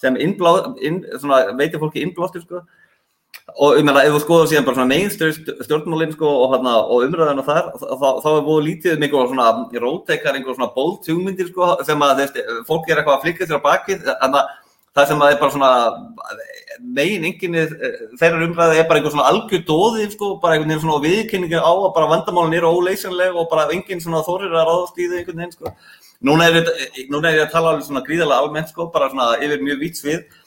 sem 0.00 0.20
innblá, 0.26 0.54
inn, 0.82 1.02
svona, 1.22 1.42
veitir 1.60 1.82
fólki 1.82 2.02
innblástur 2.02 2.42
sko, 2.42 2.64
og 3.56 3.78
ég 3.78 3.86
meina 3.86 4.04
ef 4.06 4.14
þú 4.14 4.22
skoður 4.24 4.48
síðan 4.50 4.66
bara 4.66 4.78
svona 4.78 4.90
mainstream 4.92 5.64
stjórnmálinn 5.66 6.14
sko 6.14 6.30
og, 6.44 6.54
hana, 6.54 6.76
og 6.84 7.04
umræðan 7.06 7.42
og 7.42 7.46
þar 7.48 7.68
þá, 7.80 8.08
þá 8.22 8.30
er 8.30 8.46
búið 8.46 8.66
lítið 8.68 8.96
um 8.96 9.06
einhver 9.06 9.30
svona 9.30 9.50
róteikar, 9.84 10.38
einhver 10.38 10.56
svona 10.58 10.72
bold 10.74 11.08
hugmyndir 11.10 11.50
sko 11.50 11.70
sem 11.88 12.06
að 12.06 12.22
þeir, 12.22 12.50
fólk 12.68 12.90
er 12.90 13.00
eitthvað 13.00 13.16
að 13.16 13.24
flikka 13.26 13.48
sér 13.48 13.62
á 13.62 13.66
bakið 13.66 14.04
þannig 14.10 14.40
að 14.40 14.58
það 14.96 15.08
sem 15.10 15.22
að 15.22 15.32
er 15.32 15.40
bara 15.40 15.54
svona 15.54 15.72
megin 16.96 17.26
enginni 17.28 17.64
þeirra 18.18 18.44
umræði 18.46 18.80
er 18.80 18.88
bara 18.88 19.00
einhver 19.00 19.14
svona 19.14 19.28
algjör 19.30 19.64
dóði 19.68 20.08
sko, 20.14 20.32
bara 20.42 20.56
einhvern 20.56 20.72
veginn 20.72 20.84
svona 20.84 21.04
viðkynningi 21.04 21.60
á 21.60 21.70
að 21.70 21.92
bara 21.96 22.10
vandamálun 22.10 22.56
eru 22.58 22.72
óleysanleg 22.74 23.38
og 23.38 23.48
bara 23.52 23.68
enginn 23.74 24.02
svona 24.02 24.24
þorir 24.26 24.54
að 24.54 24.66
ráðast 24.66 24.98
í 24.98 25.08
þau 25.10 25.16
einhvern 25.20 25.42
veginn 25.42 25.54
sko. 25.54 25.74
Núna 26.26 26.50
er, 26.50 26.66
ég 27.00 27.14
að 27.44 27.52
tala 27.52 27.70
alveg 27.72 27.86
svona 27.86 28.02
gríðarlega 28.04 28.44
almennt 28.44 28.72
sko, 28.72 28.90
bara 28.92 29.08
svona 29.12 29.38
yfir 29.40 29.62
mjög 29.64 29.84
vít 29.84 30.00
svið 30.00 30.39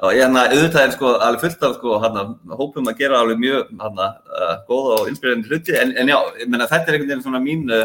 og 0.00 0.14
ég 0.16 0.22
hérna 0.24 0.46
auðvitað 0.48 0.82
er 0.82 0.92
sko 0.94 1.14
alveg 1.20 1.42
fullt 1.44 1.64
af 1.66 1.74
sko 1.76 1.96
hérna 2.02 2.26
hópum 2.56 2.88
að 2.88 3.00
gera 3.02 3.20
alveg 3.20 3.40
mjög 3.40 3.72
hérna 3.82 4.06
uh, 4.32 4.54
góða 4.68 5.00
og 5.00 5.10
inspirerandi 5.10 5.50
hluti. 5.50 5.76
En, 5.76 5.92
en 6.00 6.12
já, 6.12 6.18
ég 6.40 6.48
menna 6.48 6.68
þetta 6.70 6.88
er 6.88 6.96
einhvern 6.98 7.10
veginn 7.10 7.26
svona 7.26 7.42
mín 7.44 7.66
uh, 7.74 7.84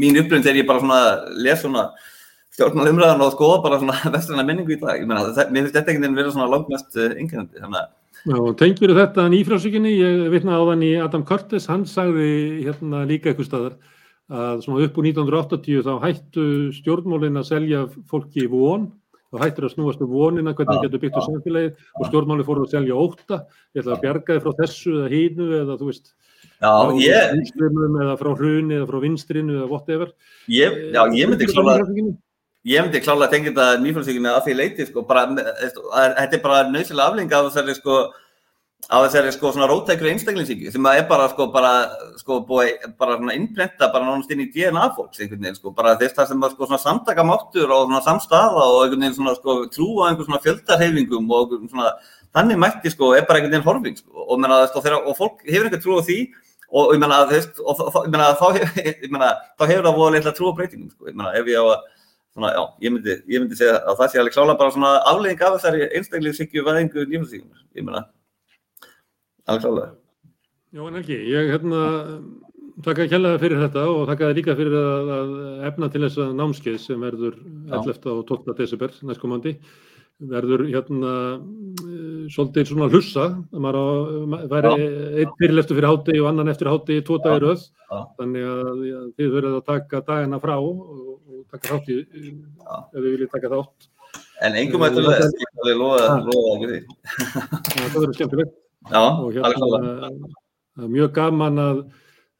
mín 0.00 0.18
upplifin 0.20 0.44
þegar 0.44 0.60
ég 0.60 0.68
bara 0.68 0.82
svona 0.82 1.00
les 1.46 1.62
svona 1.62 1.84
stjórnal 2.54 2.90
umræðan 2.92 3.24
og 3.24 3.34
skoða 3.34 3.62
bara 3.64 3.80
svona 3.80 3.98
vestræna 4.14 4.46
menningu 4.46 4.76
í 4.76 4.80
dag, 4.80 5.00
ég 5.00 5.08
menna 5.08 5.28
þetta, 5.30 5.50
mér 5.50 5.66
finnst 5.66 5.78
þetta 5.78 5.94
einhvern 5.94 6.06
veginn 6.06 6.20
vera 6.20 6.34
svona 6.36 6.50
langmest 6.52 6.98
uh, 6.98 7.12
yngjöndi, 7.12 7.60
þannig 7.62 7.82
að 7.82 7.92
Já, 8.24 8.38
tengjur 8.56 8.94
þetta 8.96 9.26
nýfrásökinni, 9.28 9.90
ég 9.98 10.20
vitna 10.32 10.56
á 10.56 10.62
þann 10.64 10.84
í 10.86 10.92
Adam 10.96 11.24
Curtis, 11.28 11.66
hann 11.68 11.82
sagði 11.84 12.28
hérna 12.64 13.02
líka 13.04 13.28
eitthvað 13.28 13.50
staðar 13.50 13.74
að 14.32 14.62
svona 14.64 14.86
upp 14.86 14.96
úr 14.96 15.08
1980 15.10 15.82
þá 15.84 15.92
hættu 16.00 16.44
stjórnmólin 16.72 17.36
að 17.36 17.50
selja 17.50 17.82
fólki 18.08 18.46
von 18.48 18.86
þá 19.34 19.44
hættur 19.44 19.66
að 19.68 19.74
snúast 19.74 20.04
um 20.04 20.12
vonina 20.14 20.54
hvernig 20.54 20.78
það 20.78 20.86
getur 20.86 21.02
byggt 21.02 21.18
á 21.18 21.22
samfélagið. 21.26 21.86
Og 21.98 22.08
stjórnmáli 22.10 22.46
fóruð 22.46 22.68
að 22.68 22.76
selja 22.76 23.00
óta, 23.04 23.40
ég 23.74 23.82
ætla 23.82 23.96
að 23.98 24.04
bjarga 24.06 24.36
þið 24.36 24.44
frá 24.46 24.58
þessu 24.62 24.94
eða 25.00 25.12
hínu 25.14 25.48
eða 25.60 25.78
þú 25.80 25.90
veist 25.90 26.14
Já, 26.62 26.70
ég, 27.00 27.32
vinstrinum 27.34 27.96
eða 28.04 28.14
frá 28.20 28.30
hruni 28.38 28.76
eða 28.78 28.88
frá 28.88 29.00
vinstrinu 29.02 29.56
eða 29.58 29.70
whatever. 29.70 30.12
ég, 30.48 30.76
já, 30.94 31.02
ég 31.18 31.30
myndi 31.30 31.48
klála 31.50 31.78
ég 32.64 32.84
myndi 32.86 33.00
klála 33.04 33.26
að 33.26 33.34
tengja 33.34 33.52
þetta 33.52 33.80
nýfjöldsvíkinu 33.84 34.30
að 34.30 34.44
því 34.46 34.54
leiti 34.56 34.86
sko, 34.88 35.04
bara, 35.08 35.26
þetta 35.34 36.38
er 36.38 36.44
bara 36.44 36.60
nöðsilega 36.70 37.08
aflenga 37.10 37.40
af 37.40 37.50
þessari 37.50 37.76
sko 37.76 37.96
á 38.84 38.96
þessari 39.00 39.32
sko 39.32 39.50
svona 39.54 39.68
rótækru 39.70 40.10
einstaklingsíki 40.10 40.72
sem 40.72 40.86
að 40.86 40.98
er 41.00 41.06
bara 41.08 41.28
sko 41.32 41.46
bara 41.52 41.70
sko 42.20 42.40
búið 42.48 42.82
bara 43.00 43.16
svona 43.16 43.36
innprenta 43.38 43.88
bara 43.92 44.04
nánast 44.04 44.32
inn 44.34 44.42
í 44.44 44.50
DNA 44.52 44.90
fólks 44.96 45.22
einhvern 45.22 45.40
veginn 45.46 45.56
sko 45.56 45.72
bara 45.76 45.94
þess 46.00 46.16
það 46.18 46.32
sem 46.32 46.44
var 46.44 46.52
sko 46.52 46.68
svona 46.68 46.82
samtakamáttur 46.82 47.72
og 47.72 47.86
svona 47.88 48.02
samstaða 48.04 48.66
og 48.66 48.82
einhvern 48.82 49.06
veginn 49.06 49.16
svona 49.16 49.36
sko 49.38 49.56
trú 49.72 49.88
á 50.04 50.10
einhvern 50.10 50.28
svona 50.28 50.42
fjöldarhefingum 50.44 51.32
og 51.38 51.56
svona 51.62 51.94
þannig 52.36 52.60
mætti 52.60 52.92
sko 52.92 53.12
er 53.16 53.24
bara 53.28 53.40
einhvern 53.40 53.56
veginn 53.56 53.68
horfing 53.68 54.00
sko. 54.00 54.26
Og 54.28 54.40
menna 54.42 54.64
sko 54.68 54.82
þegar 54.84 55.08
og 55.08 55.16
fólk 55.20 55.44
hefur 55.48 55.68
einhvern 55.70 55.84
trú 55.84 55.96
á 55.96 56.02
því 56.04 56.18
og 56.74 56.92
ég 56.92 57.00
menna 57.00 57.20
þú 57.24 57.38
veist 57.38 57.60
og 57.64 57.80
þá 57.80 58.46
ég 58.88 59.08
menna 59.08 59.30
þá 59.56 59.64
hefur 59.70 59.86
það 59.88 59.98
voða 60.00 60.16
litla 60.18 60.34
trú 60.36 60.52
á 60.52 60.56
breytingum 60.58 60.90
sko. 60.90 61.08
Ég 61.08 61.16
menna 61.16 61.32
ef 61.38 61.48
ég 61.48 61.56
á 61.56 61.64
að 61.64 61.78
svona 62.34 62.50
já 62.50 62.62
ég 62.82 62.92
myndi 62.92 63.16
ég 63.30 63.40
myndi 63.40 63.56
segja 63.56 63.78
að 63.80 63.96
það 64.00 64.10
sé 64.10 64.20
alveg 64.20 64.34
klála 64.34 64.58
bara 64.58 64.74
svona 64.74 64.92
aflegging 65.06 65.44
af 65.46 65.56
þessari 65.56 65.88
einstaklingsíkju 65.94 66.64
væðingu 66.66 67.06
lífsíkjum 67.12 67.50
ég 67.78 67.86
menna 67.86 68.02
alveg 69.48 69.64
klálega. 69.66 69.92
Já, 70.74 70.82
en 70.88 70.98
ekki, 70.98 71.16
ég 71.30 71.52
hérna 71.52 71.80
þakka 72.82 73.08
kjallaði 73.12 73.40
fyrir 73.44 73.60
þetta 73.62 73.82
og 73.92 74.04
þakkaði 74.10 74.36
líka 74.40 74.56
fyrir 74.58 74.76
að, 74.78 75.10
að 75.16 75.34
efna 75.70 75.88
til 75.92 76.02
þess 76.04 76.22
að 76.24 76.32
námskeið 76.40 76.78
sem 76.82 77.04
verður 77.04 77.36
11. 77.70 78.08
og 78.10 78.24
12. 78.30 78.56
desember 78.58 78.96
næstkomandi 79.06 79.54
verður 80.30 80.64
hérna 80.70 81.12
svolítið 82.32 82.68
svona 82.70 82.88
hlussa 82.90 83.28
maður 83.50 84.50
væri 84.50 84.74
einn 85.22 85.32
fyrirleftu 85.38 85.76
fyrir 85.76 85.90
hátti 85.90 86.18
og 86.20 86.28
annan 86.30 86.50
eftir 86.52 86.70
hátti 86.70 86.98
í 87.00 87.06
tvo 87.06 87.18
dagir 87.22 87.48
öð 87.52 87.64
þannig 88.18 88.46
að 88.50 88.84
já, 88.88 88.98
þið 89.18 89.32
verður 89.36 89.56
að 89.58 89.66
taka 89.70 90.02
dagina 90.06 90.42
frá 90.42 90.54
og, 90.58 90.84
og 90.86 91.42
taka 91.54 91.74
þátt 91.74 91.90
í 91.90 91.98
ef 92.02 93.00
við 93.00 93.10
viljum 93.10 93.34
taka 93.34 93.52
þátt 93.54 93.90
En 94.42 94.56
engum 94.58 94.82
að 94.82 94.96
þetta 94.96 95.14
leðast, 95.14 95.40
ég 95.40 95.50
kan 95.50 95.62
alveg 95.62 95.76
lofa 95.78 96.06
lofa 96.26 96.44
það 96.44 96.62
við 96.62 96.70
því. 96.72 96.78
Það 97.68 97.94
verður 97.94 98.14
skemmtilegt 98.18 98.54
Já, 98.90 99.04
og 99.20 99.30
hérna 99.32 100.10
er 100.84 100.90
mjög 100.90 101.12
gaman 101.16 101.60
að 101.62 101.84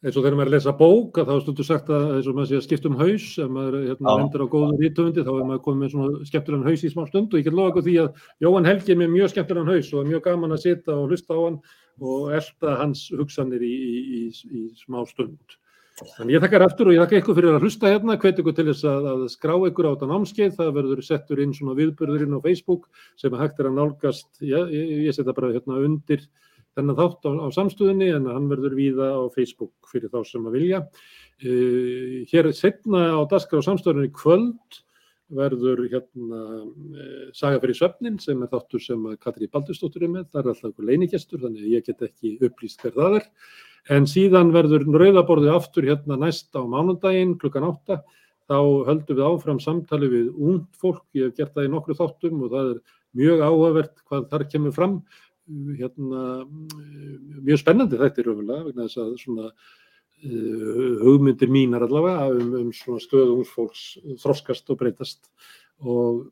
eins 0.05 0.19
og 0.19 0.25
þegar 0.25 0.37
maður 0.37 0.45
er 0.45 0.51
að 0.51 0.55
lesa 0.59 0.73
bók 0.77 1.19
að 1.19 1.29
þá 1.31 1.35
er 1.35 1.43
stundu 1.45 1.65
sagt 1.65 1.91
að 1.95 2.03
eins 2.19 2.27
og 2.29 2.37
maður 2.37 2.51
sé 2.51 2.59
að 2.59 2.65
skipta 2.67 2.91
um 2.91 2.99
haus 3.01 3.29
ef 3.41 3.53
maður 3.55 3.77
hérna, 3.87 4.05
Já. 4.05 4.19
lendur 4.21 4.45
á 4.45 4.53
góðum 4.53 4.83
rítöfundi 4.83 5.25
þá 5.25 5.31
er 5.33 5.47
maður 5.49 5.63
komið 5.65 5.81
með 5.81 5.95
svona 5.95 6.29
skemmtilegan 6.29 6.69
haus 6.69 6.85
í 6.85 6.91
smá 6.93 7.03
stund 7.09 7.33
og 7.33 7.41
ég 7.41 7.47
get 7.47 7.57
lofa 7.57 7.73
ykkur 7.73 7.87
því 7.87 7.95
að 8.03 8.27
Jóhann 8.45 8.69
Helgi 8.69 8.93
er 8.93 9.01
með 9.01 9.15
mjög 9.15 9.33
skemmtilegan 9.33 9.73
haus 9.73 9.93
og 9.95 10.03
er 10.03 10.11
mjög 10.11 10.25
gaman 10.29 10.57
að 10.57 10.63
sita 10.67 10.99
og 10.99 11.09
hlusta 11.09 11.39
á 11.39 11.41
hann 11.41 11.59
og 12.05 12.35
elta 12.37 12.77
hans 12.83 13.07
hugsanir 13.15 13.65
í, 13.65 13.73
í, 13.73 14.03
í, 14.05 14.25
í 14.45 14.65
smá 14.83 15.01
stund. 15.09 15.57
Þannig 15.95 16.35
ég 16.35 16.43
þakkar 16.43 16.65
aftur 16.65 16.89
og 16.91 16.97
ég 16.97 17.05
þakka 17.05 17.19
ykkur 17.21 17.37
fyrir 17.39 17.55
að 17.55 17.65
hlusta 17.65 17.91
hérna, 17.93 18.17
hvet 18.19 18.39
ykkur 18.43 18.55
til 18.57 18.65
þess 18.67 18.87
að, 18.91 19.05
að 19.13 19.21
skrá 19.31 19.53
ykkur 19.69 19.87
á 19.87 19.93
þetta 19.93 20.09
námskeið, 20.11 20.55
það 20.57 20.71
verður 20.79 21.03
settur 21.07 21.43
inn 21.45 21.53
svona 21.55 21.77
viðbörðurinn 21.79 22.35
á 22.35 22.43
Facebook 22.43 22.89
sem 23.21 23.37
hægt 23.39 23.61
er 23.63 23.69
að 23.71 23.77
nálgast, 23.79 24.27
já, 24.43 24.57
ég, 24.75 24.91
ég 25.07 25.15
setja 25.15 25.37
bara 25.37 25.53
hérna 25.55 25.79
undir 25.87 26.25
þennan 26.75 26.99
þátt 26.99 27.29
á, 27.31 27.47
á 27.47 27.49
samstöðinni 27.55 28.09
en 28.17 28.27
hann 28.27 28.51
verður 28.51 28.75
víða 28.75 29.13
á 29.15 29.23
Facebook 29.37 29.93
fyrir 29.93 30.11
þá 30.11 30.19
sem 30.27 30.49
að 30.51 30.59
vilja. 30.59 30.83
Uh, 31.45 32.25
hér 32.31 32.51
setna 32.59 33.07
á 33.15 33.23
daskar 33.31 33.63
á 33.63 33.67
samstöðinni 33.71 34.11
kvöld 34.19 34.83
verður 35.35 35.85
hérna 35.93 36.41
uh, 36.63 37.29
Saga 37.37 37.61
fyrir 37.63 37.79
svefnin 37.79 38.19
sem 38.23 38.43
er 38.43 38.51
þáttur 38.53 38.83
sem 38.83 39.07
Katri 39.23 39.51
Baldursdóttir 39.53 40.07
er 40.07 40.13
með, 40.13 40.27
það 40.33 40.41
er 40.43 40.51
alltaf 40.53 40.71
einhver 40.71 40.91
leinigestur 40.91 41.45
þannig 41.45 41.65
að 41.65 41.77
ég 41.77 41.87
get 41.89 42.05
ekki 42.09 42.35
upplýst 42.49 42.85
hver 42.85 42.97
það 42.97 43.19
er. 43.21 43.31
En 43.93 44.09
síðan 44.09 44.53
verður 44.55 44.87
rauðaborðið 44.89 45.57
aftur 45.59 45.89
hérna 45.91 46.17
næst 46.21 46.57
á 46.57 46.63
mánundaginn 46.65 47.37
klukkan 47.41 47.67
átta. 47.69 48.01
Þá 48.49 48.59
höldum 48.89 49.19
við 49.19 49.27
áfram 49.29 49.61
samtali 49.61 50.09
við 50.13 50.33
ungd 50.33 50.67
fólk. 50.81 51.05
Ég 51.17 51.29
hef 51.29 51.39
gert 51.39 51.55
það 51.57 51.69
í 51.69 51.73
nokkru 51.73 51.97
þáttum 51.99 52.43
og 52.45 52.53
það 52.53 52.73
er 52.73 52.81
mjög 53.21 53.45
áhugavert 53.45 53.95
hvað 54.09 54.27
þar 54.33 54.45
kemur 54.53 54.75
fram. 54.77 54.99
Hérna, 55.79 56.21
mjög 57.45 57.61
spennandi 57.61 58.01
þetta 58.01 58.23
er 58.23 58.29
raunverulega 58.31 58.69
vegna 58.71 58.87
þess 58.89 59.01
að 59.03 59.17
svona 59.21 59.51
hugmyndir 60.25 61.51
mínar 61.53 61.85
allavega 61.85 62.31
um, 62.33 62.55
um 62.63 62.71
svona 62.73 63.03
stöðu 63.03 63.39
ungs 63.39 63.53
fólks 63.53 63.85
þroskast 64.23 64.71
og 64.73 64.81
breytast 64.81 65.29
og 65.85 66.25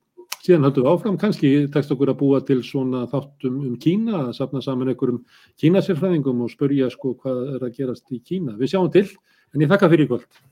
síðan 0.43 0.66
höldum 0.66 0.86
við 0.86 0.90
áfram, 0.90 1.18
kannski 1.20 1.51
tekst 1.72 1.93
okkur 1.95 2.11
að 2.11 2.18
búa 2.22 2.40
til 2.47 2.62
svona 2.66 3.05
þáttum 3.11 3.61
um 3.68 3.76
Kína, 3.82 4.24
að 4.26 4.32
safna 4.40 4.62
saman 4.64 4.90
einhverjum 4.90 5.20
Kínasérfræðingum 5.62 6.43
og 6.43 6.51
spörja 6.51 6.88
sko 6.90 7.14
hvað 7.20 7.45
er 7.57 7.66
að 7.68 7.76
gerast 7.76 8.11
í 8.11 8.18
Kína. 8.26 8.57
Við 8.59 8.72
sjáum 8.74 8.90
til, 8.95 9.07
en 9.55 9.62
ég 9.62 9.70
þakka 9.70 9.90
fyrir 9.93 10.09
í 10.09 10.11
kvöld. 10.11 10.43